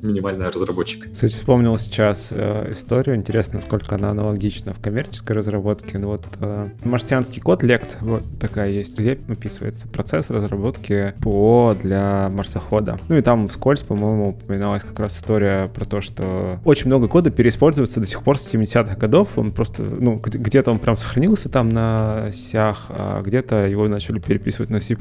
минимальный 0.02 0.50
разработчик. 0.50 1.12
Кстати, 1.12 1.34
вспомнил 1.34 1.78
сейчас 1.78 2.30
э, 2.32 2.72
историю. 2.72 3.16
Интересно, 3.16 3.56
насколько 3.56 3.96
она 3.96 4.12
аналогична 4.12 4.74
в 4.74 4.80
коммерческой 4.80 5.34
разработке. 5.34 5.98
Ну 5.98 6.08
вот 6.08 6.26
э, 6.40 6.70
марсианский 6.84 7.42
код 7.42 7.64
лекция 7.64 8.02
вот 8.02 8.24
такая 8.40 8.72
есть, 8.72 8.98
где 8.98 9.18
описывается 9.28 9.88
процесс 9.88 10.30
разработки 10.30 11.14
ПО 11.22 11.76
для 11.82 12.30
марсохода. 12.30 13.00
Ну 13.08 13.18
и 13.18 13.22
там 13.22 13.48
вскользь, 13.48 13.82
по-моему, 13.82 14.30
упоминалась 14.30 14.84
как 14.84 15.00
раз 15.00 15.18
история 15.18 15.68
про 15.68 15.86
то, 15.86 16.02
что 16.02 16.60
очень 16.66 16.88
много 16.88 17.08
кода 17.08 17.30
переиспользуется 17.30 18.00
до 18.00 18.06
сих 18.06 18.24
пор 18.24 18.38
с 18.38 18.54
70-х 18.54 18.96
годов. 18.96 19.38
Он 19.38 19.52
просто, 19.52 19.84
ну, 19.84 20.20
где-то 20.22 20.72
он 20.72 20.80
прям 20.80 20.96
сохранился 20.96 21.50
там 21.50 21.70
на 21.70 22.30
сях, 22.32 22.86
а 22.90 23.22
где-то 23.22 23.68
его 23.68 23.88
начали 23.88 24.20
переписывать 24.20 24.70
на 24.70 24.80
C++, 24.80 24.98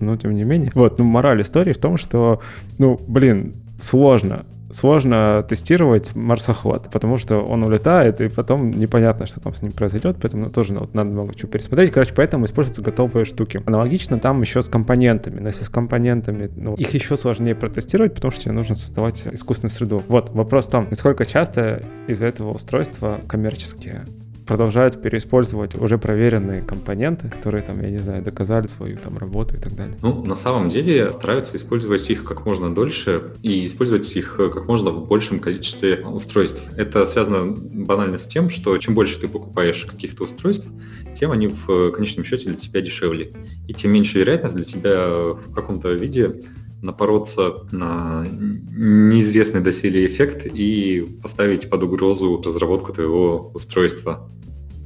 но 0.00 0.16
тем 0.16 0.34
не 0.34 0.44
менее. 0.44 0.70
Вот, 0.74 0.98
ну, 0.98 1.04
мораль 1.04 1.42
истории 1.42 1.72
в 1.72 1.78
том, 1.78 1.96
что, 1.96 2.40
ну, 2.78 3.00
блин, 3.06 3.54
сложно 3.80 4.44
сложно 4.72 5.44
тестировать 5.48 6.14
марсоход, 6.14 6.88
потому 6.90 7.16
что 7.16 7.38
он 7.38 7.62
улетает, 7.64 8.20
и 8.20 8.28
потом 8.28 8.70
непонятно, 8.70 9.26
что 9.26 9.40
там 9.40 9.54
с 9.54 9.62
ним 9.62 9.72
произойдет, 9.72 10.16
поэтому 10.20 10.50
тоже 10.50 10.74
вот, 10.74 10.94
надо 10.94 11.10
много 11.10 11.34
чего 11.34 11.50
пересмотреть. 11.50 11.90
Короче, 11.90 12.14
поэтому 12.14 12.46
используются 12.46 12.82
готовые 12.82 13.24
штуки. 13.24 13.60
Аналогично 13.66 14.18
там 14.18 14.40
еще 14.40 14.62
с 14.62 14.68
компонентами. 14.68 15.40
Но 15.40 15.48
если 15.48 15.64
с 15.64 15.68
компонентами, 15.68 16.50
ну, 16.56 16.74
их 16.74 16.94
еще 16.94 17.16
сложнее 17.16 17.54
протестировать, 17.54 18.14
потому 18.14 18.30
что 18.30 18.42
тебе 18.42 18.52
нужно 18.52 18.76
создавать 18.76 19.26
искусственную 19.32 19.74
среду. 19.74 20.02
Вот, 20.08 20.30
вопрос 20.30 20.66
в 20.66 20.70
том, 20.70 20.86
насколько 20.90 21.26
часто 21.26 21.82
из 22.06 22.22
этого 22.22 22.52
устройства 22.54 23.20
коммерческие 23.28 24.04
продолжают 24.50 25.00
переиспользовать 25.00 25.76
уже 25.76 25.96
проверенные 25.96 26.60
компоненты, 26.60 27.28
которые 27.28 27.62
там, 27.62 27.80
я 27.82 27.88
не 27.88 27.98
знаю, 27.98 28.24
доказали 28.24 28.66
свою 28.66 28.96
там 28.96 29.16
работу 29.16 29.54
и 29.54 29.60
так 29.60 29.76
далее. 29.76 29.96
Ну, 30.02 30.24
на 30.24 30.34
самом 30.34 30.70
деле 30.70 31.12
стараются 31.12 31.56
использовать 31.56 32.10
их 32.10 32.24
как 32.24 32.44
можно 32.44 32.74
дольше 32.74 33.34
и 33.42 33.64
использовать 33.64 34.10
их 34.16 34.34
как 34.38 34.66
можно 34.66 34.90
в 34.90 35.06
большем 35.06 35.38
количестве 35.38 36.04
устройств. 36.04 36.62
Это 36.76 37.06
связано 37.06 37.54
банально 37.86 38.18
с 38.18 38.26
тем, 38.26 38.50
что 38.50 38.76
чем 38.78 38.96
больше 38.96 39.20
ты 39.20 39.28
покупаешь 39.28 39.84
каких-то 39.84 40.24
устройств, 40.24 40.68
тем 41.16 41.30
они 41.30 41.46
в 41.46 41.92
конечном 41.92 42.24
счете 42.24 42.48
для 42.48 42.56
тебя 42.56 42.80
дешевле. 42.80 43.32
И 43.68 43.72
тем 43.72 43.92
меньше 43.92 44.18
вероятность 44.18 44.56
для 44.56 44.64
тебя 44.64 45.06
в 45.06 45.54
каком-то 45.54 45.92
виде 45.92 46.40
напороться 46.82 47.66
на 47.70 48.26
неизвестный 48.26 49.60
доселе 49.60 50.06
эффект 50.06 50.46
и 50.46 51.06
поставить 51.22 51.68
под 51.70 51.82
угрозу 51.82 52.42
разработку 52.44 52.92
твоего 52.92 53.52
устройства. 53.54 54.28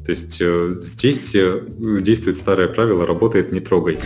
То 0.05 0.11
есть 0.11 0.37
э, 0.41 0.75
здесь 0.81 1.35
э, 1.35 1.67
действует 1.79 2.37
старое 2.37 2.69
правило 2.69 3.07
«работает, 3.07 3.53
не 3.53 3.61
трогай». 3.61 3.99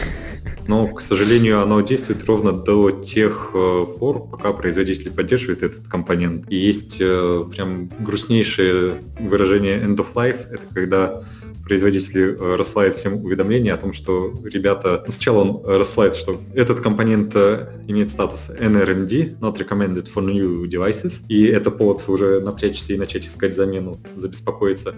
Но, 0.69 0.87
к 0.87 1.01
сожалению, 1.01 1.61
оно 1.61 1.81
действует 1.81 2.25
ровно 2.25 2.53
до 2.53 2.91
тех 2.91 3.51
э, 3.53 3.87
пор, 3.99 4.29
пока 4.29 4.53
производитель 4.53 5.11
поддерживает 5.11 5.63
этот 5.63 5.89
компонент. 5.89 6.45
И 6.51 6.57
есть 6.57 6.99
прям 6.99 7.89
грустнейшее 7.99 9.03
выражение 9.19 9.81
end 9.81 9.97
of 9.97 10.15
life. 10.15 10.47
Это 10.51 10.63
когда 10.73 11.23
производитель 11.65 12.37
рассылает 12.37 12.95
всем 12.95 13.25
уведомления 13.25 13.75
о 13.75 13.77
том, 13.77 13.93
что 13.93 14.33
ребята... 14.45 15.05
Сначала 15.09 15.41
он 15.41 15.63
рассылает, 15.67 16.15
что 16.17 16.41
этот 16.55 16.81
компонент 16.81 17.35
имеет 17.35 18.11
статус 18.11 18.51
NRMD, 18.51 19.39
not 19.39 19.59
recommended 19.59 20.09
for 20.11 20.23
new 20.23 20.67
devices, 20.67 21.21
и 21.29 21.45
это 21.45 21.71
повод 21.71 22.09
уже 22.09 22.41
напрячься 22.41 22.95
и 22.95 22.97
начать 22.97 23.27
искать 23.27 23.55
замену, 23.55 24.01
забеспокоиться. 24.17 24.95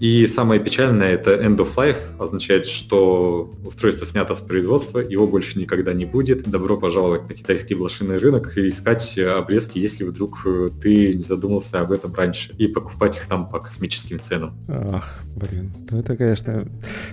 И 0.00 0.26
самое 0.26 0.60
печальное 0.60 1.12
это 1.12 1.34
end 1.34 1.56
of 1.56 1.74
life, 1.76 1.98
означает, 2.18 2.66
что 2.66 3.54
устройство 3.64 4.06
снято 4.06 4.34
с 4.34 4.40
производства, 4.40 4.98
его 4.98 5.26
больше 5.26 5.58
никогда 5.58 5.92
не 5.92 6.04
будет. 6.04 6.48
Добро 6.48 6.76
пожаловать 6.76 7.28
на 7.28 7.34
китайский 7.34 7.74
блошиный 7.74 8.18
рынок 8.18 8.56
и 8.58 8.68
искать 8.68 9.18
обрезки, 9.18 9.78
если 9.78 10.04
вдруг 10.04 10.42
э, 10.44 10.70
ты 10.82 11.14
не 11.14 11.22
задумался 11.22 11.80
об 11.80 11.92
этом 11.92 12.12
раньше, 12.14 12.52
и 12.58 12.68
покупать 12.68 13.16
их 13.16 13.26
там 13.26 13.48
по 13.48 13.58
космическим 13.58 14.20
ценам. 14.20 14.54
Ах, 14.68 15.20
блин, 15.34 15.72
ну 15.90 16.00
это, 16.00 16.16
конечно, 16.16 16.68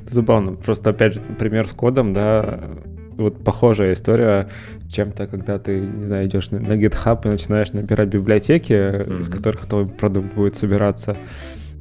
забавно. 0.10 0.54
Просто, 0.56 0.90
опять 0.90 1.14
же, 1.14 1.22
пример 1.40 1.68
с 1.68 1.74
кодом, 1.74 2.14
да, 2.14 2.70
вот 3.16 3.44
похожая 3.44 3.94
история 3.94 4.50
чем-то, 4.92 5.28
когда 5.28 5.60
ты, 5.60 5.80
не 5.80 6.04
знаю, 6.04 6.28
идешь 6.28 6.52
на, 6.52 6.60
на 6.60 6.74
GitHub 6.74 7.22
и 7.26 7.30
начинаешь 7.30 7.72
набирать 7.72 8.10
библиотеки, 8.10 8.74
mm-hmm. 8.74 9.22
из 9.22 9.30
которых 9.30 9.66
твой 9.68 9.88
продукт 9.88 10.34
будет 10.34 10.56
собираться. 10.56 11.18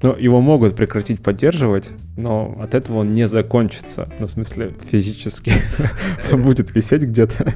Ну, 0.03 0.17
его 0.19 0.41
могут 0.41 0.75
прекратить 0.75 1.23
поддерживать, 1.23 1.91
но 2.17 2.59
от 2.61 2.75
этого 2.75 2.99
он 2.99 3.13
не 3.13 3.29
закончится. 3.29 4.09
Ну, 4.19 4.27
в 4.27 4.31
смысле, 4.31 4.75
физически 4.91 5.53
будет 6.33 6.75
висеть 6.75 7.03
где-то. 7.03 7.55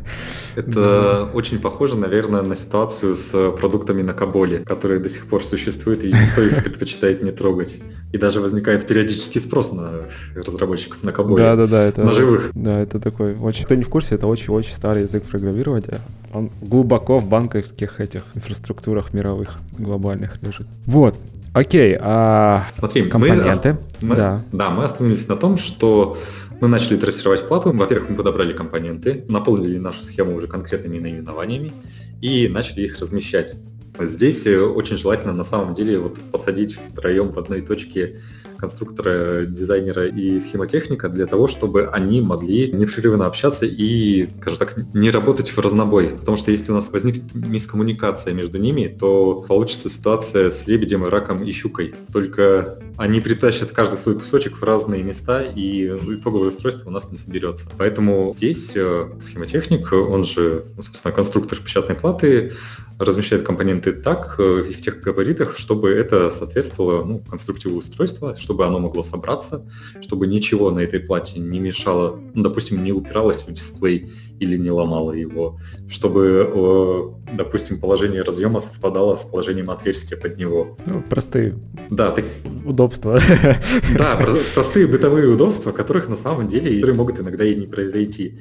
Это 0.54 1.28
очень 1.34 1.58
похоже, 1.58 1.96
наверное, 1.96 2.42
на 2.42 2.54
ситуацию 2.54 3.16
с 3.16 3.50
продуктами 3.50 4.02
на 4.02 4.12
Каболе, 4.12 4.60
которые 4.60 5.00
до 5.00 5.08
сих 5.08 5.26
пор 5.26 5.44
существуют, 5.44 6.04
и 6.04 6.12
никто 6.12 6.42
их 6.42 6.62
предпочитает 6.62 7.22
не 7.22 7.32
трогать. 7.32 7.80
И 8.12 8.18
даже 8.18 8.40
возникает 8.40 8.86
периодический 8.86 9.40
спрос 9.40 9.72
на 9.72 9.90
разработчиков 10.36 11.02
на 11.02 11.10
Каболе. 11.10 11.42
Да, 11.42 11.56
да, 11.56 11.66
да. 11.66 11.82
Это, 11.82 12.04
на 12.04 12.14
живых. 12.14 12.52
Да, 12.54 12.78
это 12.80 13.00
такой 13.00 13.34
очень... 13.34 13.64
Кто 13.64 13.74
не 13.74 13.82
в 13.82 13.88
курсе, 13.88 14.14
это 14.14 14.28
очень-очень 14.28 14.74
старый 14.74 15.02
язык 15.02 15.24
программирования. 15.24 16.00
Он 16.32 16.50
глубоко 16.62 17.18
в 17.18 17.28
банковских 17.28 18.00
этих 18.00 18.22
инфраструктурах 18.34 19.12
мировых, 19.12 19.58
глобальных 19.76 20.40
лежит. 20.42 20.68
Вот. 20.86 21.16
Окей, 21.56 21.96
а 21.98 22.66
Смотри, 22.74 23.08
компоненты? 23.08 23.78
Мы, 24.02 24.14
да. 24.14 24.42
да, 24.52 24.68
мы 24.68 24.84
остановились 24.84 25.26
на 25.26 25.36
том, 25.36 25.56
что 25.56 26.18
мы 26.60 26.68
начали 26.68 26.98
трассировать 26.98 27.48
плату. 27.48 27.72
Во-первых, 27.72 28.10
мы 28.10 28.16
подобрали 28.16 28.52
компоненты, 28.52 29.24
наполнили 29.26 29.78
нашу 29.78 30.04
схему 30.04 30.36
уже 30.36 30.48
конкретными 30.48 30.98
наименованиями 30.98 31.72
и 32.20 32.46
начали 32.48 32.82
их 32.82 32.98
размещать. 32.98 33.54
Здесь 33.98 34.46
э, 34.46 34.60
очень 34.60 34.98
желательно 34.98 35.32
на 35.32 35.44
самом 35.44 35.72
деле 35.72 35.98
вот 35.98 36.18
посадить 36.30 36.76
втроем 36.92 37.30
в 37.30 37.38
одной 37.38 37.62
точке 37.62 38.20
конструктора, 38.56 39.44
дизайнера 39.46 40.06
и 40.06 40.38
схемотехника 40.38 41.08
для 41.08 41.26
того, 41.26 41.48
чтобы 41.48 41.86
они 41.86 42.20
могли 42.20 42.72
непрерывно 42.72 43.26
общаться 43.26 43.66
и, 43.66 44.28
скажем 44.40 44.58
так, 44.58 44.94
не 44.94 45.10
работать 45.10 45.50
в 45.50 45.58
разнобой. 45.58 46.10
Потому 46.10 46.36
что 46.36 46.50
если 46.50 46.72
у 46.72 46.74
нас 46.74 46.90
возникнет 46.90 47.34
мискоммуникация 47.34 48.32
между 48.34 48.58
ними, 48.58 48.86
то 48.88 49.44
получится 49.46 49.88
ситуация 49.88 50.50
с 50.50 50.66
лебедем, 50.66 51.04
раком 51.04 51.42
и 51.42 51.52
щукой. 51.52 51.94
Только 52.12 52.78
они 52.96 53.20
притащат 53.20 53.72
каждый 53.72 53.98
свой 53.98 54.18
кусочек 54.18 54.56
в 54.56 54.62
разные 54.62 55.02
места, 55.02 55.42
и 55.42 55.86
итоговое 55.86 56.48
устройство 56.48 56.88
у 56.88 56.92
нас 56.92 57.10
не 57.12 57.18
соберется. 57.18 57.70
Поэтому 57.76 58.32
здесь 58.36 58.72
э, 58.74 59.10
схемотехник, 59.20 59.92
он 59.92 60.24
же, 60.24 60.64
ну, 60.76 60.82
собственно, 60.82 61.12
конструктор 61.12 61.58
печатной 61.58 61.94
платы, 61.94 62.52
размещает 62.98 63.42
компоненты 63.42 63.92
так 63.92 64.36
э, 64.38 64.66
и 64.70 64.72
в 64.72 64.80
тех 64.80 65.00
габаритах, 65.00 65.58
чтобы 65.58 65.90
это 65.90 66.30
соответствовало 66.30 67.04
ну, 67.04 67.18
конструктиву 67.18 67.78
устройства, 67.78 68.36
чтобы 68.36 68.64
оно 68.64 68.78
могло 68.78 69.04
собраться, 69.04 69.66
чтобы 70.00 70.26
ничего 70.26 70.70
на 70.70 70.80
этой 70.80 71.00
плате 71.00 71.38
не 71.38 71.58
мешало, 71.58 72.18
ну, 72.34 72.42
допустим, 72.42 72.82
не 72.82 72.92
упиралось 72.92 73.42
в 73.42 73.52
дисплей 73.52 74.10
или 74.38 74.56
не 74.56 74.70
ломало 74.70 75.12
его, 75.12 75.58
чтобы, 75.88 77.14
допустим, 77.32 77.80
положение 77.80 78.22
разъема 78.22 78.60
совпадало 78.60 79.16
с 79.16 79.24
положением 79.24 79.70
отверстия 79.70 80.16
под 80.18 80.36
него. 80.36 80.76
Ну, 80.84 81.02
простые 81.02 81.58
да, 81.90 82.10
так... 82.10 82.24
удобства. 82.64 83.20
Да, 83.96 84.20
простые 84.54 84.86
бытовые 84.86 85.28
удобства, 85.28 85.72
которых 85.72 86.08
на 86.08 86.16
самом 86.16 86.48
деле 86.48 86.74
которые 86.76 86.96
могут 86.96 87.20
иногда 87.20 87.44
и 87.44 87.54
не 87.54 87.66
произойти. 87.66 88.38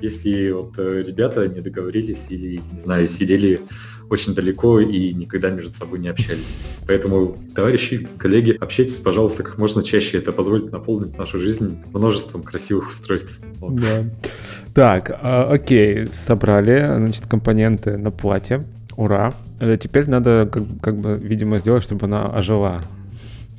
Если 0.00 0.50
вот 0.50 0.74
э, 0.78 1.02
ребята 1.06 1.48
не 1.48 1.60
договорились 1.60 2.26
или, 2.28 2.60
не 2.72 2.78
знаю, 2.78 3.08
сидели 3.08 3.60
очень 4.10 4.34
далеко 4.34 4.80
и 4.80 5.12
никогда 5.12 5.50
между 5.50 5.74
собой 5.74 5.98
не 5.98 6.08
общались. 6.08 6.56
Поэтому, 6.86 7.36
товарищи, 7.54 8.08
коллеги, 8.18 8.56
общайтесь, 8.58 8.96
пожалуйста, 8.96 9.42
как 9.42 9.58
можно 9.58 9.82
чаще. 9.82 10.18
Это 10.18 10.32
позволит 10.32 10.72
наполнить 10.72 11.16
нашу 11.16 11.40
жизнь 11.40 11.78
множеством 11.92 12.42
красивых 12.42 12.90
устройств. 12.90 13.38
Вот. 13.60 13.76
Да. 13.76 14.04
Так, 14.74 15.10
а, 15.10 15.50
окей, 15.50 16.06
собрали, 16.12 16.96
значит, 16.96 17.26
компоненты 17.26 17.96
на 17.96 18.10
плате. 18.10 18.64
Ура. 18.96 19.34
А 19.60 19.76
теперь 19.76 20.08
надо, 20.08 20.48
как, 20.50 20.64
как 20.82 20.96
бы, 20.96 21.14
видимо, 21.14 21.58
сделать, 21.58 21.84
чтобы 21.84 22.06
она 22.06 22.26
ожила. 22.26 22.82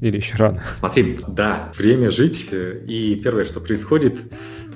Или 0.02 0.18
еще 0.18 0.38
рано? 0.38 0.64
Смотри, 0.78 1.20
да, 1.28 1.72
время 1.78 2.10
жить. 2.10 2.50
И 2.52 3.20
первое, 3.22 3.46
что 3.46 3.60
происходит, 3.60 4.18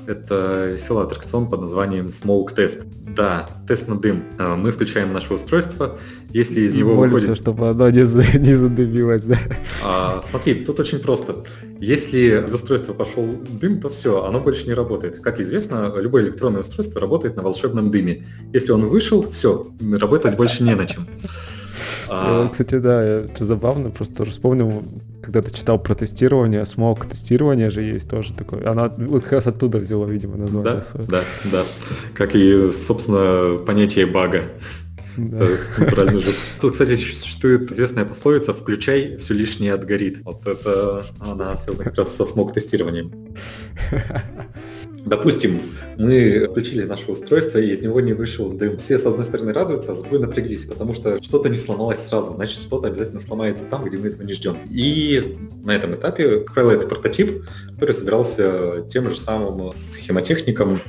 это 0.08 0.70
веселый 0.72 1.06
аттракцион 1.06 1.50
под 1.50 1.62
названием 1.62 2.08
Smoke 2.08 2.56
Test. 2.56 2.86
Да, 3.16 3.48
тест 3.68 3.88
на 3.88 4.00
дым. 4.00 4.24
А, 4.40 4.56
мы 4.56 4.72
включаем 4.72 5.14
наше 5.14 5.34
устройство. 5.34 6.00
Если 6.30 6.62
из 6.62 6.74
него 6.74 6.96
молимся, 6.96 7.16
выходит... 7.16 7.38
чтобы 7.38 7.70
оно 7.70 7.90
не, 7.90 8.00
не 8.40 8.54
задымилось, 8.54 9.24
да? 9.24 9.38
А, 9.84 10.24
смотри, 10.28 10.66
тут 10.66 10.80
очень 10.80 11.00
просто. 11.00 11.44
Если 11.80 12.44
из 12.46 12.54
устройства 12.54 12.94
пошел 12.94 13.28
дым, 13.50 13.80
то 13.80 13.90
все, 13.90 14.26
оно 14.26 14.40
больше 14.40 14.66
не 14.66 14.74
работает. 14.74 15.20
Как 15.20 15.40
известно, 15.40 15.94
любое 15.96 16.24
электронное 16.24 16.62
устройство 16.62 17.00
работает 17.00 17.36
на 17.36 17.44
волшебном 17.44 17.92
дыме. 17.92 18.26
Если 18.52 18.72
он 18.72 18.88
вышел, 18.88 19.30
все, 19.30 19.72
работать 20.00 20.36
больше 20.36 20.64
не 20.64 20.76
на 20.76 20.88
чем. 20.88 21.08
А... 22.10 22.48
Кстати, 22.50 22.80
да, 22.80 23.04
это 23.04 23.46
забавно, 23.46 23.90
просто 23.90 24.26
вспомнил, 24.26 24.84
когда 25.24 25.42
ты 25.42 25.54
читал 25.54 25.80
про 25.80 25.96
тестирование, 25.96 26.66
смог 26.66 27.06
тестирование 27.06 27.72
же 27.72 27.82
есть 27.82 28.10
тоже 28.10 28.34
такое. 28.34 28.70
Она 28.70 28.90
вот 28.90 29.24
как 29.24 29.34
раз 29.34 29.48
оттуда 29.48 29.78
взяла, 29.78 30.06
видимо, 30.06 30.36
название. 30.36 30.76
Да, 30.76 30.82
свое. 30.82 31.08
да, 31.08 31.24
да. 31.52 31.64
Как 32.14 32.36
и, 32.36 32.70
собственно, 32.72 33.58
понятие 33.58 34.06
бага. 34.06 34.44
Да. 35.16 35.48
Натуральный 35.78 36.22
жук. 36.22 36.36
Тут, 36.60 36.74
кстати, 36.74 36.96
существует 36.96 37.72
известная 37.72 38.04
пословица 38.04 38.54
«включай, 38.54 39.18
все 39.18 39.34
лишнее 39.34 39.74
отгорит». 39.74 40.22
Вот 40.24 40.46
это 40.48 41.06
она 41.20 41.56
связана 41.56 41.86
как 41.86 41.98
раз 41.98 42.16
со 42.16 42.26
смог-тестированием. 42.26 43.36
Допустим, 45.06 45.62
мы 45.98 46.48
включили 46.50 46.84
наше 46.84 47.12
устройство, 47.12 47.58
и 47.58 47.72
из 47.72 47.82
него 47.82 48.00
не 48.00 48.14
вышел 48.14 48.50
дым. 48.50 48.78
Все, 48.78 48.98
с 48.98 49.06
одной 49.06 49.26
стороны, 49.26 49.52
радуются, 49.52 49.92
а 49.92 49.96
с 49.96 50.00
другой 50.00 50.20
напряглись, 50.20 50.66
потому 50.66 50.94
что 50.94 51.22
что-то 51.22 51.50
не 51.50 51.58
сломалось 51.58 52.00
сразу, 52.00 52.34
значит, 52.34 52.60
что-то 52.60 52.88
обязательно 52.88 53.20
сломается 53.20 53.66
там, 53.66 53.84
где 53.84 53.98
мы 53.98 54.08
этого 54.08 54.24
не 54.24 54.34
ждем. 54.34 54.58
И 54.70 55.38
на 55.64 55.76
этом 55.76 55.96
этапе, 55.96 56.40
как 56.40 56.54
правило, 56.54 56.72
это 56.72 56.88
прототип, 56.88 57.44
который 57.74 57.96
собирался 57.96 58.86
тем 58.90 59.10
же 59.10 59.18
самым 59.18 59.74
схемотехником 59.74 60.80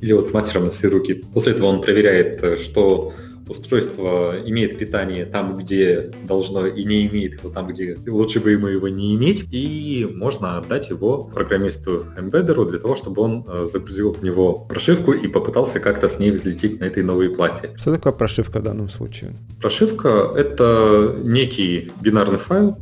или 0.00 0.12
вот 0.12 0.32
мастером 0.32 0.64
на 0.64 0.70
все 0.70 0.88
руки. 0.88 1.22
После 1.32 1.52
этого 1.52 1.66
он 1.66 1.80
проверяет, 1.80 2.60
что 2.60 3.12
устройство 3.50 4.34
имеет 4.46 4.78
питание 4.78 5.26
там, 5.26 5.58
где 5.58 6.10
должно, 6.26 6.66
и 6.66 6.84
не 6.84 7.06
имеет 7.06 7.40
его 7.40 7.50
там, 7.50 7.66
где 7.66 7.98
лучше 8.06 8.40
бы 8.40 8.52
ему 8.52 8.68
его 8.68 8.88
не 8.88 9.14
иметь, 9.16 9.44
и 9.50 10.08
можно 10.14 10.58
отдать 10.58 10.88
его 10.88 11.24
программисту 11.24 12.06
эмбеддеру 12.16 12.64
для 12.64 12.78
того, 12.78 12.94
чтобы 12.94 13.22
он 13.22 13.44
э, 13.46 13.66
загрузил 13.70 14.12
в 14.12 14.22
него 14.22 14.60
прошивку 14.60 15.12
и 15.12 15.26
попытался 15.26 15.80
как-то 15.80 16.08
с 16.08 16.18
ней 16.18 16.30
взлететь 16.30 16.80
на 16.80 16.84
этой 16.84 17.02
новой 17.02 17.30
плате. 17.30 17.70
Что 17.76 17.92
такое 17.92 18.12
прошивка 18.12 18.60
в 18.60 18.62
данном 18.62 18.88
случае? 18.88 19.34
Прошивка— 19.60 20.32
это 20.36 21.16
некий 21.22 21.92
бинарный 22.00 22.38
файл, 22.38 22.78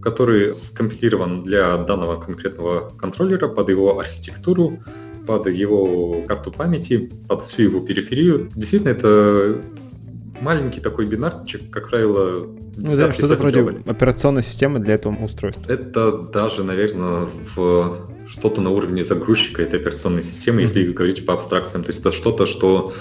который 0.00 0.54
скомпилирован 0.54 1.42
для 1.42 1.76
данного 1.78 2.20
конкретного 2.20 2.92
контроллера 2.98 3.48
под 3.48 3.70
его 3.70 3.98
архитектуру, 3.98 4.78
под 5.26 5.46
его 5.46 6.22
карту 6.28 6.52
памяти, 6.52 7.10
под 7.28 7.42
всю 7.42 7.62
его 7.62 7.80
периферию. 7.80 8.50
Действительно, 8.54 8.90
это 8.90 9.62
маленький 10.40 10.80
такой 10.80 11.06
бинарчик, 11.06 11.70
как 11.70 11.90
правило, 11.90 12.46
ну, 12.76 12.96
да, 12.96 13.12
что-то 13.12 13.36
вроде 13.36 13.60
операционной 13.86 14.42
системы 14.42 14.80
для 14.80 14.94
этого 14.94 15.22
устройства. 15.22 15.62
Это 15.70 16.12
даже, 16.12 16.64
наверное, 16.64 17.28
в 17.54 18.10
что-то 18.26 18.60
на 18.60 18.70
уровне 18.70 19.04
загрузчика 19.04 19.62
этой 19.62 19.80
операционной 19.80 20.22
системы, 20.22 20.60
mm-hmm. 20.60 20.64
если 20.64 20.92
говорить 20.92 21.26
по 21.26 21.34
абстракциям. 21.34 21.84
То 21.84 21.90
есть 21.90 22.00
это 22.00 22.12
что-то, 22.12 22.46
что 22.46 22.92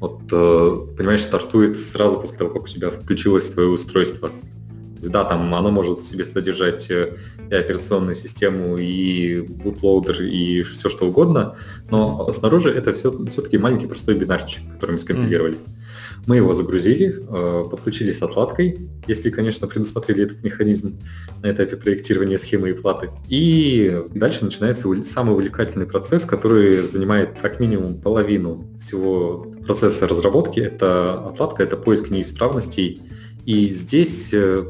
вот, 0.00 0.22
э, 0.32 0.78
понимаешь, 0.96 1.22
стартует 1.22 1.78
сразу 1.78 2.18
после 2.18 2.38
того, 2.38 2.50
как 2.50 2.64
у 2.64 2.68
тебя 2.68 2.90
включилось 2.90 3.48
твое 3.50 3.68
устройство. 3.68 4.28
То 4.28 5.00
есть, 5.00 5.12
да, 5.12 5.24
там 5.24 5.54
оно 5.54 5.70
может 5.70 6.00
в 6.00 6.06
себе 6.06 6.24
содержать 6.24 6.90
э, 6.90 7.16
и 7.50 7.54
операционную 7.54 8.14
систему, 8.14 8.76
и 8.76 9.40
бутлоудер, 9.40 10.22
и 10.22 10.62
все 10.62 10.88
что 10.88 11.06
угодно, 11.06 11.56
но 11.90 12.30
снаружи 12.32 12.70
это 12.70 12.92
все, 12.92 13.16
все-таки 13.26 13.58
маленький 13.58 13.86
простой 13.86 14.14
бинарчик, 14.14 14.62
который 14.74 14.92
мы 14.92 14.98
скомпилировали. 14.98 15.54
Mm-hmm. 15.54 15.83
Мы 16.26 16.36
его 16.36 16.54
загрузили, 16.54 17.22
э, 17.28 17.68
подключили 17.70 18.12
с 18.12 18.22
отладкой, 18.22 18.88
если, 19.06 19.30
конечно, 19.30 19.66
предусмотрели 19.66 20.24
этот 20.24 20.42
механизм 20.42 20.98
на 21.42 21.50
этапе 21.50 21.76
проектирования 21.76 22.38
схемы 22.38 22.70
и 22.70 22.72
платы. 22.72 23.10
И 23.28 23.96
дальше 24.14 24.44
начинается 24.44 24.88
самый 25.04 25.32
увлекательный 25.32 25.86
процесс, 25.86 26.24
который 26.24 26.86
занимает 26.86 27.40
как 27.40 27.60
минимум 27.60 28.00
половину 28.00 28.66
всего 28.80 29.46
процесса 29.66 30.08
разработки. 30.08 30.60
Это 30.60 31.28
отладка, 31.28 31.62
это 31.62 31.76
поиск 31.76 32.10
неисправностей. 32.10 33.00
И 33.44 33.68
здесь, 33.68 34.30
э, 34.32 34.64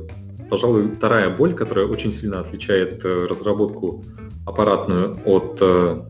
пожалуй, 0.50 0.90
вторая 0.96 1.30
боль, 1.30 1.54
которая 1.54 1.86
очень 1.86 2.10
сильно 2.10 2.40
отличает 2.40 3.04
э, 3.04 3.26
разработку 3.30 4.04
аппаратную 4.44 5.16
от 5.24 5.58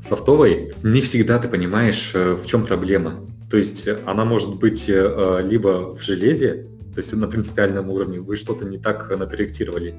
софтовой, 0.02 0.74
не 0.82 1.00
всегда 1.02 1.38
ты 1.38 1.46
понимаешь, 1.46 2.10
в 2.14 2.44
чем 2.46 2.66
проблема. 2.66 3.20
То 3.50 3.56
есть 3.56 3.88
она 4.06 4.24
может 4.24 4.56
быть 4.56 4.84
э, 4.88 5.40
либо 5.48 5.94
в 5.94 6.02
железе, 6.02 6.66
то 6.94 7.00
есть 7.00 7.12
на 7.12 7.26
принципиальном 7.26 7.90
уровне 7.90 8.20
вы 8.20 8.36
что-то 8.36 8.64
не 8.64 8.78
так 8.78 9.10
напроектировали. 9.18 9.94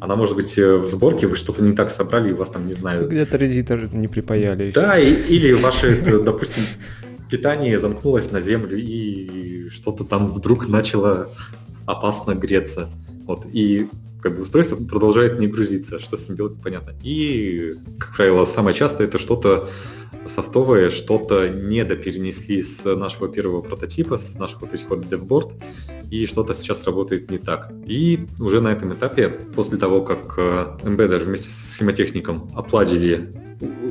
Она 0.00 0.16
может 0.16 0.34
быть 0.34 0.58
э, 0.58 0.76
в 0.76 0.88
сборке, 0.88 1.26
вы 1.26 1.36
что-то 1.36 1.62
не 1.62 1.74
так 1.74 1.90
собрали, 1.90 2.30
и 2.30 2.32
вас 2.32 2.50
там, 2.50 2.66
не 2.66 2.74
знаю... 2.74 3.08
Где-то 3.08 3.36
резитор 3.36 3.92
не 3.94 4.08
припаяли. 4.08 4.72
Да, 4.72 4.98
и, 4.98 5.12
или 5.12 5.52
ваше, 5.52 6.02
э, 6.04 6.18
допустим, 6.18 6.64
питание 7.30 7.78
замкнулось 7.78 8.32
на 8.32 8.40
землю, 8.40 8.76
и 8.76 9.68
что-то 9.70 10.04
там 10.04 10.26
вдруг 10.26 10.68
начало 10.68 11.30
опасно 11.86 12.34
греться. 12.34 12.88
Вот, 13.26 13.46
и 13.52 13.88
как 14.20 14.36
бы 14.36 14.42
устройство 14.42 14.76
продолжает 14.76 15.38
не 15.40 15.46
грузиться, 15.46 15.98
что 15.98 16.16
с 16.16 16.28
ним 16.28 16.36
делать 16.36 16.56
непонятно. 16.56 16.94
И, 17.02 17.72
как 17.98 18.16
правило, 18.16 18.44
самое 18.44 18.76
часто 18.76 19.04
это 19.04 19.18
что-то 19.18 19.68
софтовое 20.26 20.90
что-то 20.90 21.48
недоперенесли 21.48 22.62
с 22.62 22.84
нашего 22.84 23.28
первого 23.28 23.62
прототипа, 23.62 24.18
с 24.18 24.34
наших 24.34 24.60
вот 24.60 24.74
этих 24.74 24.86
и 26.10 26.26
что-то 26.26 26.54
сейчас 26.54 26.84
работает 26.84 27.30
не 27.30 27.38
так. 27.38 27.72
И 27.86 28.26
уже 28.38 28.60
на 28.60 28.68
этом 28.68 28.92
этапе, 28.92 29.28
после 29.28 29.78
того, 29.78 30.02
как 30.02 30.34
э, 30.38 30.78
Embedded 30.82 31.24
вместе 31.24 31.48
с 31.48 31.72
схемотехником 31.72 32.50
отладили 32.56 33.32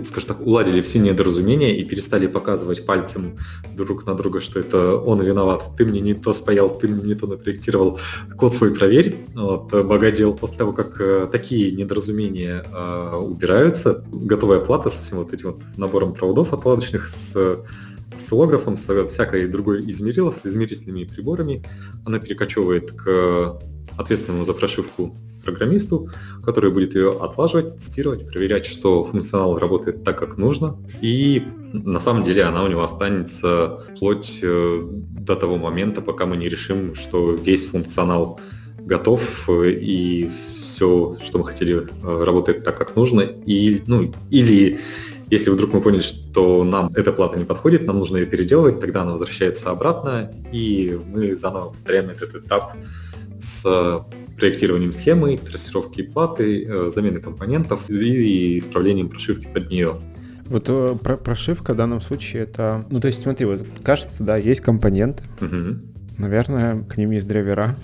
скажем 0.05 0.28
так, 0.28 0.45
уладили 0.45 0.82
все 0.82 0.99
недоразумения 0.99 1.78
и 1.78 1.84
перестали 1.84 2.28
показывать 2.28 2.86
пальцем 2.86 3.38
друг 3.76 4.05
на 4.05 4.15
друга, 4.15 4.41
что 4.41 4.59
это 4.59 4.95
он 4.95 5.22
виноват. 5.22 5.63
Ты 5.78 5.86
мне 5.86 6.01
не 6.01 6.13
то 6.13 6.34
спаял, 6.34 6.70
ты 6.78 6.88
мне 6.88 7.03
не 7.03 7.15
то 7.15 7.28
напроектировал. 7.28 7.99
Код 8.38 8.53
свой 8.53 8.74
проверь. 8.74 9.17
Вот, 9.36 9.72
богадел 9.72 10.34
после 10.34 10.57
того, 10.57 10.74
как 10.74 10.99
э, 10.99 11.28
такие 11.32 11.72
недоразумения 11.72 12.63
э, 12.65 13.15
убираются, 13.15 14.03
готовая 14.11 14.59
плата 14.59 14.89
со 14.89 15.03
всем 15.03 15.20
вот 15.20 15.34
этим 15.34 15.51
вот 15.51 15.61
набором 15.78 16.13
проводов 16.13 16.53
отладочных 16.53 17.07
с 17.07 17.59
с 18.17 18.32
лографом, 18.34 18.76
с 18.76 19.07
всякой 19.07 19.47
другой 19.47 19.80
измерилов, 19.89 20.39
с 20.43 20.45
измерительными 20.45 21.05
приборами. 21.05 21.63
Она 22.03 22.20
перекочевывает 22.20 22.91
к 22.91 23.61
ответственному 23.97 24.43
за 24.43 24.53
прошивку 24.53 25.15
программисту, 25.43 26.09
который 26.43 26.71
будет 26.71 26.95
ее 26.95 27.17
отлаживать, 27.21 27.77
тестировать, 27.77 28.27
проверять, 28.27 28.65
что 28.65 29.05
функционал 29.05 29.57
работает 29.57 30.03
так, 30.03 30.17
как 30.17 30.37
нужно. 30.37 30.77
И 31.01 31.43
на 31.73 31.99
самом 31.99 32.23
деле 32.23 32.43
она 32.43 32.63
у 32.63 32.67
него 32.67 32.83
останется 32.83 33.83
вплоть 33.95 34.39
э, 34.41 34.81
до 34.83 35.35
того 35.35 35.57
момента, 35.57 36.01
пока 36.01 36.25
мы 36.25 36.37
не 36.37 36.49
решим, 36.49 36.95
что 36.95 37.33
весь 37.33 37.65
функционал 37.67 38.39
готов 38.79 39.49
э, 39.49 39.71
и 39.71 40.31
все, 40.57 41.17
что 41.23 41.39
мы 41.39 41.45
хотели, 41.45 41.87
э, 42.03 42.23
работает 42.23 42.63
так, 42.63 42.77
как 42.77 42.95
нужно. 42.95 43.21
И, 43.21 43.83
ну, 43.87 44.11
или 44.29 44.79
Если 45.31 45.51
вдруг 45.51 45.73
мы 45.73 45.81
поняли, 45.81 46.01
что 46.01 46.63
нам 46.63 46.91
эта 46.95 47.13
плата 47.13 47.37
не 47.37 47.45
подходит, 47.45 47.85
нам 47.85 47.99
нужно 47.99 48.17
ее 48.17 48.25
переделывать, 48.25 48.79
тогда 48.79 49.03
она 49.03 49.11
возвращается 49.11 49.69
обратно, 49.69 50.31
и 50.51 50.99
мы 51.05 51.35
заново 51.35 51.69
повторяем 51.69 52.09
этот 52.09 52.33
этап 52.33 52.73
с 53.39 53.63
проектированием 54.39 54.93
схемы, 54.93 55.37
трассировки 55.37 56.01
платы, 56.01 56.65
э, 56.65 56.91
замены 56.93 57.19
компонентов 57.19 57.89
и 57.89 58.57
исправлением 58.57 59.09
прошивки 59.09 59.47
под 59.53 59.69
нее. 59.69 59.95
Вот 60.47 60.65
э, 60.67 60.97
про 61.01 61.17
прошивка 61.17 61.73
в 61.73 61.75
данном 61.75 62.01
случае 62.01 62.43
это... 62.43 62.85
Ну, 62.89 62.99
то 62.99 63.07
есть 63.07 63.21
смотри, 63.21 63.45
вот 63.45 63.65
кажется, 63.83 64.23
да, 64.23 64.35
есть 64.37 64.61
компоненты. 64.61 65.23
Угу. 65.41 66.17
Наверное, 66.17 66.83
к 66.83 66.97
ним 66.97 67.11
есть 67.11 67.27
драйвера. 67.27 67.75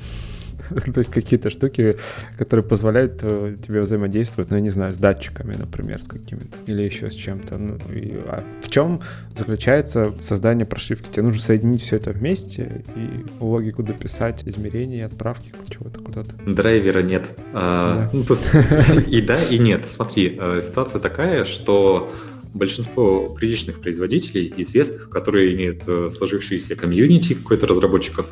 То 0.93 0.99
есть 0.99 1.11
какие-то 1.11 1.49
штуки, 1.49 1.97
которые 2.37 2.65
позволяют 2.65 3.19
э, 3.21 3.55
тебе 3.65 3.81
взаимодействовать, 3.81 4.49
ну, 4.49 4.57
я 4.57 4.61
не 4.61 4.69
знаю, 4.69 4.93
с 4.93 4.97
датчиками, 4.97 5.55
например, 5.55 6.01
с 6.01 6.07
какими-то, 6.07 6.57
или 6.65 6.81
еще 6.81 7.09
с 7.09 7.13
чем-то. 7.13 7.57
Ну, 7.57 7.77
и, 7.93 8.13
а 8.27 8.43
в 8.61 8.69
чем 8.69 9.01
заключается 9.35 10.13
создание 10.19 10.65
прошивки? 10.65 11.09
Тебе 11.11 11.23
нужно 11.23 11.41
соединить 11.41 11.81
все 11.81 11.97
это 11.97 12.11
вместе 12.11 12.83
и 12.95 13.25
логику 13.39 13.83
дописать, 13.83 14.43
измерения, 14.45 15.05
отправки 15.05 15.51
чего-то 15.69 15.99
куда-то. 15.99 16.35
Драйвера 16.45 17.01
нет. 17.01 17.23
А, 17.53 18.09
да. 18.11 18.17
ну, 18.17 19.01
и 19.07 19.21
да, 19.21 19.43
и 19.43 19.57
нет. 19.57 19.89
Смотри, 19.89 20.37
э, 20.39 20.61
ситуация 20.61 21.01
такая, 21.01 21.45
что 21.45 22.11
большинство 22.55 23.27
приличных 23.27 23.81
производителей, 23.81 24.51
известных, 24.57 25.09
которые 25.09 25.53
имеют 25.53 25.83
э, 25.87 26.09
сложившиеся 26.15 26.75
комьюнити 26.75 27.33
какой-то 27.33 27.67
разработчиков, 27.67 28.31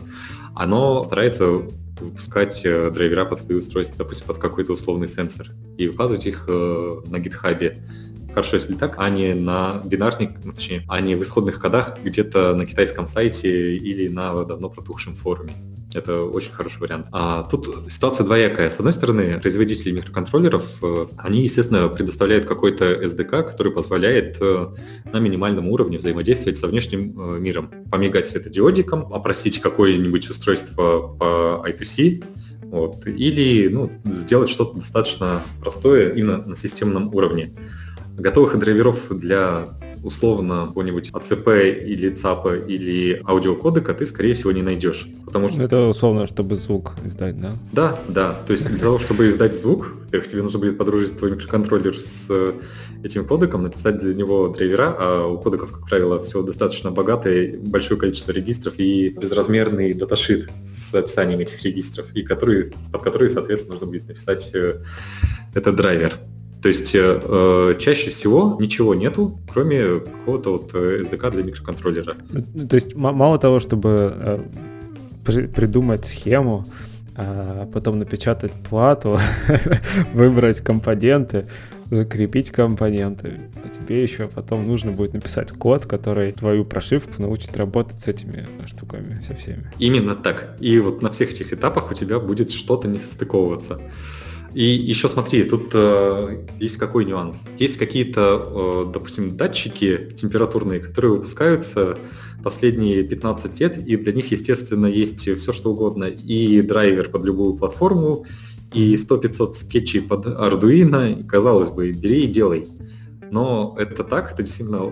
оно 0.55 1.03
старается 1.03 1.45
выпускать 1.99 2.61
э, 2.65 2.89
драйвера 2.91 3.25
под 3.25 3.39
свои 3.39 3.57
устройства, 3.57 3.99
допустим, 3.99 4.27
под 4.27 4.37
какой-то 4.37 4.73
условный 4.73 5.07
сенсор, 5.07 5.51
и 5.77 5.87
выкладывать 5.87 6.25
их 6.25 6.45
э, 6.47 7.01
на 7.07 7.19
гитхабе. 7.19 7.83
Хорошо, 8.33 8.55
если 8.55 8.73
так, 8.73 8.95
а 8.97 9.09
не 9.09 9.35
на 9.35 9.81
бинарник, 9.85 10.43
ну, 10.43 10.53
точнее, 10.53 10.83
а 10.87 10.99
не 11.01 11.15
в 11.15 11.21
исходных 11.21 11.61
кодах 11.61 11.99
где-то 12.03 12.55
на 12.55 12.65
китайском 12.65 13.07
сайте 13.07 13.77
или 13.77 14.07
на 14.07 14.43
давно 14.43 14.69
протухшем 14.69 15.15
форуме. 15.15 15.53
Это 15.95 16.23
очень 16.23 16.51
хороший 16.51 16.79
вариант. 16.79 17.07
А 17.11 17.43
тут 17.43 17.67
ситуация 17.89 18.25
двоякая. 18.25 18.69
С 18.69 18.77
одной 18.77 18.93
стороны, 18.93 19.39
производители 19.39 19.91
микроконтроллеров, 19.91 20.65
э, 20.81 21.05
они, 21.17 21.43
естественно, 21.43 21.87
предоставляют 21.87 22.45
какой-то 22.45 22.85
SDK, 22.85 23.43
который 23.43 23.71
позволяет 23.71 24.37
э, 24.41 24.67
на 25.11 25.19
минимальном 25.19 25.67
уровне 25.67 25.97
взаимодействовать 25.97 26.57
со 26.57 26.67
внешним 26.67 27.35
э, 27.35 27.39
миром. 27.39 27.71
Помигать 27.91 28.27
светодиодиком, 28.27 29.13
опросить 29.13 29.59
какое-нибудь 29.61 30.29
устройство 30.29 31.15
по 31.19 31.63
I2C, 31.67 32.23
вот, 32.63 33.05
или 33.05 33.67
ну, 33.67 33.91
сделать 34.05 34.49
что-то 34.49 34.79
достаточно 34.79 35.43
простое 35.59 36.13
именно 36.13 36.37
на 36.37 36.55
системном 36.55 37.13
уровне. 37.13 37.55
Готовых 38.17 38.57
драйверов 38.57 39.15
для 39.15 39.67
условно 40.03 40.65
какого-нибудь 40.67 41.09
АЦП 41.13 41.47
или 41.49 42.09
ЦАПа 42.09 42.55
или 42.55 43.21
аудиокодека 43.25 43.93
ты, 43.93 44.05
скорее 44.05 44.33
всего, 44.33 44.51
не 44.51 44.61
найдешь. 44.61 45.07
Потому 45.25 45.49
что... 45.49 45.61
Это 45.63 45.87
условно, 45.87 46.27
чтобы 46.27 46.55
звук 46.55 46.93
издать, 47.05 47.39
да? 47.39 47.53
Да, 47.71 47.99
да. 48.07 48.37
То 48.45 48.53
есть 48.53 48.67
для 48.67 48.77
того, 48.77 48.99
чтобы 48.99 49.27
издать 49.27 49.59
звук, 49.59 49.93
во-первых, 50.05 50.29
тебе 50.29 50.43
нужно 50.43 50.59
будет 50.59 50.77
подружить 50.77 51.17
твой 51.17 51.31
микроконтроллер 51.31 51.97
с 51.97 52.29
этим 53.03 53.25
кодеком, 53.25 53.63
написать 53.63 53.99
для 53.99 54.13
него 54.13 54.47
драйвера, 54.47 54.95
а 54.97 55.27
у 55.27 55.37
кодеков, 55.37 55.71
как 55.71 55.87
правило, 55.87 56.23
все 56.23 56.41
достаточно 56.41 56.91
богатое, 56.91 57.57
большое 57.57 57.99
количество 57.99 58.31
регистров 58.31 58.75
и 58.77 59.09
безразмерный 59.09 59.93
даташит 59.93 60.49
с 60.63 60.93
описанием 60.95 61.39
этих 61.39 61.61
регистров, 61.63 62.07
и 62.13 62.23
который, 62.23 62.71
под 62.91 63.01
которые, 63.01 63.29
соответственно, 63.29 63.73
нужно 63.73 63.87
будет 63.87 64.07
написать 64.07 64.51
э, 64.53 64.81
этот 65.53 65.75
драйвер. 65.75 66.19
То 66.63 66.69
есть 66.69 66.95
э, 66.95 67.21
э, 67.21 67.75
чаще 67.77 68.09
всего 68.09 68.57
ничего 68.57 68.95
нету, 68.95 69.37
кроме 69.51 69.99
какого-то 69.99 70.51
вот 70.53 70.73
SDK 70.73 71.27
э, 71.27 71.31
для 71.31 71.43
микроконтроллера. 71.43 72.13
То 72.69 72.75
есть 72.75 72.95
мало 72.95 73.37
того, 73.37 73.59
чтобы 73.59 74.13
э, 74.15 74.39
при, 75.25 75.47
придумать 75.47 76.05
схему, 76.05 76.65
а 77.17 77.65
потом 77.65 77.99
напечатать 77.99 78.53
плату, 78.69 79.19
выбрать 80.13 80.61
компоненты, 80.61 81.47
закрепить 81.91 82.51
компоненты. 82.51 83.41
А 83.61 83.67
тебе 83.67 84.01
еще 84.01 84.29
потом 84.29 84.65
нужно 84.65 84.93
будет 84.93 85.13
написать 85.13 85.51
код, 85.51 85.85
который 85.85 86.31
твою 86.31 86.63
прошивку 86.63 87.21
научит 87.21 87.57
работать 87.57 87.99
с 87.99 88.07
этими 88.07 88.47
штуками, 88.67 89.21
со 89.27 89.35
всеми. 89.35 89.69
Именно 89.79 90.15
так. 90.15 90.55
И 90.61 90.79
вот 90.79 91.01
на 91.01 91.09
всех 91.09 91.31
этих 91.31 91.51
этапах 91.51 91.91
у 91.91 91.93
тебя 91.93 92.19
будет 92.19 92.51
что-то 92.51 92.87
не 92.87 92.99
состыковываться. 92.99 93.81
И 94.53 94.63
еще 94.63 95.09
смотри, 95.09 95.43
тут 95.43 95.71
э, 95.73 96.45
есть 96.59 96.77
какой 96.77 97.05
нюанс. 97.05 97.45
Есть 97.57 97.77
какие-то, 97.77 98.85
э, 98.87 98.91
допустим, 98.93 99.35
датчики 99.35 100.13
температурные, 100.19 100.79
которые 100.79 101.13
выпускаются 101.13 101.97
последние 102.43 103.03
15 103.03 103.59
лет, 103.59 103.77
и 103.77 103.95
для 103.95 104.13
них, 104.13 104.31
естественно, 104.31 104.85
есть 104.85 105.21
все, 105.21 105.53
что 105.53 105.71
угодно. 105.71 106.03
И 106.03 106.61
драйвер 106.61 107.09
под 107.09 107.23
любую 107.23 107.55
платформу, 107.55 108.25
и 108.73 108.93
100-500 108.93 109.53
скетчей 109.53 110.01
под 110.01 110.25
Arduino. 110.27 111.21
И, 111.21 111.23
казалось 111.23 111.69
бы, 111.69 111.91
бери 111.91 112.25
и 112.25 112.27
делай. 112.27 112.67
Но 113.31 113.75
это 113.79 114.03
так, 114.03 114.33
это 114.33 114.43
действительно 114.43 114.91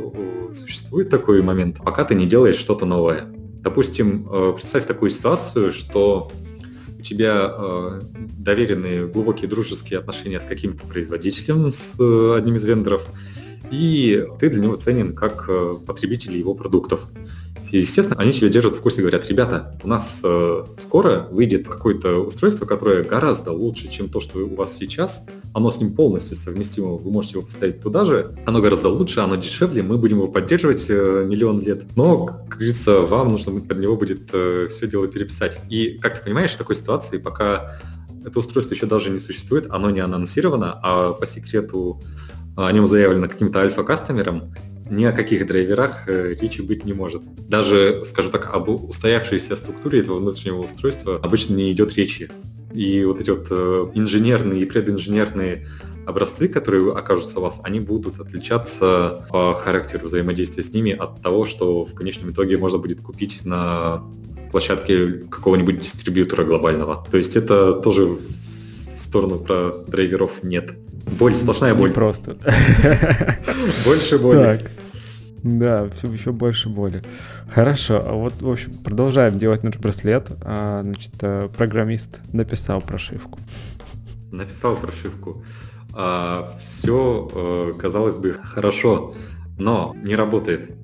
существует 0.54 1.10
такой 1.10 1.44
момент, 1.44 1.78
пока 1.78 2.04
ты 2.04 2.16
не 2.16 2.26
делаешь 2.26 2.58
что-то 2.58 2.86
новое. 2.86 3.32
Допустим, 3.62 4.28
э, 4.32 4.54
представь 4.56 4.88
такую 4.88 5.12
ситуацию, 5.12 5.72
что 5.72 6.32
у 7.02 7.04
тебя 7.04 7.52
э, 7.52 8.02
доверенные 8.38 9.08
глубокие 9.08 9.50
дружеские 9.50 9.98
отношения 9.98 10.40
с 10.40 10.46
каким-то 10.46 10.86
производителем, 10.86 11.72
с 11.72 12.00
э, 12.00 12.36
одним 12.38 12.56
из 12.58 12.66
вендоров, 12.66 13.08
и 13.72 14.24
ты 14.40 14.52
для 14.52 14.62
него 14.62 14.76
ценен 14.76 15.16
как 15.16 15.46
э, 15.50 15.74
потребитель 15.86 16.38
его 16.38 16.54
продуктов. 16.54 17.08
Естественно, 17.78 18.20
они 18.20 18.34
себя 18.34 18.50
держат 18.50 18.76
в 18.76 18.82
курсе 18.82 19.02
говорят, 19.02 19.28
ребята, 19.28 19.74
у 19.84 19.88
нас 19.88 20.20
э, 20.24 20.66
скоро 20.78 21.28
выйдет 21.32 21.68
какое-то 21.68 22.18
устройство, 22.18 22.66
которое 22.66 23.04
гораздо 23.04 23.52
лучше, 23.52 23.90
чем 23.90 24.10
то, 24.10 24.20
что 24.20 24.40
у 24.40 24.56
вас 24.56 24.76
сейчас. 24.76 25.26
Оно 25.54 25.72
с 25.72 25.80
ним 25.80 25.94
полностью 25.94 26.38
совместимо, 26.38 26.98
вы 26.98 27.12
можете 27.12 27.38
его 27.38 27.44
поставить 27.44 27.82
туда 27.82 28.06
же. 28.06 28.36
Оно 28.46 28.62
гораздо 28.62 28.90
лучше, 28.90 29.22
оно 29.22 29.36
дешевле, 29.36 29.84
мы 29.84 29.98
будем 29.98 30.18
его 30.18 30.28
поддерживать 30.28 30.86
э, 30.90 31.26
миллион 31.28 31.62
лет. 31.62 31.84
Но, 31.96 32.26
как 32.26 32.58
говорится, 32.58 33.00
вам 33.02 33.32
нужно 33.32 33.60
под 33.60 33.80
него 33.80 33.96
будет 33.96 34.30
э, 34.34 34.68
все 34.70 34.88
дело 34.88 35.08
переписать. 35.08 35.60
И, 35.70 36.00
как 36.02 36.18
ты 36.18 36.24
понимаешь, 36.26 36.52
в 36.52 36.58
такой 36.58 36.76
ситуации, 36.76 37.18
пока 37.18 37.80
это 38.26 38.38
устройство 38.40 38.74
еще 38.74 38.86
даже 38.86 39.10
не 39.10 39.20
существует, 39.20 39.68
оно 39.70 39.90
не 39.90 40.00
анонсировано, 40.00 40.80
а 40.84 41.14
по 41.14 41.26
секрету 41.26 42.02
о 42.56 42.72
нем 42.72 42.88
заявлено 42.88 43.28
каким-то 43.28 43.60
альфа-кастомером, 43.60 44.54
ни 44.90 45.06
о 45.06 45.12
каких 45.12 45.46
драйверах 45.48 46.08
э, 46.08 46.36
речи 46.40 46.62
быть 46.62 46.86
не 46.86 46.94
может. 46.94 47.22
Даже, 47.48 48.04
скажу 48.06 48.30
так, 48.30 48.54
об 48.54 48.70
устоявшейся 48.70 49.56
структуре 49.56 50.00
этого 50.00 50.18
внутреннего 50.18 50.64
устройства 50.64 51.20
обычно 51.22 51.56
не 51.56 51.72
идет 51.72 51.94
речи. 51.94 52.30
И 52.74 53.04
вот 53.04 53.22
эти 53.22 53.30
вот 53.30 53.48
э, 53.50 53.92
инженерные 53.96 54.62
и 54.62 54.66
прединженерные 54.66 55.68
образцы, 56.06 56.48
которые 56.48 56.92
окажутся 56.92 57.40
у 57.40 57.44
вас, 57.44 57.60
они 57.64 57.80
будут 57.80 58.20
отличаться 58.20 59.26
по 59.30 59.54
характеру 59.54 60.08
взаимодействия 60.08 60.64
с 60.64 60.74
ними 60.74 60.92
от 60.92 61.22
того, 61.22 61.46
что 61.46 61.86
в 61.86 61.94
конечном 61.94 62.32
итоге 62.32 62.58
можно 62.58 62.78
будет 62.78 63.02
купить 63.02 63.46
на 63.46 64.04
площадке 64.52 65.08
какого-нибудь 65.30 65.80
дистрибьютора 65.80 66.44
глобального. 66.44 67.06
То 67.10 67.18
есть 67.18 67.36
это 67.36 67.74
тоже 67.74 68.18
сторону 69.12 69.40
про 69.40 69.74
драйверов 69.88 70.42
нет. 70.42 70.72
Боль, 71.20 71.36
сплошная 71.36 71.76
боль. 71.76 71.90
Не 71.90 71.94
просто. 71.94 72.38
Больше 73.86 74.18
боли. 74.18 74.38
Так. 74.38 74.72
Да, 75.44 75.90
все 75.90 76.08
еще 76.08 76.32
больше 76.32 76.70
боли. 76.70 77.02
Хорошо, 77.50 78.00
а 78.06 78.14
вот, 78.14 78.42
в 78.42 78.50
общем, 78.50 78.72
продолжаем 78.84 79.40
делать 79.40 79.64
наш 79.64 79.76
браслет. 79.78 80.28
А, 80.44 80.84
значит, 80.84 81.14
э, 81.22 81.50
программист 81.58 82.22
написал 82.32 82.80
прошивку. 82.80 83.40
Написал 84.32 84.76
прошивку. 84.76 85.44
А, 85.94 86.56
все, 86.64 87.32
э, 87.34 87.74
казалось 87.78 88.18
бы, 88.18 88.38
хорошо, 88.44 89.16
но 89.58 89.96
не 90.04 90.16
работает. 90.16 90.76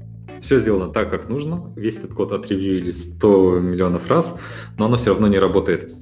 Все 0.42 0.60
сделано 0.60 0.92
так, 0.92 1.12
как 1.12 1.30
нужно. 1.30 1.72
Весь 1.76 1.98
этот 2.00 2.14
код 2.14 2.32
отревьюили 2.32 2.92
100 2.92 3.60
миллионов 3.60 4.10
раз, 4.10 4.40
но 4.78 4.88
оно 4.88 4.98
все 4.98 5.12
равно 5.12 5.28
не 5.28 5.38
работает. 5.38 5.94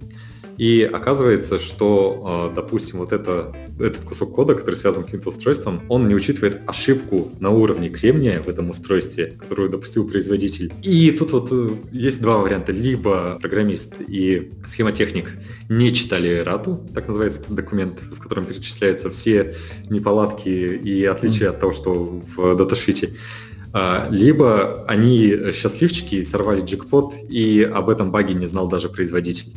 И 0.58 0.84
оказывается, 0.84 1.60
что, 1.60 2.50
э, 2.52 2.56
допустим, 2.56 3.00
вот 3.00 3.12
это, 3.12 3.54
этот 3.78 4.00
кусок 4.00 4.34
кода, 4.34 4.56
который 4.56 4.76
связан 4.76 5.04
с 5.04 5.06
каким-то 5.06 5.30
устройством, 5.30 5.82
он 5.90 6.08
не 6.08 6.16
учитывает 6.16 6.62
ошибку 6.68 7.32
на 7.40 7.50
уровне 7.50 7.90
кремния 7.90 8.42
в 8.42 8.48
этом 8.48 8.70
устройстве, 8.70 9.36
которую 9.38 9.70
допустил 9.70 10.08
производитель. 10.08 10.72
И 10.82 11.12
тут 11.12 11.32
вот 11.32 11.50
э, 11.52 11.76
есть 11.92 12.22
два 12.22 12.38
варианта. 12.38 12.72
Либо 12.72 13.38
программист 13.42 13.96
и 14.08 14.54
схемотехник 14.68 15.26
не 15.70 15.94
читали 15.94 16.40
рату, 16.40 16.88
так 16.94 17.08
называется 17.08 17.42
этот 17.42 17.56
документ, 17.56 18.00
в 18.02 18.20
котором 18.20 18.46
перечисляются 18.46 19.10
все 19.10 19.54
неполадки 19.90 20.50
и 20.50 21.04
отличия 21.06 21.48
mm-hmm. 21.48 21.50
от 21.50 21.60
того, 21.60 21.74
что 21.74 22.22
в 22.36 22.56
даташите. 22.56 23.12
А, 23.74 24.08
либо 24.10 24.86
они 24.88 25.52
счастливчики, 25.54 26.24
сорвали 26.24 26.62
джекпот, 26.62 27.14
и 27.28 27.62
об 27.62 27.90
этом 27.90 28.10
баге 28.10 28.34
не 28.34 28.48
знал 28.48 28.70
даже 28.70 28.88
производитель. 28.88 29.54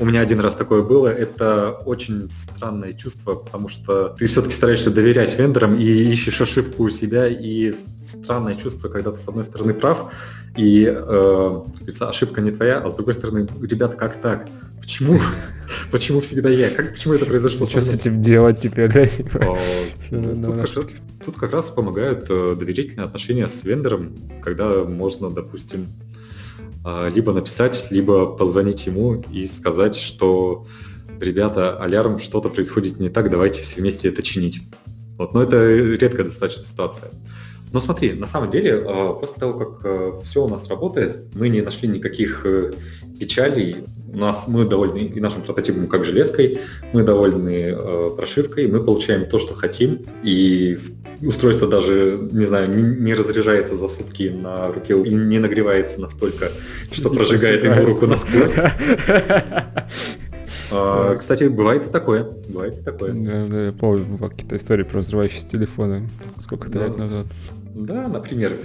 У 0.00 0.04
меня 0.04 0.20
один 0.20 0.40
раз 0.40 0.56
такое 0.56 0.82
было. 0.82 1.08
Это 1.08 1.70
очень 1.84 2.28
странное 2.30 2.92
чувство, 2.92 3.34
потому 3.34 3.68
что 3.68 4.14
ты 4.18 4.26
все-таки 4.26 4.54
стараешься 4.54 4.90
доверять 4.90 5.38
вендорам 5.38 5.78
и 5.78 5.84
ищешь 5.84 6.40
ошибку 6.40 6.84
у 6.84 6.90
себя. 6.90 7.28
И 7.28 7.72
странное 8.22 8.56
чувство, 8.56 8.88
когда 8.88 9.12
ты 9.12 9.18
с 9.18 9.28
одной 9.28 9.44
стороны 9.44 9.74
прав, 9.74 10.12
и 10.56 10.84
э, 10.86 11.60
ошибка 12.00 12.40
не 12.40 12.50
твоя, 12.50 12.78
а 12.78 12.90
с 12.90 12.94
другой 12.94 13.14
стороны, 13.14 13.48
ребята, 13.62 13.96
как 13.96 14.20
так? 14.20 14.48
Почему? 14.80 15.20
Почему 15.90 16.20
всегда 16.20 16.50
я? 16.50 16.70
Как, 16.70 16.92
почему 16.92 17.14
это 17.14 17.24
произошло? 17.24 17.66
Что 17.66 17.80
с 17.80 17.94
этим 17.94 18.20
делать 18.20 18.60
теперь, 18.60 18.92
да? 18.92 19.06
Тут 21.24 21.36
как 21.36 21.52
раз 21.52 21.70
помогают 21.70 22.26
э, 22.28 22.54
доверительные 22.58 23.06
отношения 23.06 23.48
с 23.48 23.64
вендором, 23.64 24.14
когда 24.42 24.84
можно, 24.84 25.30
допустим, 25.30 25.86
либо 26.84 27.32
написать, 27.32 27.86
либо 27.90 28.26
позвонить 28.26 28.86
ему 28.86 29.22
и 29.32 29.46
сказать, 29.46 29.96
что 29.96 30.66
ребята, 31.20 31.78
алярм, 31.78 32.18
что-то 32.18 32.48
происходит 32.48 33.00
не 33.00 33.08
так, 33.08 33.30
давайте 33.30 33.62
все 33.62 33.80
вместе 33.80 34.08
это 34.08 34.22
чинить. 34.22 34.60
Вот, 35.16 35.32
но 35.32 35.42
это 35.42 35.74
редкая 35.74 36.26
достаточно 36.26 36.64
ситуация. 36.64 37.10
Но 37.72 37.80
смотри, 37.80 38.12
на 38.12 38.26
самом 38.26 38.50
деле, 38.50 38.84
а, 38.86 39.14
после 39.14 39.36
того, 39.36 39.58
как 39.58 39.80
э, 39.84 40.12
все 40.22 40.44
у 40.44 40.48
нас 40.48 40.68
работает, 40.68 41.34
мы 41.34 41.48
не 41.48 41.60
нашли 41.60 41.88
никаких 41.88 42.42
э, 42.44 42.72
печалей. 43.18 43.84
У 44.12 44.16
нас 44.16 44.46
мы 44.46 44.64
довольны 44.64 44.98
и 44.98 45.18
нашим 45.18 45.42
прототипом 45.42 45.88
как 45.88 46.04
железкой, 46.04 46.60
мы 46.92 47.02
довольны 47.02 47.74
э, 47.74 48.10
прошивкой, 48.16 48.68
мы 48.68 48.78
получаем 48.78 49.28
то, 49.28 49.40
что 49.40 49.54
хотим, 49.54 50.02
и 50.22 50.78
устройство 51.26 51.68
даже, 51.68 52.18
не 52.32 52.44
знаю, 52.44 52.68
не, 53.00 53.14
разряжается 53.14 53.76
за 53.76 53.88
сутки 53.88 54.28
на 54.28 54.68
руке 54.68 55.00
и 55.00 55.14
не 55.14 55.38
нагревается 55.38 56.00
настолько, 56.00 56.50
что 56.92 57.10
не 57.10 57.16
прожигает 57.16 57.64
ему 57.64 57.84
руку 57.84 58.06
насквозь. 58.06 58.54
А, 60.70 61.14
кстати, 61.16 61.44
бывает 61.44 61.86
и 61.86 61.90
такое. 61.90 62.24
Бывает 62.48 62.78
и 62.78 62.82
такое. 62.82 63.12
Да, 63.12 63.44
да, 63.46 63.66
я 63.66 63.72
помню 63.72 64.18
какие-то 64.18 64.56
истории 64.56 64.82
про 64.82 65.00
взрывающиеся 65.00 65.50
телефоны. 65.50 66.08
Сколько-то 66.38 66.78
да. 66.78 66.86
лет 66.86 66.98
назад. 66.98 67.26
Да, 67.74 68.08
например. 68.08 68.52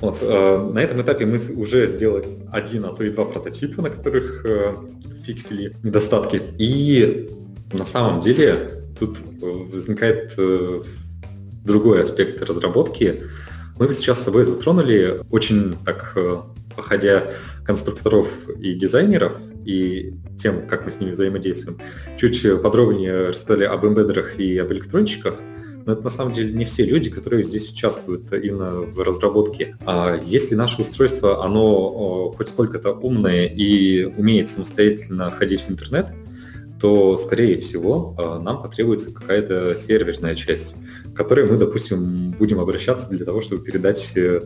Вот, 0.00 0.18
э, 0.20 0.70
на 0.72 0.78
этом 0.78 1.02
этапе 1.02 1.26
мы 1.26 1.40
уже 1.56 1.88
сделали 1.88 2.28
один, 2.52 2.84
а 2.84 2.92
то 2.92 3.02
и 3.02 3.10
два 3.10 3.24
прототипа, 3.24 3.82
на 3.82 3.90
которых 3.90 4.44
э, 4.44 4.76
фиксили 5.24 5.74
недостатки. 5.82 6.40
И 6.56 7.28
на 7.72 7.84
самом 7.84 8.20
деле 8.20 8.70
тут 8.96 9.18
возникает 9.40 10.34
э, 10.36 10.82
другой 11.64 12.02
аспект 12.02 12.42
разработки. 12.42 13.24
Мы 13.78 13.92
сейчас 13.92 14.20
с 14.20 14.24
собой 14.24 14.44
затронули 14.44 15.20
очень 15.30 15.76
так, 15.84 16.12
э, 16.16 16.38
походя 16.74 17.32
конструкторов 17.64 18.28
и 18.58 18.74
дизайнеров, 18.74 19.34
и 19.64 20.14
тем, 20.40 20.66
как 20.66 20.86
мы 20.86 20.92
с 20.92 21.00
ними 21.00 21.10
взаимодействуем, 21.10 21.78
чуть 22.18 22.42
подробнее 22.62 23.28
рассказали 23.30 23.64
об 23.64 23.84
эмбедерах 23.84 24.38
и 24.38 24.56
об 24.58 24.72
электрончиках, 24.72 25.34
но 25.88 25.92
это 25.92 26.02
на 26.02 26.10
самом 26.10 26.34
деле 26.34 26.52
не 26.52 26.66
все 26.66 26.84
люди, 26.84 27.08
которые 27.08 27.44
здесь 27.44 27.72
участвуют 27.72 28.30
именно 28.30 28.80
в 28.82 29.00
разработке. 29.02 29.74
А 29.86 30.20
если 30.22 30.54
наше 30.54 30.82
устройство, 30.82 31.42
оно 31.42 32.30
хоть 32.36 32.48
сколько-то 32.48 32.92
умное 32.92 33.46
и 33.46 34.04
умеет 34.04 34.50
самостоятельно 34.50 35.30
ходить 35.30 35.62
в 35.62 35.70
интернет, 35.70 36.08
то, 36.78 37.16
скорее 37.16 37.58
всего, 37.58 38.14
а, 38.18 38.38
нам 38.38 38.60
потребуется 38.62 39.12
какая-то 39.12 39.74
серверная 39.76 40.34
часть, 40.34 40.76
к 41.18 41.22
которой 41.22 41.46
мы, 41.46 41.56
допустим, 41.56 42.30
будем 42.38 42.60
обращаться 42.60 43.10
для 43.10 43.24
того, 43.24 43.40
чтобы 43.40 43.64
передать 43.64 44.12
э, 44.14 44.40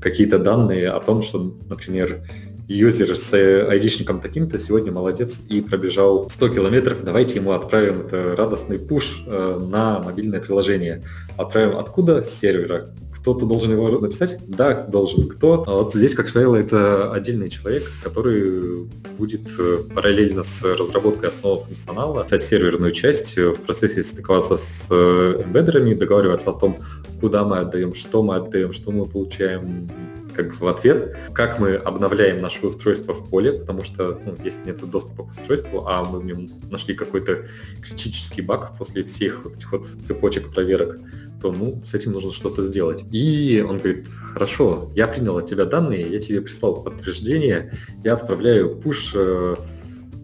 какие-то 0.00 0.38
данные 0.38 0.88
о 0.88 0.98
том, 0.98 1.22
что, 1.22 1.54
например, 1.68 2.22
юзер 2.66 3.14
с 3.14 3.34
айдишником 3.34 4.22
таким-то 4.22 4.58
сегодня 4.58 4.90
молодец 4.90 5.42
и 5.50 5.60
пробежал 5.60 6.30
100 6.30 6.48
километров, 6.48 7.04
давайте 7.04 7.34
ему 7.34 7.52
отправим 7.52 8.06
это 8.06 8.34
радостный 8.36 8.78
пуш 8.78 9.22
э, 9.26 9.68
на 9.70 10.00
мобильное 10.00 10.40
приложение. 10.40 11.04
Отправим 11.36 11.76
откуда? 11.76 12.22
С 12.22 12.32
сервера. 12.32 12.94
Кто-то 13.24 13.46
должен 13.46 13.72
его 13.72 13.88
написать? 13.88 14.38
Да, 14.46 14.82
должен. 14.82 15.26
Кто? 15.28 15.64
А 15.66 15.72
вот 15.76 15.94
здесь, 15.94 16.12
как 16.14 16.30
правило, 16.30 16.56
это 16.56 17.10
отдельный 17.10 17.48
человек, 17.48 17.90
который 18.02 18.86
будет 19.16 19.48
э, 19.58 19.78
параллельно 19.94 20.42
с 20.42 20.62
разработкой 20.62 21.30
основы 21.30 21.64
функционала 21.64 22.24
писать 22.24 22.42
серверную 22.42 22.92
часть, 22.92 23.38
э, 23.38 23.48
в 23.48 23.62
процессе 23.62 24.04
стыковаться 24.04 24.58
с 24.58 24.90
эмбеддерами, 24.90 25.94
договариваться 25.94 26.50
о 26.50 26.52
том, 26.52 26.76
куда 27.22 27.44
мы 27.44 27.60
отдаем, 27.60 27.94
что 27.94 28.22
мы 28.22 28.34
отдаем, 28.34 28.74
что 28.74 28.90
мы 28.90 29.06
получаем, 29.06 29.88
как 30.34 30.60
в 30.60 30.66
ответ, 30.66 31.16
как 31.32 31.58
мы 31.58 31.74
обновляем 31.74 32.40
наше 32.40 32.66
устройство 32.66 33.14
в 33.14 33.28
поле, 33.28 33.52
потому 33.52 33.82
что 33.82 34.20
ну, 34.24 34.34
если 34.42 34.66
нет 34.66 34.78
доступа 34.90 35.24
к 35.24 35.30
устройству, 35.30 35.86
а 35.86 36.04
мы 36.04 36.20
в 36.20 36.24
нем 36.24 36.48
нашли 36.70 36.94
какой-то 36.94 37.46
критический 37.80 38.42
баг 38.42 38.76
после 38.76 39.04
всех 39.04 39.44
вот 39.44 39.56
этих 39.56 39.72
вот 39.72 39.86
цепочек 39.86 40.52
проверок, 40.52 40.98
то 41.40 41.52
ну, 41.52 41.82
с 41.86 41.94
этим 41.94 42.12
нужно 42.12 42.32
что-то 42.32 42.62
сделать. 42.62 43.04
И 43.12 43.64
он 43.66 43.78
говорит, 43.78 44.06
хорошо, 44.32 44.90
я 44.94 45.06
принял 45.06 45.36
от 45.36 45.46
тебя 45.46 45.64
данные, 45.64 46.10
я 46.10 46.20
тебе 46.20 46.40
прислал 46.40 46.82
подтверждение, 46.82 47.72
я 48.02 48.14
отправляю 48.14 48.76
пуш 48.76 49.12
э, 49.14 49.56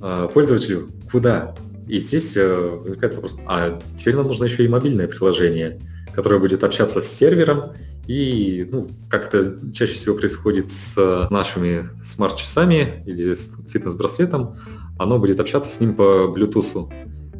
э, 0.02 0.28
пользователю 0.32 0.90
куда? 1.11 1.54
И 1.86 1.98
здесь 1.98 2.36
э, 2.36 2.78
возникает 2.82 3.14
вопрос, 3.16 3.36
а 3.46 3.80
теперь 3.98 4.14
нам 4.14 4.26
нужно 4.26 4.44
еще 4.44 4.64
и 4.64 4.68
мобильное 4.68 5.08
приложение, 5.08 5.80
которое 6.14 6.38
будет 6.38 6.64
общаться 6.64 7.00
с 7.00 7.06
сервером 7.06 7.72
и, 8.11 8.66
ну, 8.68 8.88
как 9.08 9.32
это 9.32 9.72
чаще 9.72 9.94
всего 9.94 10.16
происходит 10.16 10.72
с 10.72 11.28
нашими 11.30 11.90
смарт-часами 12.04 13.04
или 13.06 13.34
с 13.34 13.52
фитнес-браслетом, 13.70 14.56
оно 14.98 15.20
будет 15.20 15.38
общаться 15.38 15.70
с 15.70 15.78
ним 15.78 15.94
по 15.94 16.34
Bluetooth. 16.36 16.92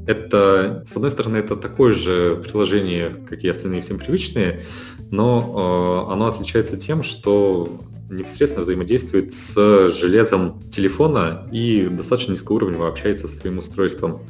Это, 0.07 0.85
с 0.87 0.95
одной 0.95 1.11
стороны, 1.11 1.39
это 1.39 1.57
такое 1.57 1.93
же 1.93 2.37
приложение, 2.37 3.17
как 3.29 3.43
и 3.43 3.49
остальные 3.49 3.81
всем 3.81 3.99
привычные, 3.99 4.63
но 5.11 6.07
э, 6.09 6.13
оно 6.13 6.29
отличается 6.29 6.77
тем, 6.77 7.03
что 7.03 7.81
непосредственно 8.09 8.63
взаимодействует 8.63 9.35
с 9.35 9.91
железом 9.91 10.63
телефона 10.71 11.49
и 11.51 11.89
достаточно 11.91 12.31
низкоуровнево 12.31 12.87
общается 12.87 13.27
с 13.27 13.41
своим 13.41 13.59
устройством. 13.59 14.21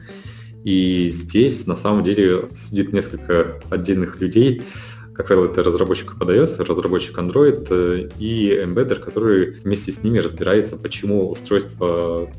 И 0.65 1.07
здесь 1.11 1.67
на 1.67 1.77
самом 1.77 2.03
деле 2.03 2.49
сидит 2.55 2.95
несколько 2.95 3.61
отдельных 3.69 4.23
людей, 4.23 4.63
как 5.21 5.27
правило, 5.27 5.45
это 5.51 5.63
разработчик 5.63 6.15
iOS, 6.19 6.65
разработчик 6.65 7.19
Android 7.19 7.67
э, 7.69 8.09
и 8.19 8.55
эмбеддер, 8.55 9.01
который 9.01 9.51
вместе 9.51 9.93
с 9.93 10.03
ними 10.03 10.19
разбирается, 10.19 10.79
почему 10.79 11.31
устройство 11.31 12.31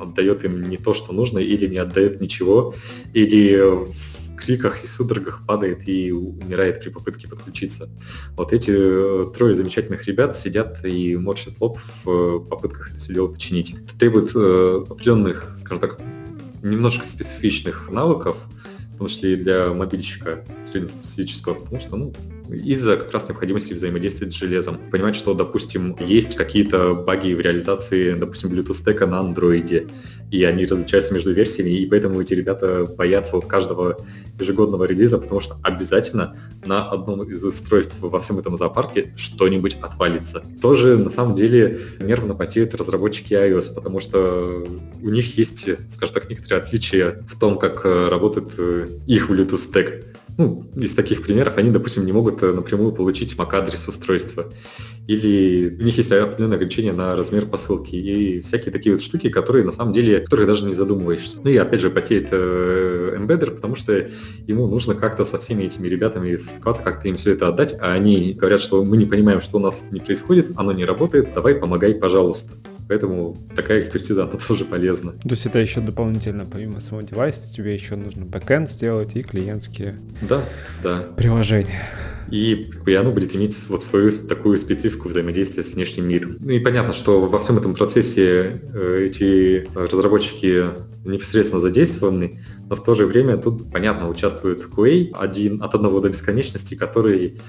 отдает 0.00 0.42
им 0.46 0.62
не 0.62 0.78
то, 0.78 0.94
что 0.94 1.12
нужно, 1.12 1.38
или 1.38 1.66
не 1.66 1.76
отдает 1.76 2.22
ничего, 2.22 2.74
или 3.12 3.58
в 3.58 4.36
криках 4.36 4.84
и 4.84 4.86
судорогах 4.86 5.42
падает 5.46 5.86
и 5.86 6.12
умирает 6.12 6.80
при 6.80 6.88
попытке 6.88 7.28
подключиться. 7.28 7.90
Вот 8.36 8.54
эти 8.54 8.70
э, 8.74 9.30
трое 9.36 9.54
замечательных 9.54 10.06
ребят 10.06 10.34
сидят 10.38 10.82
и 10.82 11.16
морщат 11.16 11.60
лоб 11.60 11.78
в 12.04 12.38
попытках 12.38 12.90
это 12.90 13.00
все 13.00 13.12
дело 13.12 13.28
починить. 13.28 13.74
Это 13.74 13.98
требует 13.98 14.30
э, 14.34 14.84
определенных, 14.88 15.52
скажем 15.58 15.80
так, 15.80 16.00
немножко 16.62 17.06
специфичных 17.06 17.90
навыков, 17.90 18.38
в 18.94 18.98
том 18.98 19.08
и 19.32 19.36
для 19.36 19.72
мобильщика 19.72 20.44
среднестатистического, 20.70 21.54
потому 21.54 21.80
что, 21.80 21.96
ну, 21.96 22.12
из-за 22.48 22.96
как 22.96 23.12
раз 23.12 23.28
необходимости 23.28 23.72
взаимодействовать 23.72 24.34
с 24.34 24.36
железом. 24.36 24.78
Понимать, 24.90 25.16
что, 25.16 25.34
допустим, 25.34 25.96
есть 26.00 26.34
какие-то 26.34 26.94
баги 26.94 27.32
в 27.34 27.40
реализации, 27.40 28.12
допустим, 28.12 28.50
Bluetooth 28.50 28.74
стека 28.74 29.06
на 29.06 29.20
андроиде, 29.20 29.88
и 30.30 30.44
они 30.44 30.66
различаются 30.66 31.14
между 31.14 31.32
версиями, 31.32 31.70
и 31.70 31.86
поэтому 31.86 32.20
эти 32.20 32.34
ребята 32.34 32.86
боятся 32.86 33.36
вот 33.36 33.46
каждого 33.46 33.98
ежегодного 34.38 34.84
релиза, 34.84 35.18
потому 35.18 35.40
что 35.40 35.56
обязательно 35.62 36.36
на 36.64 36.88
одном 36.88 37.22
из 37.22 37.42
устройств 37.44 37.94
во 38.00 38.20
всем 38.20 38.38
этом 38.38 38.56
зоопарке 38.56 39.12
что-нибудь 39.16 39.76
отвалится. 39.80 40.42
Тоже, 40.60 40.96
на 40.96 41.10
самом 41.10 41.36
деле, 41.36 41.80
нервно 42.00 42.34
потеют 42.34 42.74
разработчики 42.74 43.34
iOS, 43.34 43.74
потому 43.74 44.00
что 44.00 44.66
у 45.02 45.08
них 45.08 45.38
есть, 45.38 45.68
скажем 45.92 46.14
так, 46.14 46.28
некоторые 46.28 46.62
отличия 46.62 47.24
в 47.28 47.38
том, 47.38 47.58
как 47.58 47.82
э, 47.84 48.08
работает 48.08 48.52
э, 48.58 48.88
их 49.06 49.30
Bluetooth 49.30 49.58
стек 49.58 50.13
ну, 50.36 50.64
из 50.76 50.94
таких 50.94 51.22
примеров, 51.22 51.56
они, 51.56 51.70
допустим, 51.70 52.04
не 52.04 52.12
могут 52.12 52.42
э, 52.42 52.52
напрямую 52.52 52.92
получить 52.92 53.34
MAC-адрес 53.34 53.88
устройства. 53.88 54.52
Или 55.06 55.76
у 55.78 55.82
них 55.82 55.96
есть 55.96 56.10
определенное 56.10 56.56
ограничение 56.56 56.92
на 56.92 57.14
размер 57.14 57.46
посылки. 57.46 57.94
И 57.94 58.40
всякие 58.40 58.72
такие 58.72 58.94
вот 58.94 59.02
штуки, 59.02 59.28
которые 59.28 59.64
на 59.64 59.72
самом 59.72 59.92
деле, 59.92 60.20
которые 60.20 60.46
даже 60.46 60.64
не 60.64 60.72
задумываешься. 60.72 61.38
Ну 61.42 61.50
и 61.50 61.56
опять 61.56 61.80
же 61.80 61.90
потеет 61.90 62.28
э, 62.32 63.14
эмбеддер, 63.16 63.52
потому 63.52 63.76
что 63.76 64.08
ему 64.46 64.66
нужно 64.66 64.94
как-то 64.94 65.24
со 65.24 65.38
всеми 65.38 65.64
этими 65.64 65.86
ребятами 65.88 66.34
состыковаться, 66.36 66.82
как-то 66.82 67.08
им 67.08 67.16
все 67.16 67.32
это 67.32 67.48
отдать, 67.48 67.74
а 67.80 67.92
они 67.92 68.32
говорят, 68.32 68.60
что 68.60 68.84
мы 68.84 68.96
не 68.96 69.06
понимаем, 69.06 69.40
что 69.40 69.58
у 69.58 69.60
нас 69.60 69.86
не 69.90 70.00
происходит, 70.00 70.52
оно 70.56 70.72
не 70.72 70.84
работает, 70.84 71.32
давай 71.34 71.54
помогай, 71.54 71.94
пожалуйста. 71.94 72.54
Поэтому 72.88 73.36
такая 73.56 73.80
экспертиза, 73.80 74.24
она 74.24 74.32
тоже 74.32 74.64
полезна. 74.64 75.12
То 75.12 75.30
есть 75.30 75.46
это 75.46 75.58
еще 75.58 75.80
дополнительно, 75.80 76.44
помимо 76.44 76.80
самого 76.80 77.06
девайса, 77.06 77.52
тебе 77.52 77.74
еще 77.74 77.96
нужно 77.96 78.24
бэкэнд 78.26 78.68
сделать 78.68 79.16
и 79.16 79.22
клиентские 79.22 79.98
да, 80.22 80.42
да. 80.82 81.08
приложения. 81.16 81.82
И, 82.30 82.70
и 82.86 82.94
оно 82.94 83.10
будет 83.12 83.34
иметь 83.36 83.56
вот 83.68 83.84
свою 83.84 84.10
такую 84.12 84.58
специфику 84.58 85.08
взаимодействия 85.08 85.62
с 85.62 85.70
внешним 85.70 86.08
миром. 86.08 86.36
Ну 86.40 86.50
и 86.50 86.58
понятно, 86.58 86.92
что 86.92 87.20
во 87.20 87.38
всем 87.38 87.58
этом 87.58 87.74
процессе 87.74 88.60
э, 88.72 89.06
эти 89.08 89.68
разработчики 89.74 90.64
непосредственно 91.04 91.60
задействованы, 91.60 92.40
но 92.68 92.76
в 92.76 92.82
то 92.82 92.94
же 92.94 93.06
время 93.06 93.36
тут, 93.36 93.70
понятно, 93.70 94.08
участвует 94.08 94.64
QA 94.64 95.10
один, 95.12 95.62
от 95.62 95.74
одного 95.74 96.00
до 96.00 96.08
бесконечности, 96.08 96.74
который 96.74 97.40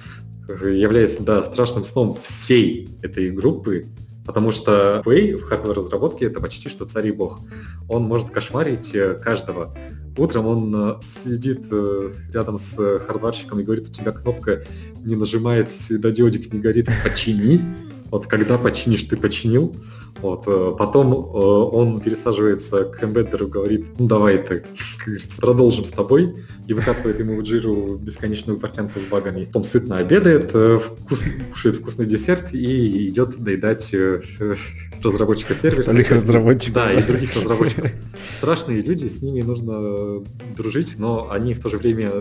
является, 0.47 1.23
да, 1.23 1.41
страшным 1.41 1.85
сном 1.85 2.17
всей 2.21 2.89
этой 3.01 3.31
группы, 3.31 3.87
Потому 4.25 4.51
что 4.51 5.03
QA 5.05 5.37
в 5.37 5.43
хардвер-разработке 5.43 6.25
это 6.25 6.41
почти 6.41 6.67
что 6.67 6.85
царь 6.85 7.07
и 7.07 7.11
бог. 7.11 7.39
Он 7.87 8.03
может 8.03 8.31
кошмарить 8.31 8.93
э, 8.95 9.13
каждого. 9.13 9.77
Утром 10.17 10.47
он 10.47 10.73
э, 10.75 10.93
сидит 11.01 11.67
э, 11.71 12.11
рядом 12.33 12.57
с 12.57 12.99
хардварщиком 12.99 13.59
и 13.59 13.63
говорит, 13.63 13.87
у 13.87 13.91
тебя 13.91 14.11
кнопка 14.11 14.63
не 14.97 15.15
нажимает, 15.15 15.71
светодиодик 15.71 16.51
не 16.51 16.59
горит, 16.59 16.89
почини. 17.03 17.61
Вот 18.15 18.27
когда 18.27 18.57
починишь, 18.57 19.03
ты 19.03 19.17
починил. 19.17 19.75
Вот, 20.21 20.45
э, 20.47 20.73
потом 20.77 21.13
э, 21.13 21.17
он 21.17 21.99
пересаживается 21.99 22.85
к 22.85 23.03
эмбеддеру, 23.03 23.47
говорит, 23.47 23.99
ну 23.99 24.07
давай 24.07 24.37
ты, 24.37 24.63
продолжим 25.39 25.83
с 25.83 25.91
тобой, 25.91 26.35
и 26.67 26.73
выкатывает 26.73 27.19
ему 27.19 27.35
в 27.35 27.43
джиру 27.43 27.97
бесконечную 27.97 28.57
портянку 28.57 28.99
с 28.99 29.03
багами. 29.03 29.45
Потом 29.45 29.65
сытно 29.65 29.97
обедает, 29.97 30.51
э, 30.53 30.79
вкус, 30.79 31.25
кушает 31.51 31.75
вкусный 31.75 32.05
десерт 32.05 32.53
и 32.53 33.07
идет 33.09 33.37
доедать 33.37 33.93
разработчика 35.03 35.53
сервера. 35.53 35.81
Остальных 35.81 36.09
разработчиков. 36.09 36.73
Да, 36.73 36.93
и 36.93 37.03
других 37.03 37.35
разработчиков. 37.35 37.91
Страшные 38.37 38.81
люди, 38.81 39.07
с 39.07 39.21
ними 39.21 39.41
нужно 39.41 40.23
дружить, 40.55 40.95
но 40.97 41.29
они 41.29 41.53
в 41.53 41.61
то 41.61 41.69
же 41.69 41.77
время 41.77 42.11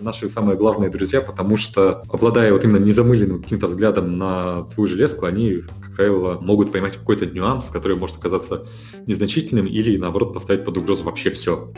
наши 0.00 0.28
самые 0.28 0.56
главные 0.56 0.88
друзья, 0.88 1.20
потому 1.20 1.56
что, 1.56 2.02
обладая 2.08 2.52
вот 2.52 2.64
именно 2.64 2.82
незамыленным 2.82 3.42
каким-то 3.42 3.66
взглядом 3.66 4.16
на 4.16 4.62
твою 4.74 4.88
железку, 4.88 5.26
они, 5.32 5.62
как 5.80 5.96
правило, 5.96 6.38
могут 6.40 6.72
поймать 6.72 6.96
какой-то 6.96 7.26
нюанс, 7.26 7.68
который 7.68 7.96
может 7.96 8.18
оказаться 8.18 8.66
незначительным 9.06 9.66
или, 9.66 9.96
наоборот, 9.96 10.34
поставить 10.34 10.64
под 10.64 10.76
угрозу 10.76 11.04
вообще 11.04 11.30
все. 11.30 11.72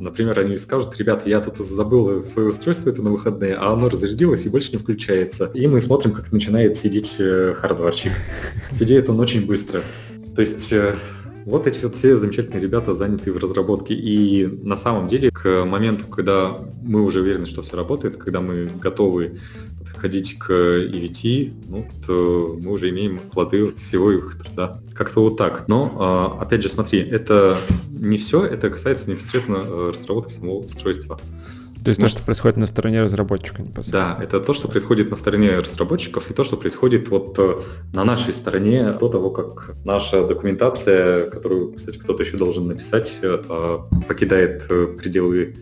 Например, 0.00 0.38
они 0.38 0.56
скажут, 0.56 0.96
ребята, 0.96 1.28
я 1.28 1.40
тут 1.40 1.66
забыл 1.66 2.22
свое 2.22 2.50
устройство 2.50 2.90
это 2.90 3.02
на 3.02 3.10
выходные, 3.10 3.54
а 3.54 3.72
оно 3.72 3.88
разрядилось 3.88 4.46
и 4.46 4.48
больше 4.48 4.70
не 4.72 4.78
включается. 4.78 5.50
И 5.54 5.66
мы 5.66 5.80
смотрим, 5.80 6.12
как 6.12 6.30
начинает 6.30 6.76
сидеть 6.76 7.16
э, 7.18 7.54
хардварщик. 7.56 8.12
Сидит 8.70 9.08
он 9.08 9.18
очень 9.18 9.44
быстро. 9.44 9.82
То 10.36 10.40
есть 10.40 10.72
э, 10.72 10.94
вот 11.48 11.66
эти 11.66 11.82
вот 11.82 11.96
все 11.96 12.16
замечательные 12.16 12.60
ребята 12.60 12.94
заняты 12.94 13.32
в 13.32 13.38
разработке. 13.38 13.94
И 13.94 14.46
на 14.62 14.76
самом 14.76 15.08
деле 15.08 15.30
к 15.32 15.64
моменту, 15.64 16.06
когда 16.06 16.56
мы 16.82 17.02
уже 17.02 17.20
уверены, 17.20 17.46
что 17.46 17.62
все 17.62 17.76
работает, 17.76 18.18
когда 18.18 18.40
мы 18.40 18.70
готовы 18.80 19.38
ходить 19.98 20.38
к 20.38 20.50
EVT, 20.50 21.52
ну, 21.68 21.86
то 22.06 22.58
мы 22.62 22.72
уже 22.72 22.90
имеем 22.90 23.18
плоды 23.18 23.72
всего 23.74 24.10
их 24.12 24.38
труда. 24.42 24.80
Как-то 24.94 25.20
вот 25.20 25.36
так. 25.36 25.68
Но, 25.68 25.92
а, 25.98 26.38
опять 26.42 26.62
же, 26.62 26.68
смотри, 26.68 27.00
это 27.00 27.58
не 27.90 28.18
все, 28.18 28.44
это 28.44 28.70
касается 28.70 29.10
непосредственно 29.10 29.58
э, 29.64 29.92
разработки 29.94 30.32
самого 30.32 30.58
устройства. 30.58 31.20
То 31.84 31.90
есть 31.90 32.00
Может, 32.00 32.16
то, 32.16 32.18
что 32.18 32.26
происходит 32.26 32.56
на 32.56 32.66
стороне 32.66 33.02
разработчика 33.02 33.62
непосредственно. 33.62 34.16
Да, 34.18 34.24
это 34.24 34.40
то, 34.40 34.52
что 34.52 34.68
происходит 34.68 35.10
на 35.10 35.16
стороне 35.16 35.58
разработчиков, 35.60 36.30
и 36.30 36.34
то, 36.34 36.44
что 36.44 36.56
происходит 36.56 37.08
вот 37.08 37.36
э, 37.38 37.54
на 37.92 38.04
нашей 38.04 38.34
стороне 38.34 38.92
до 38.92 39.08
того, 39.08 39.30
как 39.30 39.76
наша 39.84 40.26
документация, 40.26 41.30
которую, 41.30 41.72
кстати, 41.74 41.98
кто-то 41.98 42.22
еще 42.22 42.36
должен 42.36 42.66
написать, 42.66 43.16
э, 43.22 43.38
покидает 44.08 44.66
пределы 44.98 45.56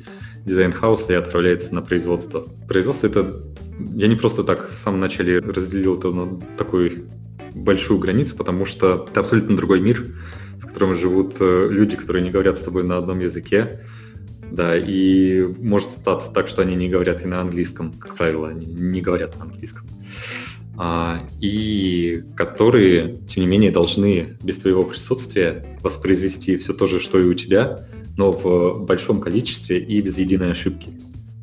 дизайн-хауса 0.46 1.12
и 1.12 1.16
отправляется 1.16 1.74
на 1.74 1.82
производство. 1.82 2.46
Производство— 2.68 3.06
это 3.08 3.42
я 3.94 4.06
не 4.06 4.16
просто 4.16 4.42
так 4.42 4.70
в 4.72 4.78
самом 4.78 5.00
начале 5.00 5.40
разделил 5.40 5.98
это 5.98 6.10
на 6.10 6.40
такую 6.56 7.04
большую 7.54 7.98
границу, 7.98 8.36
потому 8.36 8.64
что 8.64 9.06
это 9.10 9.20
абсолютно 9.20 9.56
другой 9.56 9.80
мир, 9.80 10.14
в 10.60 10.66
котором 10.66 10.96
живут 10.96 11.36
э, 11.40 11.68
люди, 11.70 11.96
которые 11.96 12.22
не 12.22 12.30
говорят 12.30 12.56
с 12.56 12.62
тобой 12.62 12.84
на 12.84 12.96
одном 12.96 13.20
языке. 13.20 13.80
Да, 14.50 14.76
и 14.76 15.42
может 15.58 15.90
статься 15.90 16.30
так, 16.32 16.48
что 16.48 16.62
они 16.62 16.76
не 16.76 16.88
говорят 16.88 17.22
и 17.22 17.26
на 17.26 17.40
английском, 17.40 17.92
как 17.92 18.16
правило, 18.16 18.48
они 18.48 18.66
не 18.66 19.00
говорят 19.00 19.36
на 19.36 19.42
английском. 19.42 19.86
А, 20.78 21.26
и 21.40 22.22
которые, 22.36 23.18
тем 23.28 23.42
не 23.42 23.48
менее, 23.48 23.72
должны 23.72 24.36
без 24.42 24.58
твоего 24.58 24.84
присутствия 24.84 25.78
воспроизвести 25.82 26.58
все 26.58 26.74
то 26.74 26.86
же, 26.86 27.00
что 27.00 27.18
и 27.18 27.24
у 27.24 27.34
тебя, 27.34 27.88
но 28.16 28.32
в 28.32 28.84
большом 28.84 29.20
количестве 29.20 29.78
и 29.78 30.00
без 30.00 30.18
единой 30.18 30.52
ошибки. 30.52 30.88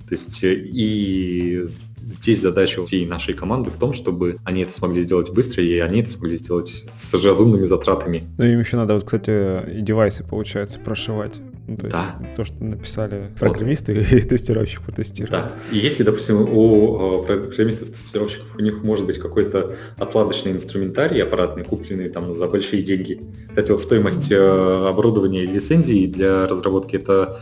То 0.08 0.16
есть 0.16 0.44
э, 0.44 0.54
и 0.54 1.66
здесь 2.04 2.42
задача 2.42 2.84
всей 2.86 3.06
нашей 3.06 3.34
команды 3.34 3.72
в 3.72 3.78
том, 3.78 3.94
чтобы 3.94 4.38
они 4.44 4.62
это 4.62 4.72
смогли 4.72 5.02
сделать 5.02 5.32
быстро, 5.32 5.64
и 5.64 5.80
они 5.80 6.02
это 6.02 6.12
смогли 6.12 6.38
сделать 6.38 6.84
с 6.94 7.14
разумными 7.14 7.66
затратами. 7.66 8.24
Ну, 8.38 8.46
им 8.46 8.60
еще 8.60 8.78
надо, 8.78 8.96
вот, 8.96 9.04
кстати, 9.04 9.78
и 9.80 9.82
девайсы, 9.82 10.24
получается, 10.24 10.80
прошивать. 10.80 11.42
Ну, 11.66 11.78
то 11.78 11.88
да. 11.88 12.16
Есть, 12.20 12.36
то, 12.36 12.43
что 12.43 12.64
написали 12.64 13.32
программисты 13.39 13.93
вот. 13.93 14.11
и 14.11 14.20
тестировщик 14.20 14.82
протестировал. 14.82 15.32
Да. 15.32 15.51
И 15.72 15.78
если, 15.78 16.03
допустим, 16.03 16.41
у 16.41 17.24
э, 17.24 17.26
программистов 17.26 17.91
тестировщиков 17.91 18.47
у 18.57 18.61
них 18.61 18.84
может 18.84 19.05
быть 19.05 19.18
какой-то 19.18 19.76
отладочный 19.97 20.51
инструментарий 20.51 21.24
аппаратный, 21.24 21.64
купленный 21.64 22.09
там 22.09 22.34
за 22.34 22.47
большие 22.47 22.84
деньги. 22.84 23.22
Кстати, 23.49 23.72
вот 23.72 23.82
стоимость 23.82 24.32
э, 24.32 24.88
оборудования 24.89 25.43
и 25.43 25.47
лицензии 25.47 26.07
для 26.07 26.47
разработки 26.47 26.97
это 26.97 27.39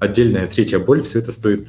отдельная 0.00 0.46
третья 0.46 0.78
боль, 0.78 1.02
все 1.02 1.18
это 1.18 1.32
стоит 1.32 1.68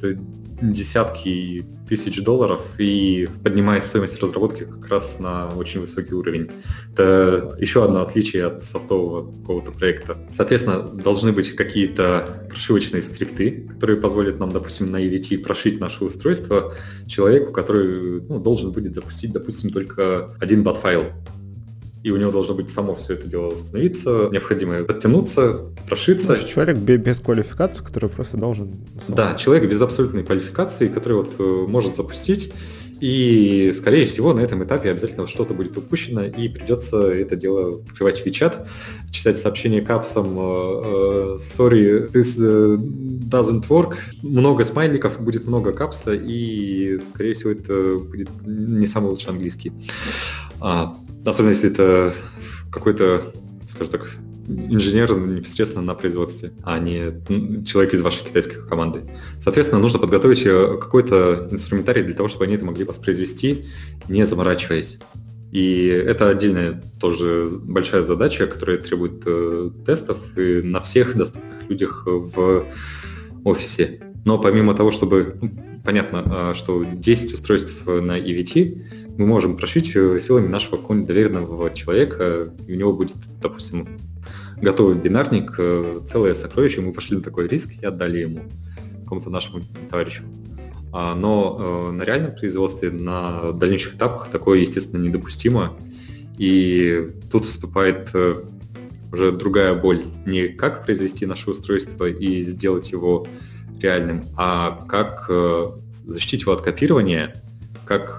десятки 0.62 1.64
тысяч 1.88 2.22
долларов 2.22 2.60
и 2.78 3.28
поднимает 3.42 3.84
стоимость 3.84 4.20
разработки 4.22 4.64
как 4.64 4.88
раз 4.88 5.18
на 5.18 5.48
очень 5.56 5.80
высокий 5.80 6.14
уровень. 6.14 6.50
Это 6.92 7.56
еще 7.58 7.84
одно 7.84 8.02
отличие 8.02 8.46
от 8.46 8.62
софтового 8.62 9.32
какого-то 9.40 9.72
проекта. 9.72 10.18
Соответственно, 10.30 10.82
должны 10.82 11.32
быть 11.32 11.56
какие-то 11.56 12.46
прошивочные 12.48 13.02
скрипты, 13.02 13.68
которые 13.72 13.96
позволят 13.96 14.38
нам, 14.38 14.52
допустим, 14.52 14.90
на 14.90 14.98
EVT 14.98 15.38
прошить 15.38 15.80
наше 15.80 16.04
устройство 16.04 16.74
человеку, 17.08 17.52
который 17.52 18.20
ну, 18.20 18.38
должен 18.38 18.70
будет 18.70 18.94
запустить, 18.94 19.32
допустим, 19.32 19.70
только 19.70 20.36
один 20.38 20.62
бат-файл 20.62 21.06
и 22.02 22.10
у 22.10 22.16
него 22.16 22.30
должно 22.30 22.54
быть 22.54 22.70
само 22.70 22.94
все 22.94 23.14
это 23.14 23.28
дело 23.28 23.48
установиться, 23.48 24.28
необходимо 24.32 24.82
подтянуться, 24.84 25.66
прошиться. 25.86 26.26
Значит, 26.26 26.48
человек 26.48 26.76
без 26.78 27.20
квалификации, 27.20 27.82
который 27.82 28.08
просто 28.08 28.36
должен... 28.38 28.70
Да, 29.08 29.34
человек 29.34 29.68
без 29.68 29.80
абсолютной 29.82 30.24
квалификации, 30.24 30.88
который 30.88 31.14
вот 31.14 31.34
э, 31.38 31.42
может 31.68 31.96
запустить, 31.96 32.52
и, 33.00 33.72
скорее 33.74 34.04
всего, 34.04 34.34
на 34.34 34.40
этом 34.40 34.62
этапе 34.62 34.90
обязательно 34.90 35.26
что-то 35.26 35.54
будет 35.54 35.76
упущено, 35.76 36.24
и 36.24 36.48
придется 36.48 37.10
это 37.10 37.34
дело 37.36 37.78
покрывать 37.78 38.20
в 38.20 38.26
WeChat, 38.26 38.66
читать 39.10 39.38
сообщение 39.38 39.82
капсом 39.82 40.38
э, 40.38 40.42
э, 40.42 41.38
«Sorry, 41.38 42.10
this 42.12 42.36
doesn't 42.38 43.68
work». 43.68 43.96
Много 44.22 44.64
смайликов, 44.64 45.20
будет 45.20 45.46
много 45.46 45.72
капса, 45.72 46.14
и, 46.14 46.98
скорее 47.08 47.34
всего, 47.34 47.50
это 47.50 47.98
будет 47.98 48.30
не 48.46 48.86
самый 48.86 49.10
лучший 49.10 49.30
английский. 49.30 49.72
Особенно 51.24 51.50
если 51.50 51.70
это 51.70 52.14
какой-то, 52.70 53.32
скажем 53.68 53.92
так, 53.92 54.08
инженер 54.48 55.16
непосредственно 55.16 55.84
на 55.84 55.94
производстве, 55.94 56.52
а 56.64 56.78
не 56.78 57.64
человек 57.64 57.94
из 57.94 58.02
вашей 58.02 58.24
китайской 58.24 58.66
команды. 58.66 59.02
Соответственно, 59.40 59.80
нужно 59.80 59.98
подготовить 59.98 60.44
э, 60.44 60.76
какой-то 60.80 61.48
инструментарий 61.50 62.02
для 62.02 62.14
того, 62.14 62.28
чтобы 62.28 62.44
они 62.44 62.54
это 62.54 62.64
могли 62.64 62.84
воспроизвести, 62.84 63.66
не 64.08 64.26
заморачиваясь. 64.26 64.98
И 65.52 65.86
это 65.86 66.28
отдельная 66.28 66.82
тоже 67.00 67.48
большая 67.62 68.02
задача, 68.02 68.46
которая 68.46 68.78
требует 68.78 69.22
э, 69.26 69.70
тестов 69.86 70.18
и 70.36 70.62
на 70.62 70.80
всех 70.80 71.16
доступных 71.16 71.68
людях 71.68 72.04
в 72.06 72.66
офисе. 73.44 74.00
Но 74.24 74.38
помимо 74.38 74.74
того, 74.74 74.92
чтобы 74.92 75.36
ну, 75.40 75.50
понятно, 75.84 76.22
а, 76.26 76.54
что 76.54 76.84
10 76.84 77.34
устройств 77.34 77.86
на 77.86 78.18
EVT 78.18 79.09
мы 79.16 79.26
можем 79.26 79.56
прошить 79.56 79.94
э, 79.94 80.18
силами 80.20 80.48
нашего 80.48 80.76
какого-нибудь 80.76 81.08
доверенного 81.08 81.74
человека, 81.74 82.52
и 82.66 82.72
у 82.72 82.76
него 82.76 82.92
будет, 82.92 83.16
допустим, 83.40 83.98
готовый 84.56 84.96
бинарник, 84.96 85.54
э, 85.58 86.00
целое 86.08 86.34
сокровище, 86.34 86.80
мы 86.80 86.92
пошли 86.92 87.16
на 87.16 87.22
такой 87.22 87.48
риск 87.48 87.72
и 87.80 87.84
отдали 87.84 88.20
ему, 88.20 88.42
какому-то 89.04 89.30
нашему 89.30 89.62
товарищу. 89.90 90.24
А, 90.92 91.14
но 91.14 91.56
э, 91.58 91.92
на 91.92 92.02
реальном 92.02 92.34
производстве, 92.34 92.90
на 92.90 93.52
дальнейших 93.52 93.96
этапах 93.96 94.28
такое, 94.30 94.60
естественно, 94.60 95.02
недопустимо. 95.02 95.76
И 96.38 97.10
тут 97.30 97.44
вступает 97.44 98.08
уже 99.12 99.32
другая 99.32 99.74
боль. 99.74 100.02
Не 100.24 100.48
как 100.48 100.86
произвести 100.86 101.26
наше 101.26 101.50
устройство 101.50 102.06
и 102.06 102.40
сделать 102.40 102.90
его 102.92 103.26
реальным, 103.78 104.24
а 104.38 104.78
как 104.88 105.30
защитить 105.90 106.42
его 106.42 106.52
от 106.52 106.62
копирования, 106.62 107.34
как 107.84 108.18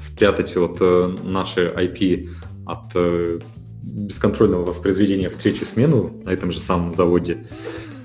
спрятать 0.00 0.54
вот 0.56 0.78
э, 0.80 1.16
наши 1.22 1.66
IP 1.66 2.30
от 2.66 2.92
э, 2.94 3.38
бесконтрольного 3.82 4.64
воспроизведения 4.64 5.30
в 5.30 5.34
третью 5.34 5.66
смену 5.66 6.12
на 6.24 6.30
этом 6.30 6.52
же 6.52 6.60
самом 6.60 6.94
заводе. 6.94 7.46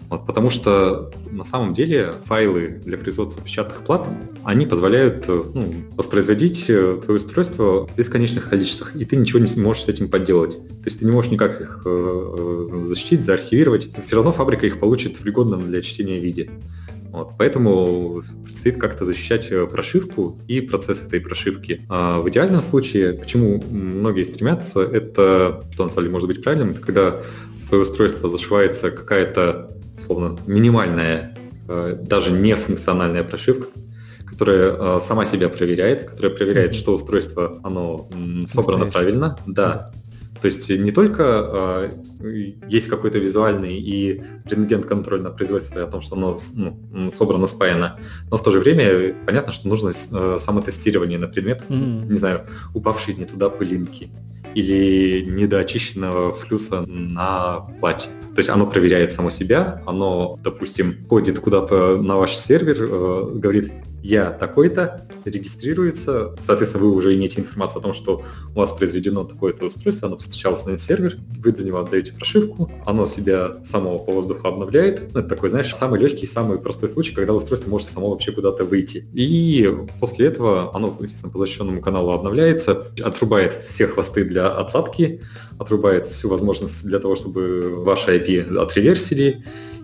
Вот, 0.09 0.25
потому 0.25 0.49
что 0.49 1.11
на 1.29 1.45
самом 1.45 1.73
деле 1.73 2.15
файлы 2.25 2.81
для 2.83 2.97
производства 2.97 3.41
печатных 3.41 3.81
плат, 3.83 4.07
они 4.43 4.65
позволяют 4.65 5.25
э, 5.27 5.43
ну, 5.53 5.73
воспроизводить 5.95 6.65
твое 6.65 7.19
устройство 7.19 7.87
в 7.87 7.95
бесконечных 7.95 8.49
количествах, 8.49 8.95
и 8.95 9.05
ты 9.05 9.15
ничего 9.15 9.39
не 9.39 9.61
можешь 9.61 9.83
с 9.83 9.87
этим 9.87 10.09
подделать. 10.09 10.57
То 10.57 10.85
есть 10.85 10.99
ты 10.99 11.05
не 11.05 11.11
можешь 11.11 11.31
никак 11.31 11.61
их 11.61 11.85
защитить, 12.85 13.23
заархивировать. 13.23 13.89
Все 14.01 14.15
равно 14.15 14.33
фабрика 14.33 14.65
их 14.65 14.79
получит 14.79 15.17
в 15.17 15.21
пригодном 15.21 15.67
для 15.67 15.81
чтения 15.81 16.19
виде. 16.19 16.49
Вот, 17.11 17.33
поэтому 17.37 18.21
предстоит 18.45 18.79
как-то 18.79 19.03
защищать 19.03 19.49
прошивку 19.69 20.39
и 20.47 20.61
процесс 20.61 21.03
этой 21.03 21.19
прошивки. 21.19 21.85
А 21.89 22.19
в 22.19 22.29
идеальном 22.29 22.61
случае, 22.61 23.13
к 23.13 23.25
чему 23.25 23.61
многие 23.69 24.23
стремятся, 24.23 24.81
это, 24.81 25.65
что 25.73 25.83
на 25.83 25.89
самом 25.89 26.03
деле 26.03 26.13
может 26.13 26.27
быть 26.27 26.41
правильным, 26.41 26.71
это 26.71 26.79
когда 26.79 27.21
в 27.63 27.67
твое 27.67 27.83
устройство 27.83 28.29
зашивается 28.29 28.91
какая-то 28.91 29.71
условно, 30.01 30.37
минимальная, 30.47 31.35
э, 31.67 31.97
даже 32.01 32.31
не 32.31 32.55
функциональная 32.55 33.23
прошивка, 33.23 33.67
которая 34.25 34.71
э, 34.71 34.99
сама 35.01 35.25
себя 35.25 35.49
проверяет, 35.49 36.09
которая 36.09 36.31
проверяет, 36.31 36.75
что 36.75 36.95
устройство, 36.95 37.59
оно 37.63 38.09
собрано 38.47 38.87
правильно. 38.87 39.37
Да. 39.45 39.91
То 40.41 40.47
есть 40.47 40.69
не 40.69 40.91
только 40.91 41.91
э, 42.19 42.61
есть 42.67 42.87
какой-то 42.87 43.19
визуальный 43.19 43.77
и 43.77 44.23
рентген-контроль 44.45 45.21
на 45.21 45.29
производстве 45.29 45.83
о 45.83 45.87
том, 45.87 46.01
что 46.01 46.15
оно 46.15 46.37
ну, 46.55 47.11
собрано 47.11 47.45
спаяно, 47.45 47.99
но 48.31 48.37
в 48.37 48.43
то 48.43 48.49
же 48.51 48.59
время 48.59 49.15
понятно, 49.25 49.51
что 49.51 49.67
нужно 49.67 49.91
э, 49.91 50.37
самотестирование 50.39 51.19
на 51.19 51.27
предмет, 51.27 51.63
mm-hmm. 51.69 52.07
не 52.07 52.17
знаю, 52.17 52.41
упавшие 52.73 53.15
не 53.15 53.25
туда 53.25 53.49
пылинки 53.49 54.09
или 54.55 55.23
недоочищенного 55.29 56.33
флюса 56.33 56.81
на 56.87 57.59
плате. 57.79 58.09
То 58.33 58.39
есть 58.39 58.49
оно 58.49 58.65
проверяет 58.65 59.11
само 59.11 59.29
себя, 59.29 59.81
оно, 59.85 60.39
допустим, 60.43 61.05
ходит 61.07 61.39
куда-то 61.39 62.01
на 62.01 62.15
ваш 62.15 62.35
сервер, 62.35 62.77
э, 62.79 63.31
говорит, 63.35 63.71
я 64.03 64.31
такой-то, 64.31 65.07
регистрируется, 65.25 66.35
соответственно, 66.45 66.85
вы 66.85 66.95
уже 66.95 67.15
имеете 67.15 67.41
информацию 67.41 67.79
о 67.79 67.83
том, 67.83 67.93
что 67.93 68.23
у 68.55 68.59
вас 68.59 68.71
произведено 68.71 69.23
такое-то 69.23 69.65
устройство, 69.65 70.07
оно 70.07 70.17
постучалось 70.17 70.65
на 70.65 70.77
сервер, 70.77 71.17
вы 71.43 71.51
для 71.51 71.65
него 71.65 71.79
отдаете 71.79 72.13
прошивку, 72.13 72.71
оно 72.85 73.05
себя 73.05 73.57
само 73.65 73.99
по 73.99 74.11
воздуху 74.13 74.47
обновляет. 74.47 75.13
Ну, 75.13 75.19
это 75.19 75.29
такой, 75.29 75.49
знаешь, 75.49 75.73
самый 75.75 75.99
легкий, 75.99 76.25
самый 76.25 76.57
простой 76.57 76.89
случай, 76.89 77.13
когда 77.13 77.33
устройство 77.33 77.69
может 77.69 77.89
само 77.89 78.09
вообще 78.09 78.31
куда-то 78.31 78.65
выйти. 78.65 79.05
И 79.13 79.69
после 79.99 80.27
этого 80.27 80.75
оно, 80.75 80.95
естественно, 80.99 81.31
по 81.31 81.37
защищенному 81.37 81.81
каналу 81.81 82.11
обновляется, 82.11 82.87
отрубает 83.03 83.53
все 83.53 83.87
хвосты 83.87 84.23
для 84.23 84.49
отладки, 84.49 85.21
отрубает 85.59 86.07
всю 86.07 86.29
возможность 86.29 86.83
для 86.85 86.99
того, 86.99 87.15
чтобы 87.15 87.75
ваши 87.75 88.17
IP 88.17 88.57
отреверсили, 88.57 89.43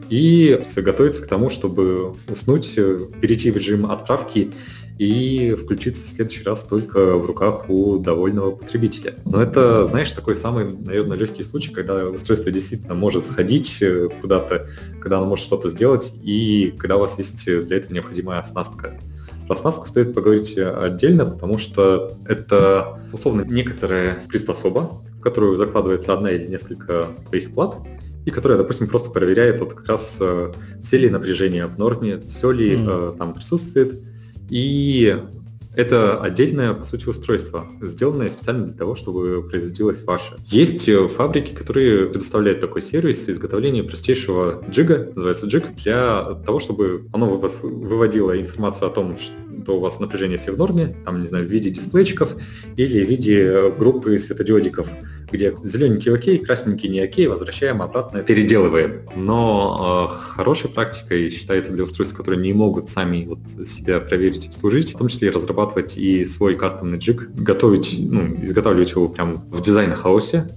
и 0.09 0.61
готовится 0.75 1.21
к 1.21 1.27
тому, 1.27 1.49
чтобы 1.49 2.15
уснуть, 2.27 2.75
перейти 2.75 3.51
в 3.51 3.57
режим 3.57 3.89
отправки 3.89 4.51
и 4.97 5.51
включиться 5.51 6.05
в 6.05 6.09
следующий 6.09 6.43
раз 6.43 6.63
только 6.63 7.17
в 7.17 7.25
руках 7.25 7.69
у 7.69 7.99
довольного 7.99 8.51
потребителя. 8.51 9.15
Но 9.25 9.41
это, 9.41 9.85
знаешь, 9.85 10.11
такой 10.11 10.35
самый, 10.35 10.65
наверное, 10.65 11.17
легкий 11.17 11.43
случай, 11.43 11.71
когда 11.71 12.07
устройство 12.07 12.51
действительно 12.51 12.95
может 12.95 13.25
сходить 13.25 13.77
э, 13.81 14.09
куда-то, 14.21 14.67
когда 14.99 15.17
оно 15.17 15.27
может 15.27 15.45
что-то 15.45 15.69
сделать, 15.69 16.13
и 16.23 16.73
когда 16.77 16.97
у 16.97 16.99
вас 16.99 17.17
есть 17.17 17.45
для 17.45 17.77
этого 17.77 17.93
необходимая 17.93 18.39
оснастка. 18.39 18.99
Про 19.45 19.55
оснастку 19.55 19.87
стоит 19.87 20.13
поговорить 20.13 20.57
отдельно, 20.57 21.25
потому 21.25 21.57
что 21.57 22.11
это, 22.27 22.99
условно, 23.13 23.45
некоторая 23.47 24.21
приспособа, 24.27 24.91
в 25.17 25.21
которую 25.21 25.57
закладывается 25.57 26.13
одна 26.13 26.31
или 26.31 26.47
несколько 26.47 27.07
твоих 27.29 27.53
плат, 27.53 27.77
и 28.27 28.29
которая, 28.29 28.57
допустим, 28.57 28.87
просто 28.87 29.09
проверяет 29.09 29.61
вот 29.61 29.73
как 29.73 29.87
раз 29.87 30.17
э, 30.19 30.51
все 30.83 30.97
ли 30.97 31.09
напряжения 31.09 31.65
в 31.65 31.79
норме, 31.79 32.19
все 32.19 32.51
ли 32.51 32.75
mm. 32.75 33.17
там 33.17 33.33
присутствует, 33.33 34.01
и 34.49 35.17
это 35.73 36.19
отдельное, 36.19 36.73
по 36.73 36.83
сути, 36.83 37.07
устройство, 37.07 37.65
сделанное 37.81 38.29
специально 38.29 38.65
для 38.65 38.73
того, 38.73 38.95
чтобы 38.95 39.47
производилось 39.47 40.03
ваше. 40.03 40.35
Есть 40.45 40.89
э, 40.89 41.07
фабрики, 41.07 41.53
которые 41.53 42.07
предоставляют 42.07 42.59
такой 42.59 42.81
сервис 42.81 43.29
изготовления 43.29 43.83
простейшего 43.83 44.61
джига, 44.69 45.09
называется 45.15 45.45
джиг, 45.45 45.73
для 45.75 46.35
того, 46.45 46.59
чтобы 46.59 47.05
оно 47.13 47.27
выводило 47.29 48.37
информацию 48.37 48.89
о 48.89 48.91
том, 48.91 49.15
что 49.17 49.77
у 49.77 49.79
вас 49.79 50.01
напряжение 50.01 50.37
все 50.37 50.51
в 50.51 50.57
норме, 50.57 50.97
там, 51.05 51.19
не 51.21 51.27
знаю, 51.27 51.47
в 51.47 51.49
виде 51.49 51.69
дисплейчиков 51.69 52.35
или 52.75 53.05
в 53.05 53.09
виде 53.09 53.71
группы 53.79 54.19
светодиодиков 54.19 54.89
где 55.31 55.55
зелененький 55.63 56.13
окей, 56.13 56.37
красненький 56.37 56.89
не 56.89 56.99
окей, 56.99 57.27
возвращаем 57.27 57.81
обратно, 57.81 58.23
переделываем. 58.23 59.01
Но 59.15 60.09
э, 60.09 60.15
хорошей 60.35 60.69
практикой 60.69 61.29
считается 61.29 61.71
для 61.71 61.83
устройств, 61.83 62.15
которые 62.15 62.41
не 62.41 62.53
могут 62.53 62.89
сами 62.89 63.25
вот 63.25 63.67
себя 63.67 63.99
проверить 63.99 64.47
обслужить, 64.47 64.93
в 64.93 64.97
том 64.97 65.07
числе 65.07 65.29
разрабатывать 65.29 65.97
и 65.97 66.25
свой 66.25 66.55
кастомный 66.55 66.97
джиг, 66.97 67.29
готовить, 67.33 67.97
ну, 67.99 68.43
изготавливать 68.43 68.91
его 68.91 69.07
прямо 69.07 69.35
в 69.35 69.61
дизайн-хаосе 69.61 70.49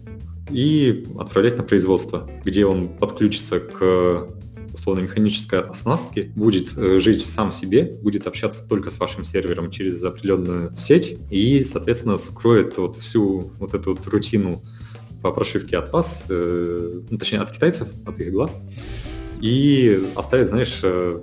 и 0.51 1.07
отправлять 1.19 1.57
на 1.57 1.63
производство, 1.63 2.29
где 2.45 2.67
он 2.67 2.89
подключится 2.89 3.61
к 3.61 4.29
условно 4.73 5.01
механической 5.01 5.61
оснастки 5.61 6.33
будет 6.35 6.77
э, 6.77 7.01
жить 7.01 7.25
сам 7.25 7.53
себе, 7.53 7.85
будет 7.85 8.27
общаться 8.27 8.67
только 8.69 8.91
с 8.91 8.99
вашим 8.99 9.25
сервером 9.25 9.71
через 9.71 10.03
определенную 10.03 10.73
сеть 10.77 11.17
и, 11.31 11.65
соответственно, 11.65 12.19
скроет 12.19 12.77
вот 12.79 12.97
всю 12.97 13.53
вот 13.59 13.75
эту 13.75 13.95
вот 13.95 14.07
рутину 14.07 14.63
по 15.23 15.33
прошивке 15.33 15.77
от 15.77 15.93
вас, 15.93 16.27
э, 16.29 17.01
ну, 17.09 17.19
точнее, 17.19 17.41
от 17.41 17.53
китайцев, 17.53 17.89
от 18.07 18.21
их 18.21 18.33
глаз, 18.33 18.59
и 19.41 20.09
оставит, 20.15 20.49
знаешь, 20.49 20.81
э, 20.83 21.21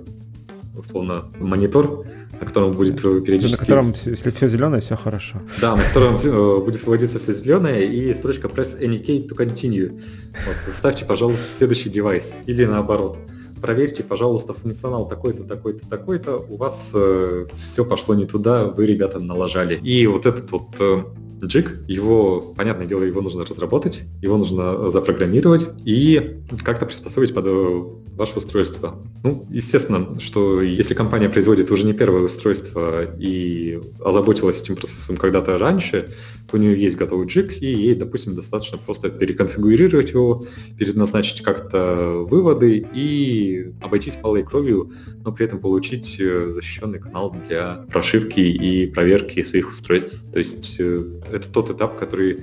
условно, 0.76 1.24
монитор, 1.38 2.04
на 2.40 2.46
котором 2.46 2.72
будет 2.72 3.00
периодически... 3.00 3.60
На 3.60 3.66
котором, 3.66 3.94
если 4.04 4.30
все 4.30 4.48
зеленое, 4.48 4.80
все 4.80 4.96
хорошо. 4.96 5.42
Да, 5.60 5.74
на 5.74 5.82
котором 5.82 6.18
будет 6.64 6.84
выводиться 6.84 7.18
все 7.18 7.32
зеленое, 7.32 7.84
и 7.86 8.14
строчка 8.14 8.48
press 8.48 8.80
any 8.80 9.04
key 9.04 9.28
to 9.28 9.36
continue. 9.36 10.00
Вот, 10.46 10.74
вставьте, 10.74 11.04
пожалуйста, 11.04 11.44
следующий 11.56 11.90
девайс. 11.90 12.32
Или 12.46 12.64
наоборот 12.64 13.18
проверьте, 13.60 14.02
пожалуйста, 14.02 14.52
функционал 14.52 15.08
такой-то, 15.08 15.44
такой-то, 15.44 15.88
такой-то, 15.88 16.36
у 16.48 16.56
вас 16.56 16.90
э, 16.94 17.46
все 17.56 17.84
пошло 17.84 18.14
не 18.14 18.26
туда, 18.26 18.64
вы, 18.64 18.86
ребята, 18.86 19.20
налажали. 19.20 19.76
И 19.82 20.06
вот 20.06 20.26
этот 20.26 20.50
вот 20.50 20.68
э, 20.78 21.02
джиг, 21.42 21.82
его, 21.88 22.40
понятное 22.56 22.86
дело, 22.86 23.02
его 23.02 23.20
нужно 23.20 23.44
разработать, 23.44 24.02
его 24.22 24.36
нужно 24.36 24.90
запрограммировать 24.90 25.66
и 25.84 26.42
как-то 26.64 26.86
приспособить 26.86 27.34
под 27.34 27.44
э, 27.46 27.82
ваше 28.18 28.38
устройство. 28.38 28.98
Ну, 29.22 29.46
естественно, 29.48 30.18
что 30.20 30.60
если 30.60 30.94
компания 30.94 31.28
производит 31.28 31.70
уже 31.70 31.86
не 31.86 31.92
первое 31.92 32.22
устройство 32.22 33.04
и 33.16 33.80
озаботилась 34.04 34.60
этим 34.60 34.76
процессом 34.76 35.16
когда-то 35.16 35.56
раньше, 35.56 36.14
у 36.52 36.56
нее 36.56 36.80
есть 36.80 36.96
готовый 36.96 37.26
джиг, 37.26 37.62
и 37.62 37.66
ей, 37.66 37.94
допустим, 37.94 38.34
достаточно 38.34 38.78
просто 38.78 39.10
переконфигурировать 39.10 40.10
его, 40.10 40.44
переназначить 40.78 41.42
как-то 41.42 42.26
выводы 42.28 42.86
и 42.92 43.72
обойтись 43.80 44.18
малой 44.22 44.42
кровью, 44.42 44.92
но 45.24 45.32
при 45.32 45.46
этом 45.46 45.60
получить 45.60 46.16
э, 46.18 46.48
защищенный 46.48 46.98
канал 46.98 47.34
для 47.46 47.86
прошивки 47.92 48.40
и 48.40 48.86
проверки 48.86 49.42
своих 49.42 49.70
устройств. 49.70 50.16
То 50.32 50.38
есть 50.38 50.76
э, 50.78 51.04
это 51.30 51.48
тот 51.48 51.70
этап, 51.70 51.98
который 51.98 52.38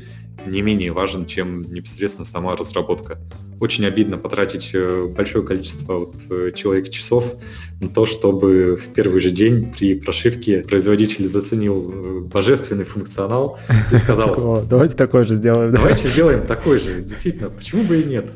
не 0.45 0.61
менее 0.61 0.91
важен, 0.91 1.25
чем 1.25 1.61
непосредственно 1.61 2.25
сама 2.25 2.55
разработка. 2.55 3.19
Очень 3.59 3.85
обидно 3.85 4.17
потратить 4.17 4.71
э, 4.73 5.07
большое 5.07 5.45
количество 5.45 5.99
вот, 5.99 6.15
э, 6.29 6.51
человек 6.55 6.89
часов 6.89 7.35
на 7.79 7.89
то, 7.89 8.05
чтобы 8.05 8.75
в 8.75 8.93
первый 8.93 9.21
же 9.21 9.31
день 9.31 9.73
при 9.73 9.95
прошивке 9.95 10.61
производитель 10.61 11.25
заценил 11.25 11.91
э, 11.91 12.19
божественный 12.21 12.83
функционал 12.83 13.57
и 13.91 13.97
сказал... 13.97 14.63
Давайте 14.69 14.95
такой 14.95 15.23
же 15.23 15.35
сделаем. 15.35 15.71
Давайте 15.71 16.09
сделаем 16.09 16.45
такой 16.45 16.79
же. 16.79 17.01
Действительно, 17.01 17.49
почему 17.49 17.83
бы 17.83 18.01
и 18.01 18.03
нет? 18.03 18.31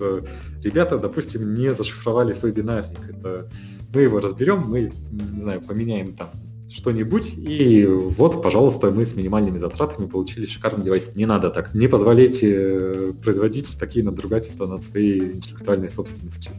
Ребята, 0.63 0.97
допустим, 0.97 1.55
не 1.55 1.73
зашифровали 1.73 2.33
свой 2.33 2.51
бинарник. 2.51 2.97
Это 3.09 3.49
мы 3.93 4.01
его 4.01 4.19
разберем, 4.19 4.63
мы, 4.67 4.91
не 5.11 5.41
знаю, 5.41 5.61
поменяем 5.61 6.13
там 6.13 6.29
что-нибудь, 6.71 7.33
и 7.35 7.85
вот, 7.85 8.43
пожалуйста, 8.43 8.91
мы 8.91 9.05
с 9.05 9.15
минимальными 9.15 9.57
затратами 9.57 10.07
получили 10.07 10.45
шикарный 10.45 10.83
девайс. 10.83 11.15
Не 11.15 11.25
надо 11.25 11.49
так. 11.49 11.73
Не 11.73 11.87
позволяйте 11.87 12.53
э, 12.53 13.11
производить 13.21 13.77
такие 13.79 14.05
надругательства 14.05 14.67
над 14.67 14.83
своей 14.83 15.19
интеллектуальной 15.33 15.89
собственностью. 15.89 16.51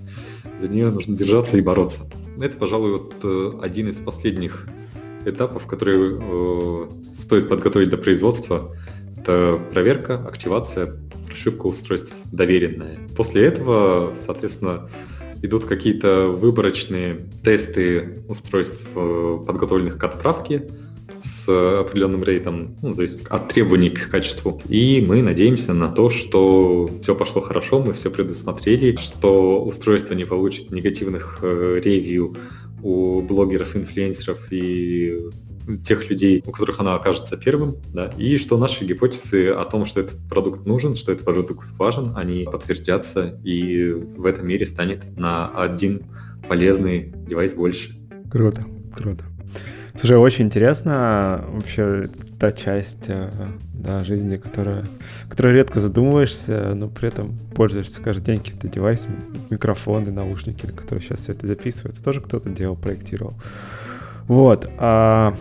За 0.59 0.69
нее 0.69 0.91
нужно 0.91 1.17
держаться 1.17 1.59
и 1.59 1.61
бороться. 1.61 2.11
Это, 2.41 2.57
пожалуй, 2.57 2.93
вот 2.93 3.15
э, 3.23 3.53
один 3.63 3.89
из 3.89 3.97
последних 3.97 4.67
этапов, 5.25 5.67
которые 5.67 6.19
э, 6.21 6.89
стоит 7.17 7.49
подготовить 7.49 7.91
до 7.91 7.97
производства. 7.97 8.77
Это 9.17 9.61
проверка, 9.73 10.15
активация, 10.27 10.97
прошивка 11.27 11.67
устройств 11.67 12.13
доверенная. 12.33 12.99
После 13.17 13.45
этого, 13.45 14.13
соответственно, 14.27 14.89
идут 15.43 15.65
какие-то 15.65 16.29
выборочные 16.29 17.27
тесты 17.45 18.23
устройств, 18.29 18.87
э, 18.95 19.39
подготовленных 19.47 19.99
к 19.99 20.05
отправке, 20.05 20.69
с 21.23 21.81
определенным 21.81 22.23
рейтом, 22.25 22.77
ну, 22.83 22.93
зависит 22.95 23.27
от 23.29 23.49
требований 23.49 23.91
к 23.91 24.09
качеству. 24.09 24.63
И 24.69 25.05
мы 25.07 25.23
надеемся 25.23 25.73
на 25.73 25.89
то, 25.89 26.11
что 26.11 26.91
все 27.03 27.15
пошло 27.15 27.43
хорошо, 27.43 27.83
мы 27.83 27.93
все 27.93 28.11
предусмотрели, 28.11 28.97
что 28.97 29.63
устройство 29.63 30.15
не 30.15 30.25
получит 30.25 30.71
негативных 30.71 31.41
э, 31.43 31.81
ревью 31.85 32.37
у 32.83 33.21
блогеров, 33.21 33.77
инфлюенсеров 33.77 34.39
и 34.51 35.31
тех 35.85 36.09
людей, 36.11 36.43
у 36.47 36.51
которых 36.51 36.81
она 36.81 36.95
окажется 36.95 37.37
первым, 37.37 37.77
да, 37.93 38.13
и 38.17 38.39
что 38.39 38.59
наши 38.59 38.85
гипотезы 38.85 39.49
о 39.49 39.65
том, 39.65 39.87
что 39.87 40.01
этот 40.01 40.19
продукт 40.29 40.67
нужен, 40.67 40.97
что 40.97 41.13
этот 41.13 41.25
продукт 41.25 41.69
важен, 41.79 42.13
они 42.17 42.45
подтвердятся, 42.45 43.39
и 43.45 43.91
в 43.93 44.27
этом 44.27 44.47
мире 44.47 44.67
станет 44.67 45.17
на 45.17 45.49
один 45.49 46.07
полезный 46.49 47.13
девайс 47.29 47.55
больше. 47.55 47.97
Круто, 48.31 48.65
круто. 48.95 49.25
Слушай, 49.97 50.19
очень 50.19 50.47
интересно 50.47 51.45
вообще 51.49 52.05
та 52.39 52.53
часть 52.53 53.09
э, 53.09 53.31
да, 53.75 54.05
жизни, 54.05 54.37
которая, 54.37 54.87
которой 55.29 55.53
редко 55.55 55.81
задумываешься, 55.81 56.75
но 56.75 56.89
при 56.89 57.09
этом 57.09 57.37
пользуешься 57.55 58.01
каждый 58.01 58.25
день 58.25 58.39
каким-то 58.39 58.69
девайсом, 58.69 59.17
микрофоны, 59.51 60.11
наушники, 60.11 60.65
на 60.65 60.73
которые 60.73 61.03
сейчас 61.03 61.21
все 61.21 61.33
это 61.33 61.47
записывается, 61.47 62.03
тоже 62.03 62.21
кто-то 62.21 62.49
делал, 62.49 62.77
проектировал. 62.77 63.35
Вот. 64.31 64.71
А 64.79 65.35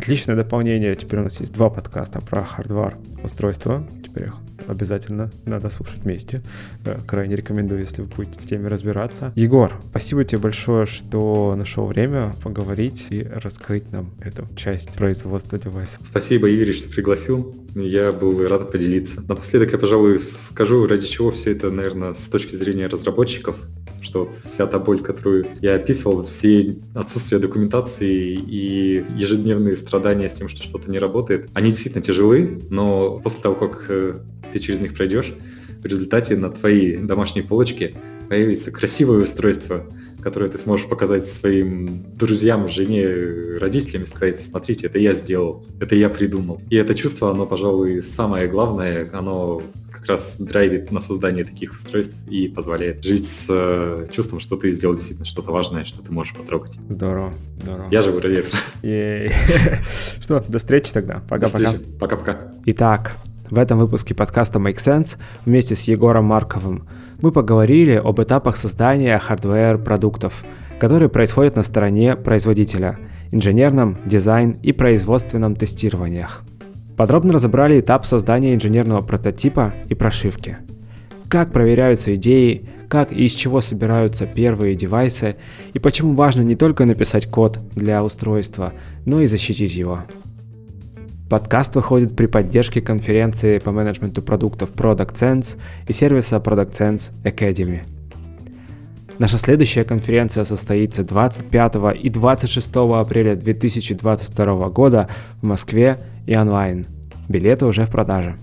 Отличное 0.00 0.34
дополнение. 0.34 0.96
Теперь 0.96 1.20
у 1.20 1.24
нас 1.24 1.38
есть 1.40 1.52
два 1.52 1.68
подкаста 1.68 2.20
про 2.22 2.42
хардвар 2.42 2.96
устройства. 3.22 3.86
Теперь 4.02 4.28
их 4.28 4.34
обязательно 4.66 5.30
надо 5.44 5.68
слушать 5.68 6.04
вместе. 6.04 6.42
Э, 6.86 6.98
крайне 7.06 7.36
рекомендую, 7.36 7.80
если 7.80 8.00
вы 8.00 8.08
будете 8.08 8.40
в 8.40 8.46
теме 8.46 8.68
разбираться. 8.68 9.32
Егор, 9.34 9.72
спасибо 9.90 10.24
тебе 10.24 10.38
большое, 10.38 10.86
что 10.86 11.54
нашел 11.54 11.84
время 11.84 12.32
поговорить 12.42 13.08
и 13.10 13.24
раскрыть 13.24 13.92
нам 13.92 14.10
эту 14.20 14.46
часть 14.56 14.92
производства 14.92 15.58
девайса. 15.58 15.98
Спасибо, 16.02 16.48
Игорь, 16.48 16.72
что 16.72 16.88
пригласил. 16.88 17.54
Я 17.74 18.12
был 18.12 18.48
рад 18.48 18.72
поделиться. 18.72 19.22
Напоследок 19.22 19.72
я, 19.72 19.78
пожалуй, 19.78 20.18
скажу, 20.18 20.86
ради 20.86 21.06
чего 21.06 21.30
все 21.30 21.52
это, 21.52 21.70
наверное, 21.70 22.14
с 22.14 22.28
точки 22.28 22.56
зрения 22.56 22.86
разработчиков 22.86 23.56
что 24.00 24.26
вот 24.26 24.34
вся 24.44 24.66
та 24.66 24.78
боль, 24.78 25.00
которую 25.00 25.46
я 25.60 25.74
описывал, 25.74 26.24
все 26.24 26.76
отсутствие 26.94 27.40
документации 27.40 28.34
и 28.34 29.04
ежедневные 29.16 29.76
страдания 29.76 30.28
с 30.28 30.34
тем, 30.34 30.48
что 30.48 30.62
что-то 30.62 30.90
не 30.90 30.98
работает, 30.98 31.48
они 31.54 31.70
действительно 31.70 32.02
тяжелы, 32.02 32.60
но 32.70 33.20
после 33.20 33.40
того, 33.40 33.54
как 33.54 33.86
э, 33.88 34.14
ты 34.52 34.58
через 34.58 34.80
них 34.80 34.94
пройдешь, 34.94 35.34
в 35.82 35.86
результате 35.86 36.36
на 36.36 36.50
твоей 36.50 36.96
домашней 36.98 37.42
полочке 37.42 37.94
появится 38.28 38.70
красивое 38.70 39.24
устройство, 39.24 39.86
которое 40.22 40.50
ты 40.50 40.58
сможешь 40.58 40.86
показать 40.86 41.26
своим 41.26 42.04
друзьям, 42.14 42.68
жене, 42.68 43.58
родителям 43.58 44.04
и 44.04 44.06
сказать, 44.06 44.38
смотрите, 44.38 44.86
это 44.86 44.98
я 44.98 45.14
сделал, 45.14 45.66
это 45.80 45.96
я 45.96 46.08
придумал. 46.08 46.60
И 46.70 46.76
это 46.76 46.94
чувство, 46.94 47.30
оно, 47.30 47.46
пожалуй, 47.46 48.00
самое 48.02 48.46
главное, 48.46 49.08
оно 49.12 49.62
раз 50.10 50.36
драйвит 50.38 50.90
на 50.90 51.00
создание 51.00 51.44
таких 51.44 51.72
устройств 51.72 52.16
и 52.28 52.48
позволяет 52.48 53.04
жить 53.04 53.28
с 53.28 53.46
э, 53.48 54.06
чувством, 54.12 54.40
что 54.40 54.56
ты 54.56 54.70
сделал 54.70 54.94
действительно 54.94 55.26
что-то 55.26 55.52
важное, 55.52 55.84
что 55.84 56.02
ты 56.02 56.12
можешь 56.12 56.34
потрогать. 56.34 56.78
Здорово, 56.88 57.32
здорово. 57.62 57.88
Я 57.90 58.02
живу 58.02 58.18
этого. 58.18 58.54
Что, 60.20 60.44
до 60.46 60.58
встречи 60.58 60.92
тогда. 60.92 61.22
Пока-пока. 61.28 61.74
Пока-пока. 61.98 62.52
Итак, 62.66 63.16
в 63.50 63.58
этом 63.58 63.78
выпуске 63.78 64.14
подкаста 64.14 64.58
Make 64.58 64.76
Sense 64.76 65.16
вместе 65.44 65.74
с 65.74 65.82
Егором 65.84 66.24
Марковым 66.24 66.86
мы 67.20 67.32
поговорили 67.32 67.94
об 67.94 68.20
этапах 68.20 68.56
создания 68.56 69.18
хардвер-продуктов, 69.18 70.44
которые 70.78 71.08
происходят 71.08 71.56
на 71.56 71.62
стороне 71.62 72.16
производителя, 72.16 72.98
инженерном, 73.32 73.98
дизайн 74.06 74.52
и 74.62 74.72
производственном 74.72 75.56
тестированиях. 75.56 76.42
Подробно 77.00 77.32
разобрали 77.32 77.80
этап 77.80 78.04
создания 78.04 78.54
инженерного 78.54 79.00
прототипа 79.00 79.72
и 79.88 79.94
прошивки. 79.94 80.58
Как 81.30 81.50
проверяются 81.50 82.14
идеи, 82.14 82.68
как 82.90 83.10
и 83.10 83.24
из 83.24 83.32
чего 83.32 83.62
собираются 83.62 84.26
первые 84.26 84.74
девайсы, 84.74 85.36
и 85.72 85.78
почему 85.78 86.12
важно 86.12 86.42
не 86.42 86.56
только 86.56 86.84
написать 86.84 87.24
код 87.24 87.58
для 87.74 88.04
устройства, 88.04 88.74
но 89.06 89.22
и 89.22 89.26
защитить 89.26 89.74
его. 89.74 90.00
Подкаст 91.30 91.74
выходит 91.74 92.14
при 92.14 92.26
поддержке 92.26 92.82
конференции 92.82 93.56
по 93.60 93.72
менеджменту 93.72 94.20
продуктов 94.20 94.70
Product 94.74 95.14
Sense 95.14 95.56
и 95.88 95.94
сервиса 95.94 96.36
Product 96.36 96.72
Sense 96.72 97.12
Academy. 97.24 97.80
Наша 99.18 99.38
следующая 99.38 99.84
конференция 99.84 100.44
состоится 100.44 101.02
25 101.02 101.74
и 102.02 102.10
26 102.10 102.70
апреля 102.76 103.36
2022 103.36 104.68
года 104.68 105.08
в 105.40 105.46
Москве 105.46 105.98
и 106.30 106.36
онлайн. 106.36 106.86
Билеты 107.28 107.66
уже 107.66 107.86
в 107.86 107.90
продаже. 107.90 108.36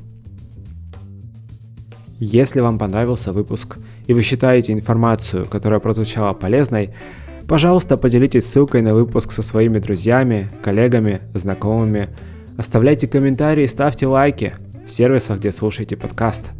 Если 2.20 2.60
вам 2.60 2.78
понравился 2.78 3.32
выпуск 3.32 3.78
и 4.08 4.14
вы 4.14 4.24
считаете 4.24 4.74
информацию, 4.74 5.46
которая 5.46 5.80
прозвучала 5.80 6.34
полезной, 6.34 6.90
пожалуйста, 7.48 7.96
поделитесь 7.96 8.46
ссылкой 8.46 8.82
на 8.82 8.94
выпуск 8.94 9.32
со 9.32 9.42
своими 9.42 9.80
друзьями, 9.80 10.50
коллегами, 10.62 11.22
знакомыми. 11.34 12.10
Оставляйте 12.58 13.08
комментарии, 13.08 13.66
ставьте 13.68 14.06
лайки 14.06 14.54
в 14.86 14.92
сервисах, 14.92 15.40
где 15.40 15.54
слушаете 15.54 15.96
подкаст. 15.96 16.52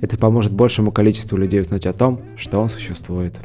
Это 0.00 0.16
поможет 0.16 0.52
большему 0.52 0.92
количеству 0.92 1.36
людей 1.36 1.60
узнать 1.60 1.84
о 1.84 1.92
том, 1.92 2.22
что 2.36 2.58
он 2.58 2.70
существует. 2.70 3.38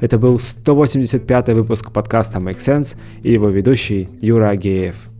Это 0.00 0.16
был 0.16 0.38
185 0.38 1.48
выпуск 1.48 1.90
подкаста 1.90 2.38
Make 2.38 2.58
Sense 2.58 2.96
и 3.24 3.32
его 3.32 3.48
ведущий 3.48 4.08
Юра 4.20 4.50
Агеев. 4.50 5.07